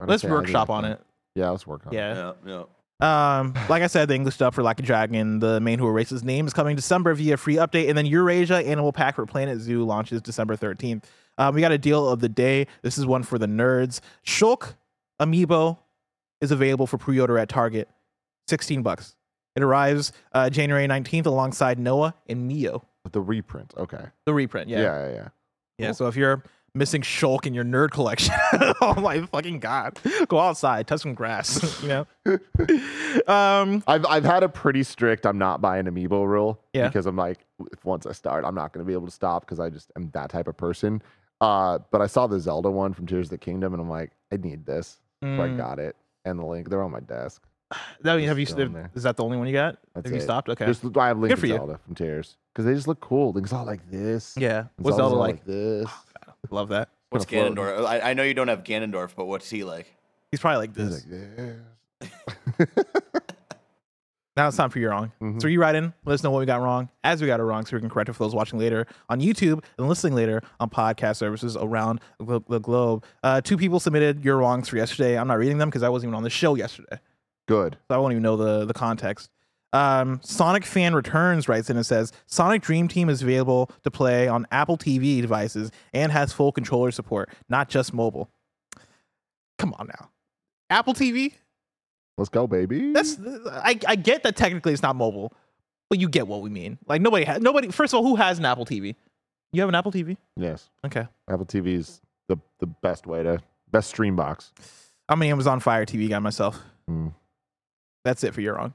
[0.00, 0.92] would Let's say either workshop of on them.
[0.92, 1.00] it.
[1.36, 1.96] Yeah, let's work on it.
[1.96, 2.32] Yeah.
[2.44, 2.64] Yeah,
[3.00, 3.38] yeah.
[3.40, 6.10] Um, like I said, the English dub for Like a Dragon, the main who erased
[6.10, 9.60] his name, is coming December via free update, and then Eurasia Animal Pack for Planet
[9.60, 11.04] Zoo launches December 13th.
[11.38, 12.66] Um, we got a deal of the day.
[12.82, 14.00] This is one for the nerds.
[14.26, 14.74] Shulk
[15.20, 15.78] Amiibo
[16.40, 17.88] is available for pre-order at Target,
[18.48, 19.14] 16 bucks.
[19.56, 23.72] It arrives uh, January 19th alongside Noah and Mio, The reprint.
[23.76, 24.04] Okay.
[24.26, 24.68] the reprint.
[24.68, 25.28] Yeah, Yeah, yeah, yeah.
[25.78, 25.92] yeah.
[25.92, 28.34] So if you're missing Shulk in your nerd collection,
[28.80, 31.82] oh my fucking god, go outside, touch some grass.
[31.82, 32.06] you know.
[33.26, 36.60] um, I've I've had a pretty strict I'm not buying amiibo rule.
[36.72, 36.86] Yeah.
[36.86, 37.38] Because I'm like,
[37.82, 40.30] once I start, I'm not gonna be able to stop because I just am that
[40.30, 41.02] type of person.
[41.40, 44.12] Uh, but I saw the Zelda one from Tears of the Kingdom and I'm like,
[44.32, 44.98] I need this.
[45.22, 45.96] So I mm, got it.
[46.24, 47.42] And the link, they're on my desk.
[48.02, 48.46] that, have you?
[48.46, 48.90] still in there.
[48.94, 49.78] Is that the only one you got?
[49.94, 50.48] That's have you stopped?
[50.48, 50.66] Okay.
[50.66, 51.78] Just I have Link Good to for you.
[51.84, 52.36] From Tears.
[52.52, 53.32] Because they just look cool.
[53.32, 54.34] Link's all like this.
[54.36, 54.58] yeah.
[54.58, 55.44] and What's Zelda's Zelda all like?
[55.44, 55.88] this.
[56.50, 56.90] Love that.
[57.10, 57.86] What's Ganondorf?
[57.86, 59.94] I, I know you don't have Ganondorf, but what's he like?
[60.30, 62.68] He's probably like He's like this.
[64.38, 65.10] Now it's time for your wrong.
[65.20, 65.42] Mhm.
[65.42, 67.42] So you write in, let us know what we got wrong, as we got it
[67.42, 70.42] wrong, so we can correct it for those watching later on YouTube and listening later
[70.60, 73.04] on podcast services around the, the globe.
[73.24, 75.18] Uh, two people submitted your wrongs for yesterday.
[75.18, 77.00] I'm not reading them because I wasn't even on the show yesterday,
[77.48, 77.78] Good.
[77.88, 79.28] so I won't even know the the context.
[79.72, 84.28] Um, Sonic Fan Returns writes in and says Sonic Dream Team is available to play
[84.28, 88.30] on Apple TV devices and has full controller support, not just mobile.
[89.58, 90.10] Come on now,
[90.70, 91.32] Apple TV.
[92.18, 92.92] Let's go, baby.
[92.92, 93.16] That's
[93.50, 95.32] I, I get that technically it's not mobile,
[95.88, 96.78] but you get what we mean.
[96.86, 97.68] Like nobody has nobody.
[97.68, 98.96] First of all, who has an Apple TV?
[99.52, 100.16] You have an Apple TV?
[100.36, 100.68] yes.
[100.84, 101.06] Okay.
[101.30, 103.40] Apple TV is the the best way to
[103.70, 104.52] best stream box.
[105.08, 106.60] I'm an Amazon Fire TV guy myself.
[106.90, 107.14] Mm.
[108.04, 108.74] That's it for your wrong.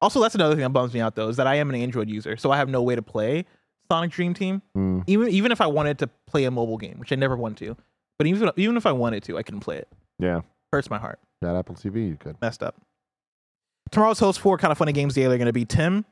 [0.00, 2.08] Also, that's another thing that bums me out though is that I am an Android
[2.08, 3.44] user, so I have no way to play
[3.88, 4.62] Sonic Dream Team.
[4.76, 5.04] Mm.
[5.06, 7.76] Even even if I wanted to play a mobile game, which I never want to,
[8.18, 9.88] but even even if I wanted to, I couldn't play it.
[10.18, 10.40] Yeah.
[10.72, 11.20] Hurts my heart.
[11.42, 12.40] That Apple TV, you could.
[12.40, 12.76] messed up.
[13.90, 16.04] Tomorrow's hosts for Kinda Funny Games Daily are going to be Tim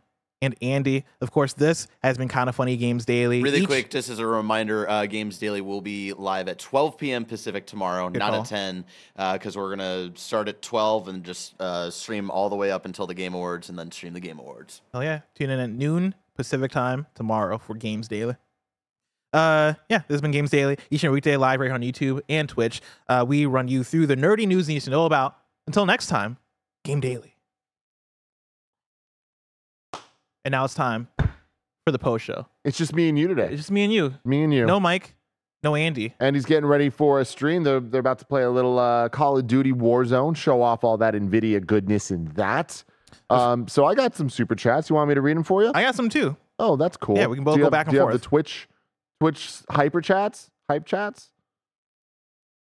[0.43, 1.05] and Andy.
[1.21, 3.43] Of course, this has been Kinda Funny Games Daily.
[3.43, 6.99] Really Each- quick, just as a reminder, uh, Games Daily will be live at 12
[6.99, 7.25] p.m.
[7.25, 8.41] Pacific tomorrow, Good not call.
[8.43, 8.85] at 10,
[9.33, 13.07] because we're gonna start at 12 and just uh, stream all the way up until
[13.07, 14.83] the Game Awards, and then stream the Game Awards.
[14.93, 18.35] Oh yeah, tune in at noon Pacific time tomorrow for Games Daily.
[19.33, 21.83] Uh, yeah, this has been Games Daily each and every weekday live right here on
[21.83, 22.81] YouTube and Twitch.
[23.09, 25.37] Uh, we run you through the nerdy news you need to know about.
[25.67, 26.37] Until next time,
[26.85, 27.37] Game Daily.
[30.45, 31.09] And now it's time
[31.85, 32.47] for the post show.
[32.65, 33.49] It's just me and you today.
[33.49, 34.15] It's just me and you.
[34.25, 34.65] me and you.
[34.67, 35.15] No Mike,
[35.63, 36.15] no Andy.
[36.19, 37.63] And he's getting ready for a stream.
[37.63, 40.97] They're, they're about to play a little uh, Call of Duty Warzone, show off all
[40.97, 42.83] that NVIDIA goodness in that.
[43.29, 44.89] Um, so I got some super chats.
[44.91, 45.71] You want me to read them for you?
[45.75, 46.37] I got some too.
[46.59, 47.17] oh, that's cool.
[47.17, 48.23] Yeah, we can both Do go have- back and do you have forth.
[48.23, 48.69] the Twitch,
[49.21, 51.31] Twitch hyper chats, hype chats?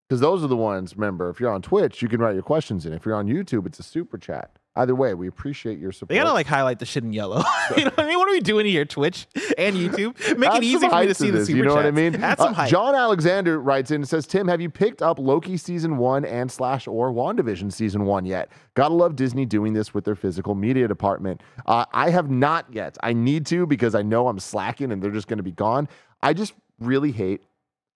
[0.09, 2.85] Because those are the ones, remember, if you're on Twitch, you can write your questions
[2.85, 2.93] in.
[2.93, 4.51] If you're on YouTube, it's a super chat.
[4.77, 6.11] Either way, we appreciate your support.
[6.11, 7.43] They gotta like highlight the shit in yellow.
[7.77, 8.19] you know what I mean?
[8.19, 8.85] What are we doing here?
[8.85, 9.27] Twitch
[9.59, 10.39] and YouTube?
[10.39, 11.91] Make Add it easy for me to see the this, super You know what I
[11.91, 12.15] mean?
[12.15, 12.71] Add some Uh, hype.
[12.71, 16.53] John Alexander writes in and says, Tim, have you picked up Loki season one and
[16.53, 18.49] slash or WandaVision season one yet?
[18.75, 21.43] Gotta love Disney doing this with their physical media department.
[21.67, 22.97] Uh, I have not yet.
[23.03, 25.89] I need to because I know I'm slacking and they're just gonna be gone.
[26.23, 27.43] I just really hate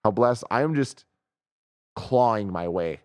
[0.02, 1.04] how blessed I am just
[1.94, 3.00] clawing my way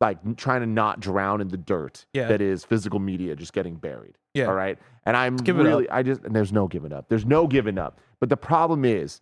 [0.00, 2.28] like trying to not drown in the dirt Yeah.
[2.28, 4.16] that is physical media just getting buried.
[4.34, 4.46] Yeah.
[4.46, 4.78] All right.
[5.04, 7.08] And I'm really, I just, and there's no giving up.
[7.08, 8.00] There's no giving up.
[8.20, 9.20] But the problem is,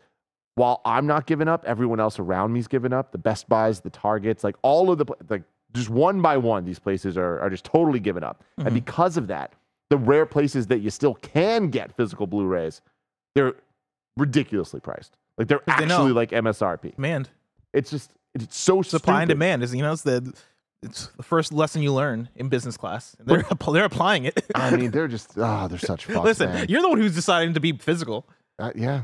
[0.54, 3.12] while I'm not giving up, everyone else around me's giving up.
[3.12, 5.42] The Best Buys, the Targets, like all of the, like
[5.72, 8.42] just one by one, these places are, are just totally giving up.
[8.58, 8.66] Mm-hmm.
[8.66, 9.52] And because of that,
[9.90, 12.80] the rare places that you still can get physical Blu-rays,
[13.34, 13.54] they're
[14.16, 15.16] ridiculously priced.
[15.38, 16.96] Like they're 'Cause they actually like MSRP.
[16.96, 17.30] Demand,
[17.72, 20.34] It's just, it's so supply and demand is you know it's the
[20.82, 23.16] it's the first lesson you learn in business class.
[23.24, 24.44] They're they're applying it.
[24.54, 26.66] I mean, they're just, oh, they're such fucks, Listen, man.
[26.68, 28.26] you're the one who's deciding to be physical.
[28.58, 29.02] Uh, yeah,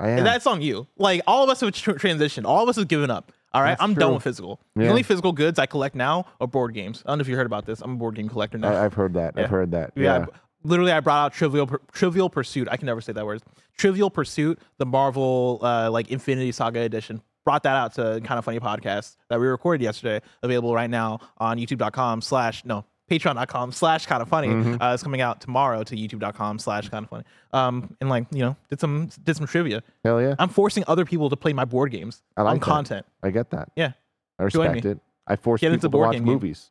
[0.00, 0.18] I am.
[0.18, 0.86] And that's on you.
[0.96, 2.44] Like all of us have tr- transitioned.
[2.46, 3.32] All of us have given up.
[3.54, 4.60] All right, That's I'm done with physical.
[4.76, 4.82] Yeah.
[4.84, 7.02] The only physical goods I collect now are board games.
[7.06, 7.80] I don't know if you heard about this.
[7.80, 8.68] I'm a board game collector now.
[8.74, 9.34] I, I've heard that.
[9.36, 9.44] Yeah.
[9.44, 9.92] I've heard that.
[9.96, 10.18] yeah, Yeah.
[10.30, 12.68] I- literally, I brought out Trivial Trivial Pursuit.
[12.70, 13.42] I can never say that word.
[13.78, 17.22] Trivial Pursuit, the Marvel uh, like Infinity Saga edition.
[17.48, 20.20] Brought that out to kind of funny podcast that we recorded yesterday.
[20.42, 24.48] Available right now on YouTube.com slash no Patreon.com slash kind of funny.
[24.48, 24.82] Mm-hmm.
[24.82, 27.24] Uh, it's coming out tomorrow to YouTube.com slash kind of funny.
[27.54, 29.82] Um, and like you know, did some did some trivia.
[30.04, 30.34] Hell yeah.
[30.38, 32.64] I'm forcing other people to play my board games I like on that.
[32.66, 33.06] content.
[33.22, 33.70] I get that.
[33.76, 33.92] Yeah.
[34.38, 34.98] I respect it.
[35.26, 36.34] I force Get people to watch game game.
[36.34, 36.70] movies.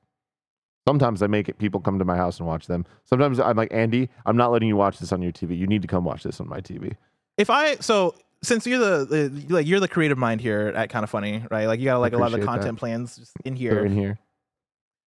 [0.87, 2.85] Sometimes I make it people come to my house and watch them.
[3.03, 5.57] Sometimes I'm like, Andy, I'm not letting you watch this on your TV.
[5.57, 6.97] You need to come watch this on my TV.
[7.35, 8.13] If I so
[8.43, 11.65] since you're the, the like you're the creative mind here at kind of funny, right?
[11.65, 12.59] Like you got like a lot of the appreciate that.
[12.59, 13.85] content plans in They're here.
[13.85, 14.19] in here.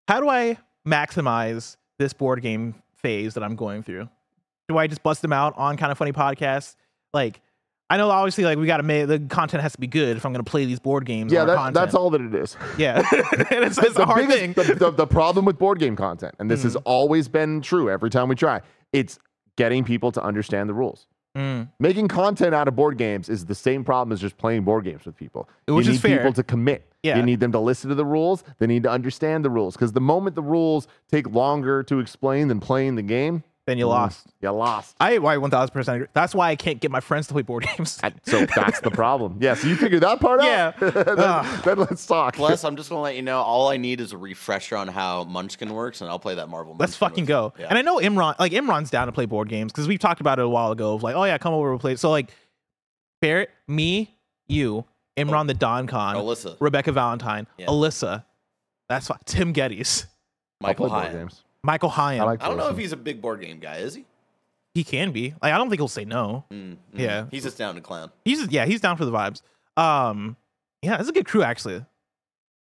[0.08, 4.08] How do I maximize this board game phase that I'm going through?
[4.68, 6.76] Do I just bust them out on kind of funny podcasts?
[7.12, 7.40] Like
[7.88, 10.24] I know obviously like we got to make the content has to be good if
[10.24, 11.32] I'm going to play these board games.
[11.32, 12.56] Yeah, that, that's all that it is.
[12.78, 12.98] Yeah,
[13.50, 14.52] and it's, it's a hard biggest- thing.
[14.52, 16.82] The, the, the problem with board game content, and this has Mm.
[16.84, 18.60] always been true every time we try,
[18.92, 19.18] it's
[19.56, 21.06] getting people to understand the rules.
[21.36, 21.68] Mm.
[21.78, 25.04] Making content out of board games is the same problem as just playing board games
[25.04, 25.48] with people.
[25.66, 26.86] Which you need people to commit.
[27.02, 27.16] Yeah.
[27.16, 28.44] You need them to listen to the rules.
[28.58, 29.74] They need to understand the rules.
[29.74, 33.84] Because the moment the rules take longer to explain than playing the game, Then you
[33.86, 34.26] mm, lost.
[34.42, 34.96] You lost.
[35.00, 36.08] I I 1000 percent agree.
[36.12, 38.00] That's why I can't get my friends to play board games.
[38.02, 39.38] And so that's the problem.
[39.40, 39.54] Yeah.
[39.54, 40.72] So you figured that part Yeah.
[40.80, 40.80] out.
[41.60, 42.34] then, then let's talk.
[42.34, 43.38] Plus, I'm just gonna let you know.
[43.40, 46.74] All I need is a refresher on how Munchkin works, and I'll play that Marvel.
[46.78, 47.34] Let's Munchkin fucking with you.
[47.34, 47.62] go.
[47.62, 47.66] Yeah.
[47.68, 50.40] And I know Imran, like Imran's down to play board games because we've talked about
[50.40, 50.94] it a while ago.
[50.94, 51.94] Of like, oh yeah, come over and play.
[51.94, 52.30] So like,
[53.22, 54.16] Barrett, me,
[54.48, 54.84] you,
[55.16, 56.56] Imran the Don Con, Alyssa.
[56.58, 57.66] Rebecca Valentine, Yeah.
[57.66, 58.24] Alyssa.
[58.88, 59.18] That's fine.
[59.26, 60.06] Tim Gettys,
[60.60, 61.16] I'll Michael play board Hyatt.
[61.20, 61.42] games.
[61.62, 62.22] Michael Hyatt.
[62.22, 63.76] I like I don't know if he's a big board game guy.
[63.76, 64.06] Is he?
[64.74, 65.34] he can be.
[65.42, 66.44] Like, I don't think he'll say no.
[66.50, 66.76] Mm, mm.
[66.94, 67.26] Yeah.
[67.30, 68.10] He's just down to clown.
[68.24, 69.42] He's just, yeah, he's down for the vibes.
[69.76, 70.36] Um,
[70.82, 71.84] yeah, it's a good crew actually.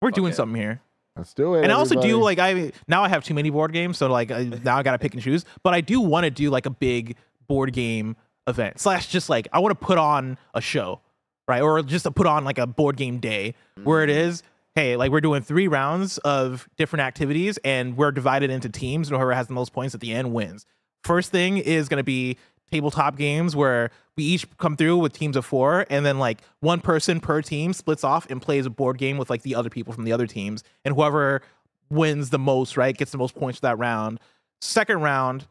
[0.01, 0.35] We're Fuck doing yeah.
[0.35, 0.81] something here.
[1.15, 1.64] Let's do it.
[1.64, 4.31] and I also do like I now I have too many board games, so like
[4.31, 5.45] I, now I gotta pick and choose.
[5.61, 8.15] But I do want to do like a big board game
[8.47, 11.01] event slash just like I want to put on a show,
[11.47, 11.61] right?
[11.61, 13.53] Or just to put on like a board game day
[13.84, 14.41] where it is.
[14.76, 19.08] Hey, like we're doing three rounds of different activities, and we're divided into teams.
[19.08, 20.66] And whoever has the most points at the end wins.
[21.04, 22.38] First thing is gonna be
[22.72, 26.82] tabletop games where we each come through with teams of four and then like one
[26.82, 29.94] person per team splits off and plays a board game with like the other people
[29.94, 31.44] from the other teams and whoever
[31.91, 34.20] wins the most right gets the most points for that round
[34.60, 35.45] second round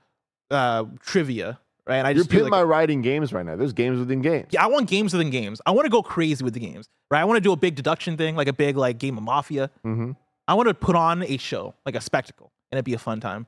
[0.51, 3.57] uh trivia right and i You're just do, like, my writing games right now.
[3.57, 4.49] There's games within games.
[4.51, 7.21] yeah i want games within games i want to go crazy with the games right
[7.21, 9.71] i want to do a big deduction thing like a big like game of mafia
[9.85, 10.13] Mm-hmm.
[10.49, 13.21] i want to put on a show like a spectacle and it'd be a fun
[13.21, 13.47] time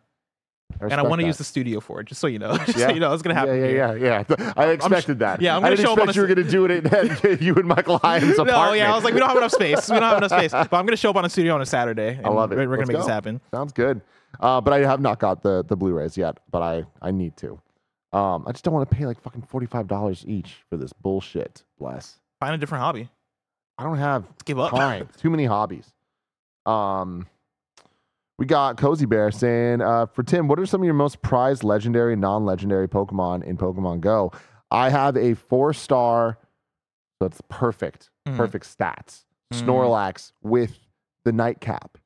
[0.81, 2.89] and i want to use the studio for it just so you know just so
[2.91, 4.53] you know it's gonna happen Yeah, yeah, yeah, yeah.
[4.57, 5.41] I expected that.
[5.41, 7.43] yeah, I'm gonna didn't show up expect a you were going to do it at
[7.47, 8.49] you and Michael Hines' apartment.
[8.57, 9.89] No, yeah, I was like, we don't have enough space.
[9.89, 10.51] We don't have enough space.
[10.53, 12.19] But I'm gonna show up on a studio on a Saturday.
[12.25, 12.57] I love it.
[12.57, 13.07] We're, we're Let's gonna make go.
[13.07, 13.41] this happen.
[13.53, 14.01] Sounds good.
[14.41, 16.39] Uh, but I have not got the the Blu-rays yet.
[16.51, 17.61] But I I need to.
[18.15, 20.93] Um, I just don't want to pay like fucking forty five dollars each for this
[20.93, 21.65] bullshit.
[21.79, 22.21] Bless.
[22.41, 23.09] Find a different hobby.
[23.77, 24.71] I don't have Let's give up.
[24.71, 25.09] time.
[25.19, 25.93] Too many hobbies.
[26.65, 27.27] Um,
[28.39, 31.65] we got Cozy Bear saying, uh, for Tim, what are some of your most prized
[31.65, 34.33] legendary, non-legendary Pokemon in Pokemon Go?
[34.71, 36.39] I have a four-star,
[37.21, 38.37] so it's perfect, Mhm.
[38.37, 39.25] perfect stats.
[39.53, 39.63] Mm.
[39.63, 40.79] Snorlax with
[41.25, 41.99] the nightcap.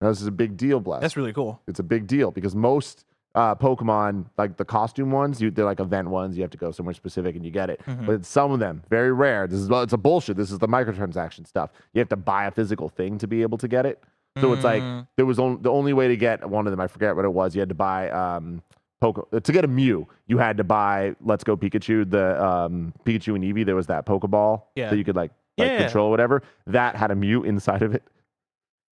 [0.00, 1.00] Now, this is a big deal, bless.
[1.00, 1.60] That's really cool.
[1.68, 3.04] it's a big deal because most
[3.34, 6.36] uh, Pokemon, like the costume ones, you they're like event ones.
[6.36, 7.80] You have to go somewhere specific and you get it.
[7.86, 8.06] Mhm.
[8.06, 9.46] But some of them, very rare.
[9.46, 10.36] This is it's a bullshit.
[10.36, 11.70] This is the microtransaction stuff.
[11.94, 14.02] You have to buy a physical thing to be able to get it.
[14.40, 15.06] So it's like Mm.
[15.16, 16.80] there was on, the only way to get one of them.
[16.80, 17.54] I forget what it was.
[17.54, 18.62] You had to buy um,
[19.00, 20.06] Poke to get a Mew.
[20.26, 23.66] You had to buy Let's Go Pikachu, the um, Pikachu and Eevee.
[23.66, 24.90] There was that Pokeball Yeah.
[24.90, 25.78] that you could like, like Yeah.
[25.82, 26.42] control whatever.
[26.66, 28.02] That had a Mew inside of it.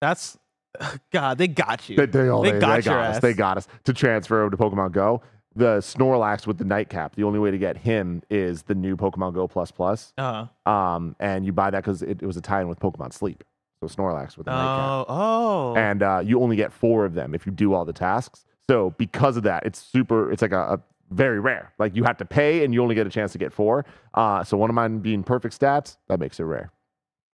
[0.02, 0.38] That's
[1.12, 1.38] God.
[1.38, 1.96] They got you.
[1.98, 3.16] They, they, oh, They they, got they got us.
[3.16, 3.22] ass.
[3.22, 5.22] They got us to transfer over to Pokemon Go.
[5.56, 7.16] The Snorlax with the nightcap.
[7.16, 10.14] The only way to get him is the new Pokemon Go Plus Plus.
[10.18, 10.72] Uh-huh.
[10.72, 13.44] Um, and you buy that because it, it was a tie-in with Pokemon Sleep.
[13.82, 15.06] so Snorlax with nightcap.
[15.10, 15.76] Oh, oh.
[15.76, 18.46] and uh, you only get four of them if you do all the tasks.
[18.70, 20.32] So because of that, it's super.
[20.32, 20.80] It's like a, a
[21.10, 21.74] very rare.
[21.80, 23.84] Like you have to pay, and you only get a chance to get four.
[24.14, 26.72] Uh, so one of mine being perfect stats, that makes it rare.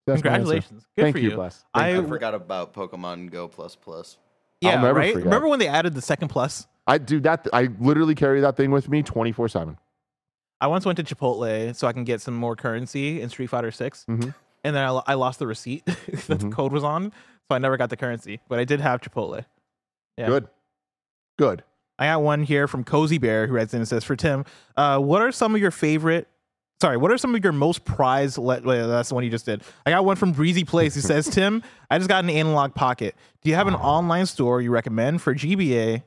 [0.07, 0.21] That's.
[0.21, 0.85] Congratulations.
[0.95, 1.35] Good Thank for you, you.
[1.35, 1.63] Bless.
[1.73, 4.17] I, I forgot about Pokemon Go Plus Plus.
[4.61, 5.13] yeah, never right.
[5.13, 5.25] forget.
[5.25, 6.67] Remember when they added the second plus?
[6.87, 7.47] I do that.
[7.51, 9.77] I literally carry that thing with me twenty four seven.
[10.61, 13.71] I once went to Chipotle so I can get some more currency in Street Fighter
[13.71, 14.33] 6 Mhm.
[14.63, 15.95] and then I, lo- I lost the receipt that
[16.27, 16.53] the Mhm.
[16.53, 18.39] code was on, so I never got the currency.
[18.47, 19.43] But I did have Chipotle.
[20.17, 20.27] Yeah.
[20.27, 20.47] Good.
[21.37, 21.63] Good.
[21.99, 24.45] I got one here from Cozy Bear who writes in and says, "For Tim,
[24.77, 26.27] uh, what are some of your favorite?
[26.81, 28.37] Sorry, what are some of your most prized?
[28.37, 29.61] Le- wait, that's the one you just did.
[29.85, 33.15] I got one from Breezy Place He says, Tim, I just got an analog pocket.
[33.41, 36.03] Do you have an online store you recommend for GBA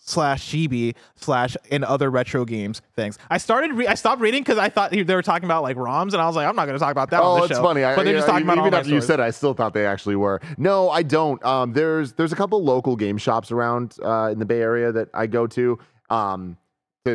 [0.00, 2.82] slash GB slash and other retro games?
[2.94, 3.18] Thanks.
[3.30, 3.72] I started.
[3.72, 6.26] Re- I stopped reading because I thought they were talking about like ROMs, and I
[6.26, 7.20] was like, I'm not going to talk about that.
[7.20, 7.62] on Oh, this it's show.
[7.64, 7.82] funny.
[7.84, 9.86] I, but they're just talking about even after you said it, I still thought they
[9.86, 10.40] actually were.
[10.56, 11.44] No, I don't.
[11.44, 15.08] Um, there's there's a couple local game shops around uh, in the Bay Area that
[15.12, 15.78] I go to.
[16.10, 16.56] Um,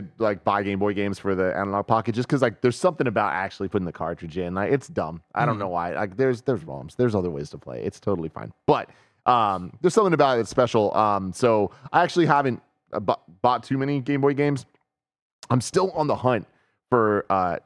[0.01, 3.07] to like buy Game Boy games for the analog pocket, just because like there's something
[3.07, 4.53] about actually putting the cartridge in.
[4.55, 5.21] Like it's dumb.
[5.35, 5.59] I don't Mhm.
[5.59, 5.93] know why.
[5.95, 6.95] Like there's there's ROMs.
[6.95, 7.83] There's other ways to play.
[7.83, 8.51] It's totally fine.
[8.67, 8.89] But
[9.25, 10.93] um, there's something about it that's special.
[10.95, 12.61] Um, so I actually haven't
[12.91, 14.65] uh, bu- bought too many Game Boy games.
[15.49, 16.47] I'm still on the hunt
[16.89, 17.57] for uh,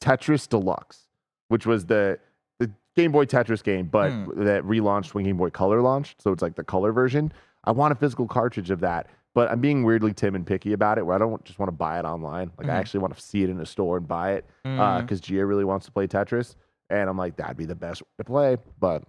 [0.00, 1.06] Tetris Deluxe,
[1.48, 2.18] which was the
[2.58, 4.44] the Game Boy Tetris game, but Hmm.
[4.44, 6.20] that relaunched when Game Boy Color launched.
[6.22, 7.32] So it's like the color version.
[7.64, 10.98] I want a physical cartridge of that, but I'm being weirdly tim and picky about
[10.98, 11.06] it.
[11.06, 12.50] Where I don't just want to buy it online.
[12.58, 12.78] Like I Mhm.
[12.78, 15.00] actually want to see it in a store and buy it Mm.
[15.02, 16.54] because Gia really wants to play Tetris,
[16.90, 18.56] and I'm like that'd be the best way to play.
[18.78, 19.04] But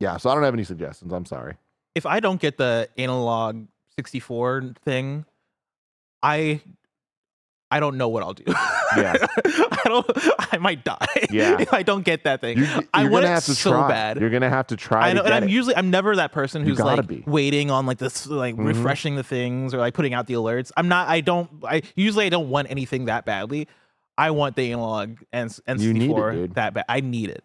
[0.00, 1.12] yeah, so I don't have any suggestions.
[1.12, 1.56] I'm sorry.
[1.94, 3.66] if I don't get the analog
[3.96, 5.24] 64 thing,
[6.22, 6.60] I
[7.70, 8.44] I don't know what I'll do.
[8.46, 9.16] Yeah.
[9.44, 10.06] I don't.
[10.52, 11.04] I might die.
[11.30, 11.60] Yeah.
[11.60, 12.58] if I don't get that thing.
[12.58, 12.64] You,
[12.94, 13.88] I you're want gonna it have to so try.
[13.88, 14.20] bad.
[14.20, 15.08] You're gonna have to try.
[15.08, 15.50] I know, and I'm it.
[15.50, 17.24] usually I'm never that person who's like be.
[17.26, 18.66] waiting on like this like Mhm.
[18.66, 20.70] refreshing the things or like putting out the alerts.
[20.76, 21.08] I'm not.
[21.08, 21.50] I don't.
[21.64, 23.66] I usually I don't want anything that badly.
[24.16, 26.54] I want the analog and and You need it, 64 dude.
[26.54, 26.84] that bad.
[26.88, 27.42] I need it.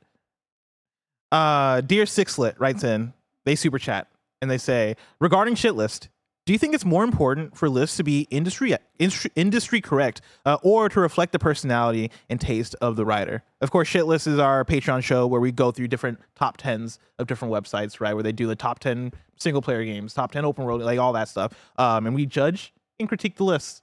[1.32, 3.14] Uh, dear Sixlet writes in.
[3.46, 4.08] They super chat
[4.42, 6.10] and they say regarding shit list.
[6.52, 10.58] Do you think it's more important for lists to be industry industry, industry correct, uh,
[10.62, 13.42] or to reflect the personality and taste of the writer?
[13.62, 17.00] Of course, shit list is our Patreon show where we go through different top tens
[17.20, 18.14] of different websites, right?
[18.14, 21.14] Where they do the top ten single player games, top ten open world, like all
[21.14, 23.82] that stuff, um, and we judge and critique the lists.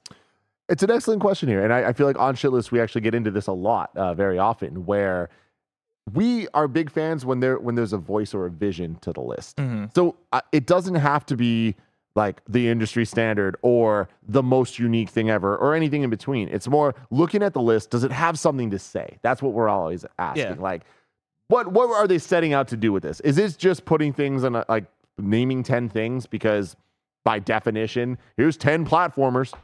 [0.68, 3.14] It's an excellent question here, and I, I feel like on shitlist we actually get
[3.14, 5.30] into this a lot, uh, very often, where
[6.12, 9.22] we are big fans when there when there's a voice or a vision to the
[9.22, 9.56] list.
[9.56, 9.94] Mhm.
[9.94, 11.74] So uh, it doesn't have to be
[12.18, 16.48] like the industry standard or the most unique thing ever or anything in between.
[16.48, 17.90] It's more looking at the list.
[17.90, 19.18] Does it have something to say?
[19.22, 20.42] That's what we're always asking.
[20.42, 20.54] Yeah.
[20.58, 20.82] Like,
[21.46, 23.20] what what are they setting out to do with this?
[23.20, 24.84] Is this just putting things on a, like
[25.16, 26.76] naming ten things because
[27.24, 29.54] by definition, here's ten platformers,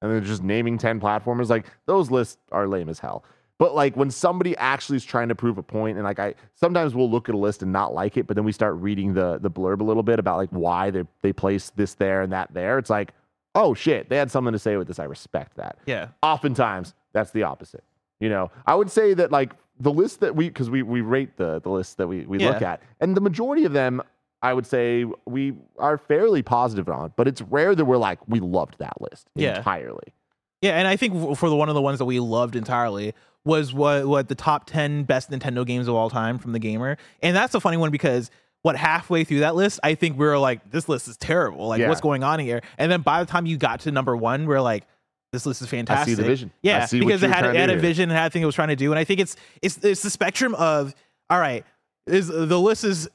[0.00, 1.50] and they're just naming ten platformers?
[1.50, 3.24] Like those lists are lame as hell.
[3.58, 6.94] But like when somebody actually is trying to prove a point, and like I sometimes
[6.94, 9.38] we'll look at a list and not like it, but then we start reading the
[9.38, 12.52] the blurb a little bit about like why they they place this there and that
[12.52, 12.78] there.
[12.78, 13.12] It's like,
[13.54, 14.98] oh shit, they had something to say with this.
[14.98, 15.78] I respect that.
[15.86, 17.84] Yeah, Oftentimes that's the opposite.
[18.18, 21.36] You know, I would say that like the list that we because we we rate
[21.36, 24.02] the the lists that we we look at, and the majority of them.
[24.42, 28.40] I would say we are fairly positive on, but it's rare that we're like we
[28.40, 29.56] loved that list Yeah.
[29.56, 30.12] entirely.
[30.60, 33.14] Yeah, and I think for the one of the ones that we loved entirely
[33.44, 36.96] was what what the top ten best Nintendo games of all time from the gamer,
[37.22, 38.30] and that's a funny one because
[38.62, 41.68] what halfway through that list, I think we were like, this list is terrible.
[41.68, 41.88] Like, Yeah.
[41.90, 42.62] what's going on here?
[42.78, 44.84] And then by the time you got to number one, we're like.
[45.32, 46.16] This list is fantastic.
[46.16, 46.52] vision.
[46.54, 48.42] I Yeah, see what because it had, it had a vision and had a thing
[48.42, 48.92] it was trying to do.
[48.92, 50.94] And I think it's it's it's the spectrum of
[51.28, 51.64] all right,
[52.06, 53.08] is the list is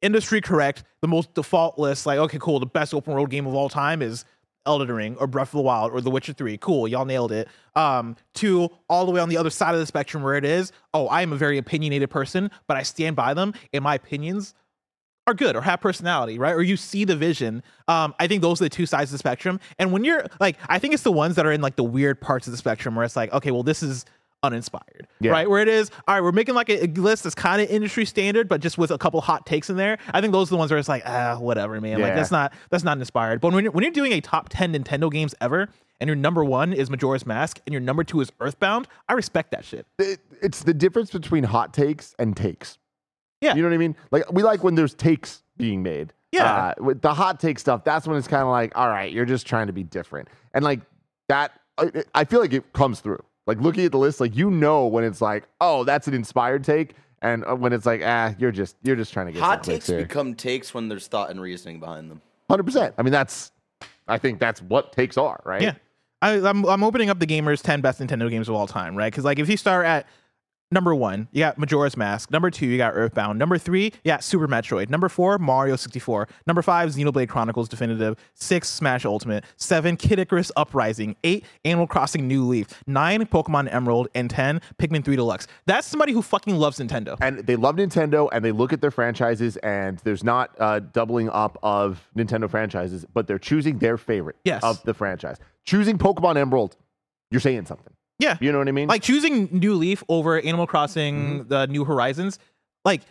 [0.00, 0.84] industry correct.
[1.02, 2.60] The most default list, like okay, cool.
[2.60, 4.24] The best open world game of all time is
[4.66, 6.58] Elden Ring or Breath of the Wild or The Witcher 3.
[6.58, 7.48] Cool, y'all nailed it.
[7.74, 10.72] Um, to all the way on the other side of the spectrum where it is,
[10.94, 14.54] oh, I am a very opinionated person, but I stand by them, and my opinions
[15.26, 16.54] are good or have personality, right?
[16.54, 17.62] Or you see the vision.
[17.88, 19.58] Um, I think those are the two sides of the spectrum.
[19.78, 22.20] And when you're like, I think it's the ones that are in like the weird
[22.20, 24.04] parts of the spectrum where it's like, okay, well, this is
[24.46, 25.32] uninspired, Yeah.
[25.32, 25.48] right?
[25.50, 28.04] Where it is, all right, we're making like a, a list that's kind of industry
[28.04, 29.98] standard, but just with a couple hot takes in there.
[30.12, 32.00] I think those are the ones where it's like, ah, whatever, man.
[32.00, 33.40] Like that's not that's not inspired.
[33.40, 35.68] But when you're, when you're doing a top ten Nintendo games ever,
[36.00, 39.50] and your number one is Majora's Mask, and your number two is Earthbound, I respect
[39.52, 39.86] that shit.
[39.98, 42.78] it, it's the difference between hot takes and takes.
[43.40, 43.54] Yeah.
[43.54, 43.96] You know what I mean?
[44.10, 46.12] Like we like when there's takes being made.
[46.32, 46.72] Yeah.
[46.78, 49.24] Uh, with the hot take stuff, that's when it's kind of like, all right, you're
[49.24, 50.28] just trying to be different.
[50.52, 50.80] And like
[51.28, 53.22] that, I, I feel like it comes through.
[53.46, 56.64] Like looking at the list, like you know when it's like, oh, that's an inspired
[56.64, 59.62] take, And uh, when it's like, ah, you're just you're just trying to get Hot
[59.62, 60.02] takes here.
[60.02, 62.20] become takes when there's thought and reasoning behind them.
[62.50, 62.94] Hundred percent.
[62.98, 63.52] I mean, that's
[64.08, 65.62] I think that's what takes are right.
[65.62, 65.74] Yeah.
[66.22, 69.12] I, I'm I'm opening up the gamers 10 best Nintendo games of all time, right?
[69.12, 70.06] Because like if you start at
[70.70, 72.30] number one, you got Majora's Mask.
[72.30, 73.38] Number two, you got Earthbound.
[73.38, 74.90] Number three, you got Super Metroid.
[74.90, 76.28] Number four, Mario 64.
[76.46, 78.16] Number five, Xenoblade Chronicles Definitive.
[78.34, 79.44] Six, Smash Ultimate.
[79.56, 81.16] Seven, Kid Icarus Uprising.
[81.24, 82.68] Eight, Animal Crossing New Leaf.
[82.86, 84.08] Nine, Pokemon Emerald.
[84.14, 85.46] And ten, Pikmin 3 Deluxe.
[85.66, 87.16] That's somebody who fucking loves Nintendo.
[87.20, 91.28] and they love Nintendo and they look at their franchises and there's not uh, doubling
[91.30, 94.62] up of Nintendo franchises, but they're choosing their favorite Yes.
[94.62, 95.36] of the franchise.
[95.64, 96.76] Choosing Pokemon Emerald,
[97.30, 97.92] you're saying something.
[98.18, 98.38] Yeah.
[98.40, 98.88] You know what I mean?
[98.88, 101.48] Like choosing New Leaf over Animal Crossing, Mm-hmm.
[101.48, 102.38] the New Horizons,
[102.84, 103.02] like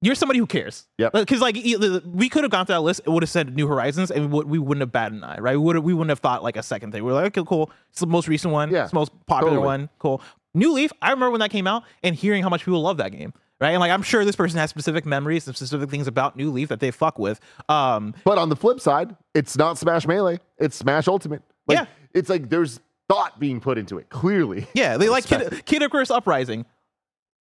[0.00, 0.86] you're somebody who cares.
[0.96, 1.10] Yeah.
[1.12, 4.10] Because like we could have gone through that list, it would have said New Horizons,
[4.10, 5.56] and we wouldn't have batted an eye, right?
[5.56, 7.04] We would we wouldn't have thought like a second thing.
[7.04, 7.70] We are like, okay, cool.
[7.90, 8.70] It's the most recent one.
[8.70, 9.66] Yeah, It's the most popular totally.
[9.66, 9.88] one.
[9.98, 10.22] Cool.
[10.54, 10.92] New Leaf.
[11.02, 13.32] I remember when that came out and hearing how much people love that game.
[13.60, 13.70] Right.
[13.70, 16.68] And like I'm sure this person has specific memories and specific things about New Leaf
[16.68, 17.40] that they fuck with.
[17.68, 21.42] Um, but on the flip side, it's not Smash Melee, it's Smash Ultimate.
[21.66, 21.86] Like, Yeah.
[22.14, 22.78] It's like there's
[23.08, 24.66] thought being put into it, clearly.
[24.74, 26.66] Yeah, they like Kid, Kid Icarus Uprising.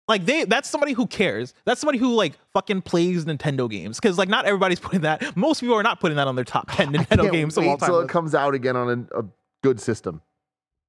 [0.07, 1.53] Like they, that's somebody who cares.
[1.65, 3.99] That's somebody who like fucking plays Nintendo games.
[3.99, 5.35] Because like not everybody's putting that.
[5.35, 7.89] Most people are not putting that on their top ten Nintendo games of all time.
[7.89, 9.25] till it comes out again on a, a
[9.63, 10.21] good system.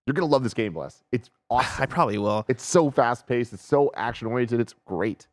[0.06, 1.02] You're gonna love this game, Bless.
[1.12, 1.82] It's awesome.
[1.82, 2.44] I probably will.
[2.48, 3.52] It's so fast paced.
[3.54, 4.60] It's so action oriented.
[4.60, 5.26] It's great.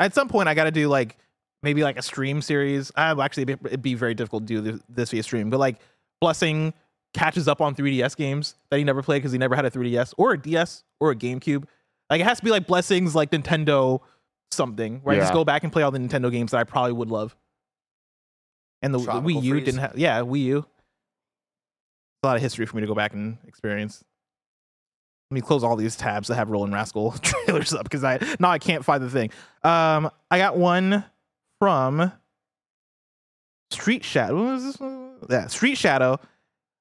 [0.00, 1.16] At some point, I got to do like
[1.62, 2.90] maybe like a stream series.
[2.96, 5.50] I actually it'd be- very difficult to do this, this via stream.
[5.50, 5.76] But like
[6.20, 6.72] Blessing
[7.16, 10.14] catches up on 3DS games that he never played because he never had a 3DS
[10.18, 11.64] or a DS or a GameCube.
[12.10, 14.00] Like it has to be like Blessings like Nintendo
[14.52, 16.92] something where I just go back and play all the Nintendo games that I probably
[16.92, 17.34] would love.
[18.82, 19.64] And the, the Wii U Freeze.
[19.64, 20.66] didn't have yeah Wii U.
[22.22, 24.04] A lot of history for me to go back and experience.
[25.30, 28.50] Let me close all these tabs that have Rollin' Rascal trailers up because I now
[28.50, 29.30] I can't find the thing.
[29.64, 31.04] Um, I got one
[31.58, 32.12] from
[33.70, 34.44] Street Shadow.
[34.44, 34.80] What is this?
[34.80, 35.14] one?
[35.28, 36.20] Yeah, Street Shadow.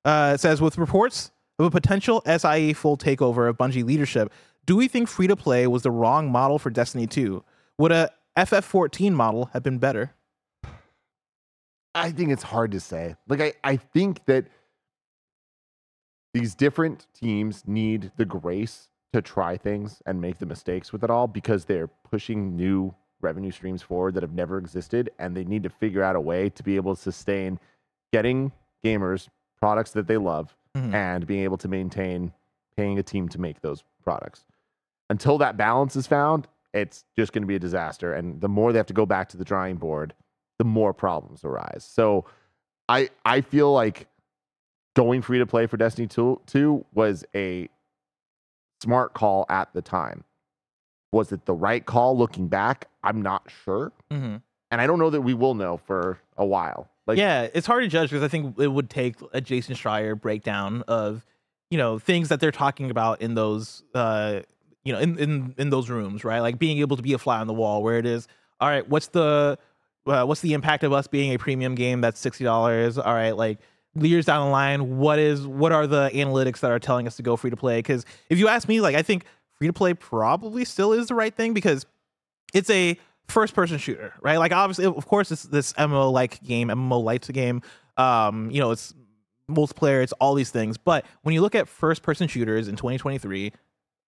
[0.06, 4.32] Uh, it says with reports of a potential SIE full takeover of Bungie leadership,
[4.66, 7.44] do we think free to play was the wrong model for Destiny 2?
[7.80, 10.14] Would a FF14 model have been better?
[11.96, 13.16] I think it's hard to say.
[13.28, 14.46] Like I, I think that
[16.34, 21.10] these different teams need the grace to try things and make the mistakes with it
[21.10, 25.64] all because they're pushing new revenue streams forward that have never existed and they need
[25.64, 27.58] to figure out a way to be able to sustain
[28.12, 28.52] getting
[28.84, 29.30] gamers
[29.66, 30.94] products that they love Mhm.
[30.94, 32.32] and being able to maintain
[32.78, 34.46] paying a team to make those products.
[35.10, 38.72] Until that balance is found, it's just going to be a disaster and the more
[38.72, 40.14] they have to go back to the drawing board,
[40.60, 41.84] the more problems arise.
[41.90, 42.26] So
[42.90, 44.08] I I feel like
[44.94, 47.68] going free to play for Destiny 2, 2 was a
[48.82, 50.24] smart call at the time.
[51.12, 52.88] Was it the right call looking back?
[53.04, 53.92] I'm not sure.
[54.12, 54.36] Mm-hmm.
[54.72, 56.90] And I don't know that we will know for a while.
[57.08, 60.20] Like yeah, it's hard to judge because I think it would take a Jason Schreier
[60.20, 61.26] breakdown of,
[61.70, 64.42] you know, things that they're talking about in those, uh,
[64.84, 66.40] you know, in, in in those rooms, right?
[66.40, 68.28] Like being able to be a fly on the wall, where it is,
[68.60, 69.58] all right, what's the,
[70.08, 72.98] uh, what's the impact of us being a premium game that's sixty dollars?
[72.98, 73.60] All right, like
[73.96, 77.24] years down the line, what is, what are the analytics that are telling us to
[77.24, 77.80] go free to play?
[77.80, 81.16] Because if you ask me, like I think free to play probably still is the
[81.16, 81.86] right thing because
[82.54, 84.38] it's a first person shooter, right?
[84.38, 87.62] Like obviously, of course, it's this MMO like game, MMO light game.
[87.98, 88.94] Um, you know, it's
[89.50, 90.78] multiplayer, it's all these things.
[90.78, 93.52] But when you look at first person shooters in 2023,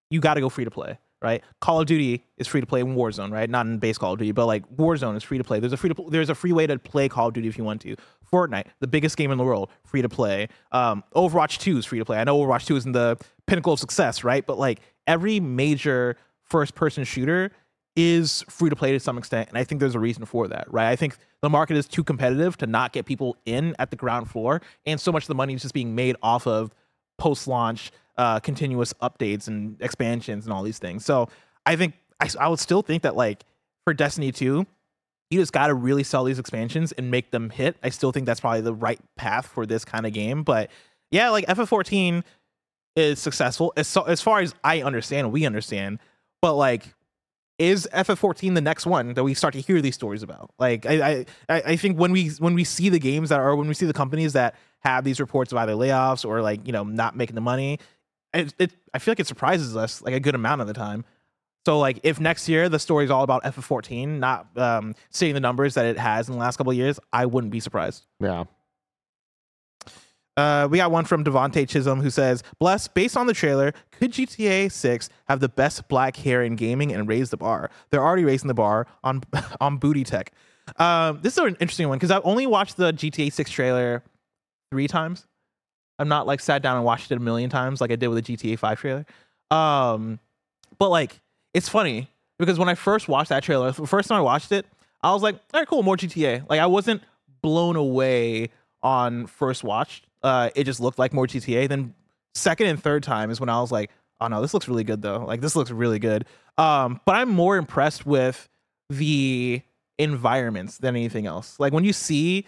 [0.10, 1.44] you got to go free to play, right?
[1.60, 3.50] Call of Duty is free to play in Warzone, right?
[3.50, 5.60] Not in base Call of Duty, but like Warzone is free to play.
[5.60, 7.64] There's a free to there's a free way to play Call of Duty if you
[7.64, 7.96] want to.
[8.32, 10.50] Fortnite, the biggest game in the world, free to play.
[10.72, 12.18] Um, Overwatch 2 is free to play.
[12.18, 14.46] I know Overwatch 2 isn't the pinnacle of success, right?
[14.46, 17.52] But like every major first person shooter
[17.98, 20.72] is free to play to some extent, and I think there's a reason for that,
[20.72, 20.88] right?
[20.88, 24.30] I think the market is too competitive to not get people in at the ground
[24.30, 26.72] floor, and so much of the money is just being made off of
[27.18, 31.04] post-launch uh, continuous updates and expansions and all these things.
[31.04, 31.28] So
[31.66, 33.44] I think I, I would still think that like
[33.84, 34.66] for Destiny 2,
[35.30, 37.78] you just got to really sell these expansions and make them hit.
[37.84, 40.44] I still think that's probably the right path for this kind of game.
[40.44, 40.70] But
[41.12, 42.24] yeah, like FF14
[42.96, 46.00] is successful as, so, as far as I understand, we understand.
[46.42, 46.94] But like,
[47.60, 50.52] is FF14 the next one that we start to hear these stories about?
[50.60, 53.68] Like, I, I, I think when we when we see the games that are when
[53.68, 56.84] we see the companies that have these reports of either layoffs or like you know
[56.84, 57.80] not making the money,
[58.34, 61.06] it, it I feel like it surprises us like a good amount of the time.
[61.66, 65.42] So like if next year the story is all about FF14 not um, seeing the
[65.42, 68.06] numbers that it has in the last couple of years, I wouldn't be surprised.
[68.20, 68.46] Yeah.
[70.38, 74.12] Uh, we got one from Devonte Chisholm who says, "Bless, based on the trailer, could
[74.12, 77.72] GTA 6 have the best black hair in gaming and raise the bar?
[77.90, 79.24] They're already raising the bar on
[79.60, 80.32] on booty tech."
[80.78, 84.04] Um, this is an interesting one because I've only watched the GTA 6 trailer
[84.72, 85.26] three times.
[85.98, 88.24] I'm not like sat down and watched it a million times like I did with
[88.24, 89.06] the GTA 5 trailer.
[89.50, 90.20] Um,
[90.78, 91.20] but like
[91.54, 94.68] it's funny because when I first watched that trailer, the first time I watched it,
[95.02, 96.48] I was like, all right, cool, more GTA.
[96.48, 97.02] Like I wasn't
[97.42, 98.50] blown away
[98.84, 100.04] on first watch.
[100.24, 101.68] Uh, it just looked like more GTA.
[101.70, 101.94] Then
[102.36, 105.02] second and third time is when I was like, oh no, this looks really good
[105.02, 105.24] though.
[105.26, 106.26] Like this looks really good.
[106.58, 108.48] Um, but I'm more impressed with
[108.90, 109.62] the
[110.00, 111.60] environments than anything else.
[111.60, 112.46] Like when you see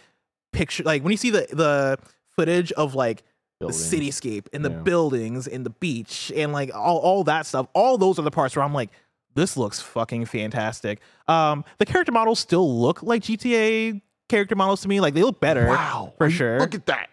[0.54, 1.98] picture, like when you see the the
[2.36, 3.24] footage of like
[3.60, 3.90] Buildings.
[3.92, 4.78] the cityscape and the Yeah.
[4.84, 8.56] buildings and the beach and like all, all that stuff all those are the parts
[8.56, 8.90] where i'm like
[9.36, 14.88] this looks fucking fantastic um the character models still look like gta character models to
[14.88, 16.14] me like they look better Wow.
[16.18, 17.10] for sure Look at that.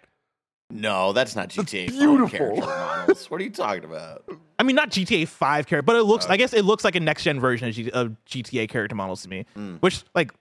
[0.70, 1.86] No, that's not GTA.
[1.90, 2.38] five beautiful.
[2.38, 3.30] character models.
[3.30, 4.24] What are you talking about?
[4.58, 6.30] i mean not gta 5 character but it looks Uh.
[6.32, 9.20] i guess it looks like a next gen version of, G- of gta character models
[9.22, 9.80] to me Mm.
[9.82, 10.32] which like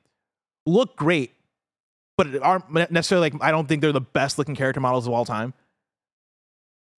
[0.65, 1.33] look great
[2.17, 5.25] but aren't necessarily like i don't think they're the best looking character models of all
[5.25, 5.53] time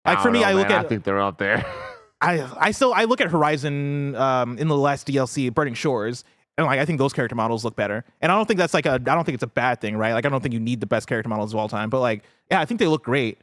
[0.05, 0.81] like for me know, i look man.
[0.81, 1.65] at I think they're up there.
[2.20, 6.23] I I still I look at Horizon um in the last DLC Burning Shores
[6.59, 8.05] and like I think those character models look better.
[8.23, 10.12] And I don't think that's like a I don't think it's a bad thing, right?
[10.15, 12.24] Like I don't think you need the best character models of all time, but like
[12.51, 13.39] yeah, I think they look great.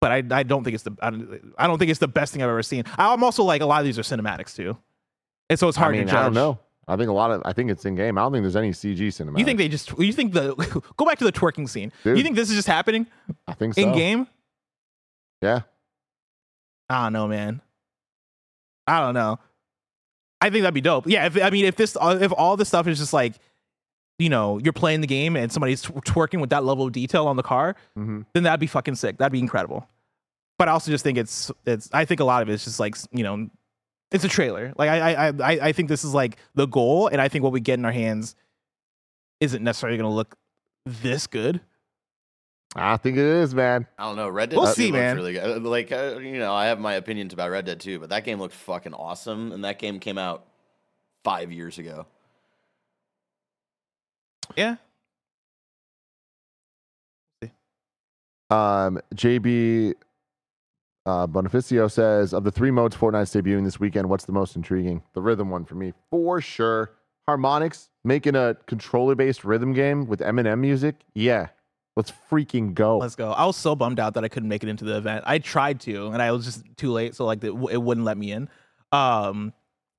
[0.00, 2.32] But I I don't think it's the I don't, I don't think it's the best
[2.32, 2.84] thing I've ever seen.
[2.98, 4.76] I'm also like a lot of these are cinematics too.
[5.48, 6.20] And so it's hard I mean, to judge.
[6.20, 6.58] I don't know.
[6.88, 7.42] I think a lot of.
[7.44, 8.16] I think it's in game.
[8.18, 9.38] I don't think there's any CG cinema.
[9.38, 10.54] You think they just you think the
[10.96, 11.92] go back to the twerking scene.
[12.04, 12.16] Dude.
[12.16, 13.06] You think this is just happening
[13.48, 13.80] I think so.
[13.80, 14.26] in game?
[15.42, 15.62] Yeah.
[16.88, 17.60] I don't know, man.
[18.86, 19.38] I don't know.
[20.40, 21.06] I think that'd be dope.
[21.08, 23.34] Yeah, if I mean, if this, if all this stuff is just like,
[24.18, 27.36] you know, you're playing the game and somebody's twerking with that level of detail on
[27.36, 29.18] the car, hmm then that'd be fucking sick.
[29.18, 29.88] That'd be incredible.
[30.58, 31.90] But I also just think it's, it's.
[31.92, 33.50] I think a lot of it's just like, you know,
[34.10, 34.72] it's a trailer.
[34.78, 37.52] Like I, I, I, I think this is like the goal, and I think what
[37.52, 38.34] we get in our hands
[39.40, 40.36] isn't necessarily going to look
[40.86, 41.60] this good.
[42.74, 43.86] I think it is, man.
[43.98, 44.28] I don't know.
[44.28, 45.16] Red Dead We'll 2 see, looks man.
[45.16, 45.62] really good.
[45.62, 48.38] Like, uh, you know, I have my opinions about Red Dead 2, but that game
[48.38, 50.46] looked fucking awesome, and that game came out
[51.24, 52.06] five years ago.
[54.56, 54.76] Yeah.
[57.42, 57.50] See.
[58.50, 59.94] Um, JB
[61.06, 65.02] uh, Bonificio says of the three modes Fortnite's debuting this weekend, what's the most intriguing?
[65.14, 66.92] The rhythm one for me, for sure.
[67.28, 70.96] Harmonix making a controller-based rhythm game with Eminem music.
[71.14, 71.48] Yeah,
[71.96, 72.98] let's freaking go.
[72.98, 73.32] Let's go.
[73.32, 75.24] I was so bummed out that I couldn't make it into the event.
[75.26, 78.16] I tried to, and I was just too late, so like the, it wouldn't let
[78.16, 78.48] me in.
[78.92, 79.52] Um,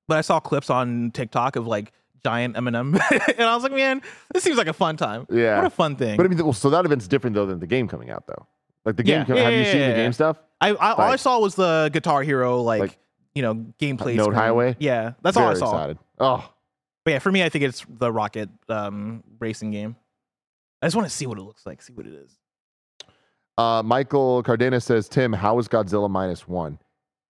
[0.06, 1.92] but I saw clips on TikTok of like
[2.24, 2.98] giant Eminem,
[3.38, 5.26] and I was like, man, this seems like a fun time.
[5.30, 5.56] Yeah.
[5.58, 6.16] what a fun thing.
[6.16, 8.46] But I mean, well, so that event's different though than the game coming out though.
[8.84, 9.24] Like the game, Yeah.
[9.24, 10.04] com- Yeah, have you yeah, seen yeah, the yeah.
[10.04, 10.38] game stuff?
[10.60, 12.98] I, I all I saw was the Guitar Hero, like, Like,
[13.34, 14.14] you know, gameplay.
[14.16, 14.38] Note screen.
[14.38, 14.76] Highway?
[14.78, 15.70] Yeah, that's all I Very saw.
[15.70, 15.98] excited.
[16.18, 16.50] Oh,
[17.04, 19.94] But yeah, for me, I think it's the Rocket um, racing game.
[20.82, 22.38] I just want to see what it looks like, see what it is.
[23.56, 26.78] Uh, Michael Cardenas says, Tim, how was Godzilla minus one?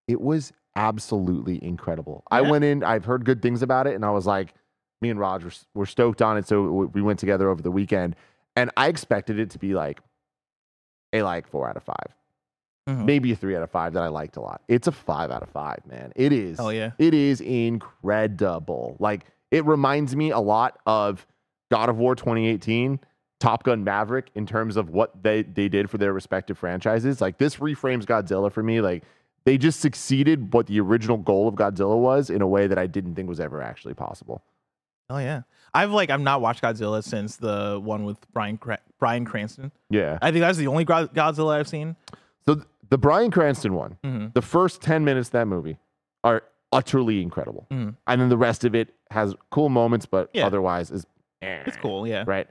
[0.06, 2.22] It was absolutely incredible.
[2.30, 4.54] I went in, I've heard good things about it, and I was like,
[5.00, 6.46] me and Raj were, were stoked on it.
[6.46, 6.62] So
[6.92, 8.16] we went together over the weekend,
[8.56, 10.00] and I expected it to be like
[11.12, 11.94] a like four out of 5
[12.88, 13.04] Mhm.
[13.04, 14.62] maybe a three out of five that I liked a lot.
[14.66, 16.10] It's a five out of five, man.
[16.16, 16.58] It is.
[16.58, 16.92] Oh yeah.
[16.98, 18.96] It is incredible.
[18.98, 21.26] Like it reminds me a lot of
[21.70, 22.98] God of War 2018,
[23.40, 27.20] Top Gun Maverick in terms of what they they did for their respective franchises.
[27.20, 28.80] Like this reframes Godzilla for me.
[28.80, 29.04] Like
[29.44, 32.86] they just succeeded what the original goal of Godzilla was in a way that I
[32.86, 34.42] didn't think was ever actually possible.
[35.10, 39.24] Oh yeah, I've like I've not watched Godzilla since the one with Brian Cra- Bryan
[39.24, 39.72] Cranston.
[39.90, 40.18] Yeah.
[40.20, 41.96] I think that's the only Go- Godzilla I've seen.
[42.46, 44.34] So th- the Bryan Cranston one, Mhm.
[44.34, 45.78] the first 10 minutes of that movie
[46.24, 47.66] are utterly incredible.
[47.70, 47.96] Mhm.
[48.06, 50.44] And then the rest of it has cool moments, but Yeah.
[50.46, 51.06] otherwise is
[51.40, 52.24] eh, It's cool, yeah.
[52.26, 52.46] right?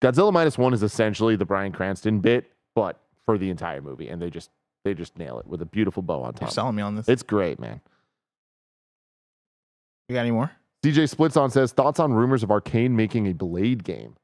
[0.00, 4.20] Godzilla minus one is essentially the Bryan Cranston bit, but for the entire movie, and
[4.22, 4.50] they just
[4.84, 6.40] they just nail it with a beautiful bow on top.
[6.40, 7.08] You're selling me on this.
[7.08, 7.80] It's great, man.
[10.08, 10.50] you got any more?
[10.82, 14.16] DJ Splitson says thoughts on rumors of Arkane making a Blade game.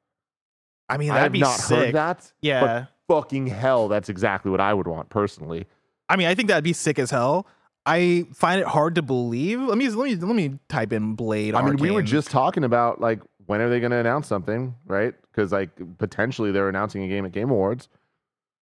[0.88, 1.78] I mean, I that'd have be not sick.
[1.78, 2.32] heard that.
[2.40, 2.86] Yeah.
[3.06, 5.66] fucking hell, that's exactly what I would want personally.
[6.08, 7.46] I mean, I think that'd be sick as hell.
[7.86, 9.60] I find it hard to believe.
[9.60, 11.54] Let me let me let me type in Blade.
[11.54, 14.74] I mean, we were just talking about like when are they going to announce something,
[14.86, 15.14] right?
[15.30, 17.88] Because like potentially they're announcing a game at Game Awards.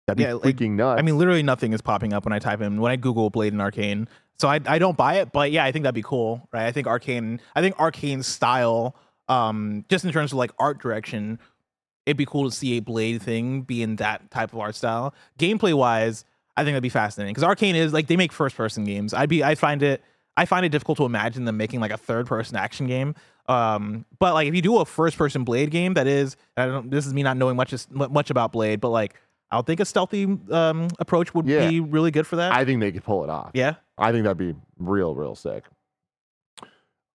[0.06, 0.98] That'd be Yeah, like, freaking nuts.
[0.98, 3.52] I mean, literally nothing is popping up when I type in when I Google Blade
[3.52, 4.08] and Arkane.
[4.38, 6.66] So I I don't buy it, but yeah, I think that'd be cool, right?
[6.66, 8.96] I think Arkane, I think Arkane's style,
[9.28, 11.38] um, just in terms of like art direction,
[12.06, 15.14] it'd be cool to see a Blade thing be in that type of art style.
[15.38, 16.24] Gameplay wise,
[16.56, 19.14] I think that'd be fascinating because Arkane is like they make first person games.
[19.14, 20.02] I'd be I find it
[20.36, 23.14] I find it difficult to imagine them making like a third person action game.
[23.46, 26.90] Um, but like if you do a first person Blade game, that is I don't
[26.90, 29.14] this is me not knowing much much about Blade, but like
[29.50, 31.68] I don't think a stealthy um, approach would Yeah.
[31.68, 32.52] be really good for that.
[32.52, 33.50] I think they could pull it off.
[33.54, 33.74] yeah.
[33.98, 35.64] I think that'd be real, real sick.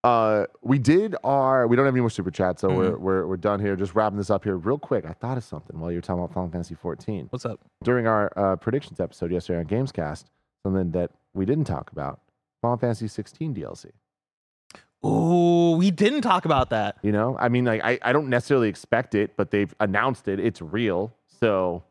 [0.04, 1.66] Uh, we did our.
[1.66, 3.76] We don't have any more super chats, so we're, we're we're done here.
[3.76, 5.04] Just wrapping this up here real quick.
[5.04, 7.60] I thought of something while you were talking about Final Fantasy 14 What's up?
[7.84, 10.26] during our uh, predictions episode yesterday on Gamescast.
[10.64, 12.20] Something that we didn't talk about:
[12.62, 13.88] Final Fantasy 16 DLC.
[15.02, 16.98] Oh, we didn't talk about that.
[17.02, 20.40] You know, I mean, like I, I don't necessarily expect it, but they've announced it.
[20.40, 21.84] It's real, so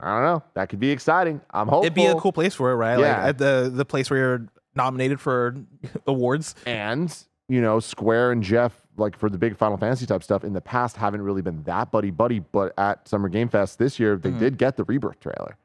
[0.00, 0.42] I don't know.
[0.54, 1.40] That could be exciting.
[1.50, 1.82] I'm hopeful.
[1.84, 2.98] It'd be a cool place for it, right?
[2.98, 3.18] Yeah.
[3.18, 5.56] Like at the the place where you're nominated for
[6.06, 6.54] awards.
[6.66, 7.14] and
[7.48, 10.60] you know square and Geoff like for the big final fantasy type stuff in the
[10.60, 14.30] past haven't really been that buddy buddy but at summer game fest this year they
[14.30, 14.38] Mhm.
[14.38, 15.56] did get the rebirth trailer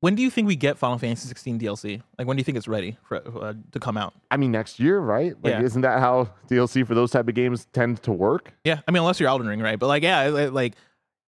[0.00, 2.02] When do you think we get Final Fantasy 16 DLC?
[2.18, 4.14] Like when do you think it's ready for uh, to come out?
[4.30, 5.62] i mean next year right like Yeah.
[5.62, 9.00] isn't that how dlc for those type of games tend to work Yeah, I mean
[9.02, 9.78] unless you're Elden Ring, right?
[9.78, 10.74] But like yeah, like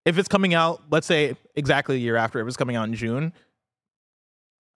[0.07, 2.95] if it's coming out, let's say exactly a year after, it was coming out in
[2.95, 3.33] June,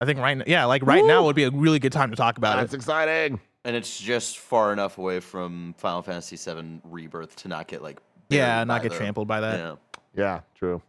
[0.00, 1.26] I think right, n- yeah, like right now Woo!
[1.26, 2.76] would be a really good time to talk about that's it.
[2.76, 7.82] exciting And it's just far enough away from Final Fantasy VII Rebirth to not get
[7.82, 7.98] like
[8.30, 9.58] Yeah, not get the- trampled by that.
[9.58, 9.74] Yeah.
[10.14, 10.82] yeah true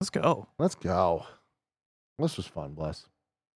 [0.00, 0.46] Let's go.
[0.58, 1.26] let's go
[2.18, 3.06] this was fun bless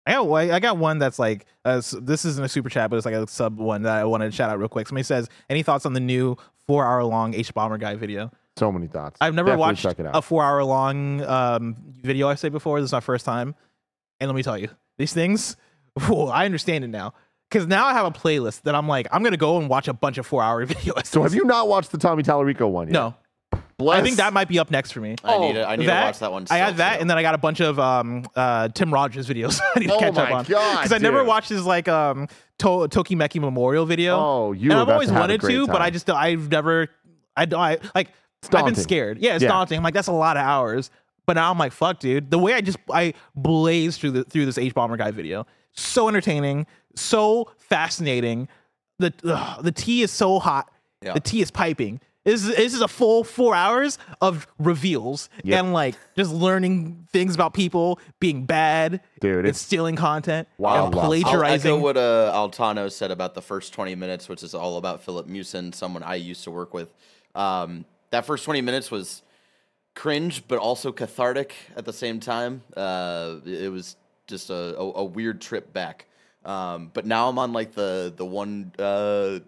[0.07, 2.97] I got one- I got one that's like uh, this isn't a super chat, but
[2.97, 4.89] it's like a sub one that I wanted to shout out real quick.
[4.89, 6.37] Somebody says, "Any thoughts on the new
[6.67, 10.17] four hour long Hbomberguy video?" So many thoughts I've never Definitely watched check it out
[10.17, 12.29] a four hour long um, video.
[12.29, 13.55] I say before this is my first time,
[14.21, 14.69] and let me tell you,
[14.99, 15.57] these things.
[16.07, 17.13] whew, I understand it now
[17.51, 19.93] because now I have a playlist that I'm like I'm gonna go and watch a
[19.93, 21.07] bunch of four hour videos.
[21.07, 23.15] so have you not watched the tommy Tallarico one yet No,
[23.77, 25.17] bless I think that might be up next for me.
[25.25, 26.43] I need to, I need that, to watch that one.
[26.45, 27.01] I still, had that, too.
[27.03, 29.61] and then I got a bunch of um uh Tim Rogers videos.
[29.77, 31.27] I need to Oh catch up my on God, because I never dude.
[31.27, 34.17] watched his like um to- Tokimeki Memorial video.
[34.19, 35.87] oh you and were I've about always to have a wanted great to, but I
[35.87, 35.93] time.
[35.93, 36.89] just I've never
[37.37, 38.17] I don't I like It's
[38.53, 39.19] I've been scared.
[39.19, 39.49] Yeah, it's Yeah.
[39.51, 39.79] daunting.
[39.79, 40.91] I'm like that's a lot of hours.
[41.27, 42.31] But now I'm like fuck, dude.
[42.31, 46.67] The way I just I blazed through the through this Hbomberguy video, so entertaining,
[46.97, 48.49] so fascinating.
[48.99, 50.71] The ugh, the tea is so hot.
[51.03, 51.15] Yeah.
[51.15, 52.01] The tea is piping.
[52.25, 55.59] This is, this is a full four hours of reveals Yep.
[55.59, 60.87] and like just learning things about people being bad, Dude, and it's- stealing content, Wow,
[60.87, 61.01] and wow.
[61.03, 61.73] I'll plagiarizing.
[61.73, 65.27] echo what uh, Altano said about the first 20 minutes, which is all about Filip
[65.27, 66.95] Miucin, someone I used to work with.
[67.35, 69.23] Um, that first 20 minutes was
[69.95, 72.63] cringe, but also cathartic at the same time.
[72.77, 76.07] Uh, it was just a, a, a weird trip back.
[76.45, 79.41] Um, but now I'm on like the the one uh,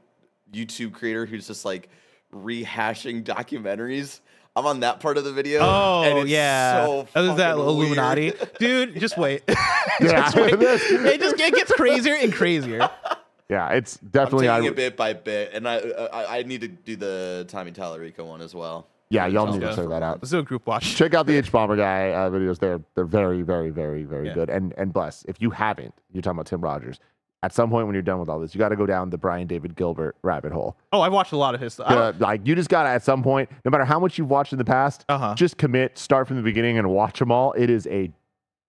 [0.52, 1.88] YouTube creator who's just like
[2.32, 4.20] rehashing documentaries.
[4.56, 5.60] I'm on that part of the video.
[5.60, 9.00] and Oh it's yeah, so oh, is that fucking Illuminati, dude?
[9.00, 9.56] Just wait, Yeah.
[10.00, 10.54] just wait.
[10.54, 12.88] It just it gets crazier and crazier.
[13.48, 16.42] yeah it's definitely I'm definitely taking I, it bit by bit, and I, I I
[16.42, 18.88] need to do the Tommy Tallarico one as well.
[19.10, 20.96] yeah y'all need to check that out Let's do a group watch.
[20.96, 22.58] check out the Hbomberguy uh, videos.
[22.58, 24.34] They're they're very very very very Yeah.
[24.34, 24.50] good.
[24.50, 26.98] And and bless if you haven't, you're talking about Tim Rogers.
[27.42, 29.18] At some point when you're done with all this, you got to go down the
[29.18, 30.78] Brian David Gilbert rabbit hole.
[30.94, 31.90] Oh, I've watched a lot of his stuff.
[31.90, 34.54] Uh, like you just got to at some point, no matter how much you've watched
[34.54, 35.34] in the past, Uh-huh.
[35.34, 37.52] just commit, start from the beginning, and watch them all.
[37.52, 38.10] It is a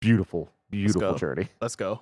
[0.02, 1.18] beautiful, beautiful go.
[1.18, 1.48] journey.
[1.62, 2.02] Let's go.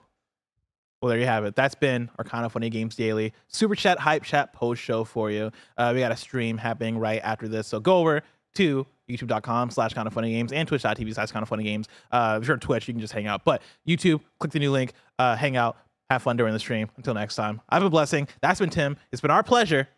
[1.04, 1.54] Well, there you have it.
[1.54, 5.52] That's been our Kinda Funny games daily super chat, hype chat, post show for you.
[5.78, 8.22] Uh, we got a stream happening right after this, so go over
[8.56, 11.90] to youtube.com slash Kinda Funny games and twitch.tv slash Kinda Funny games.
[12.10, 13.44] Uh, if you're on Twitch, you can just hang out.
[13.44, 15.76] But YouTube, click the new link, uh, hang out,
[16.10, 16.90] have fun during the stream.
[16.96, 18.30] Until next time, I've been blessing.
[18.42, 18.96] That's been Tim.
[19.12, 19.90] It's been our pleasure to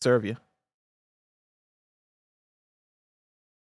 [0.00, 0.38] serve you.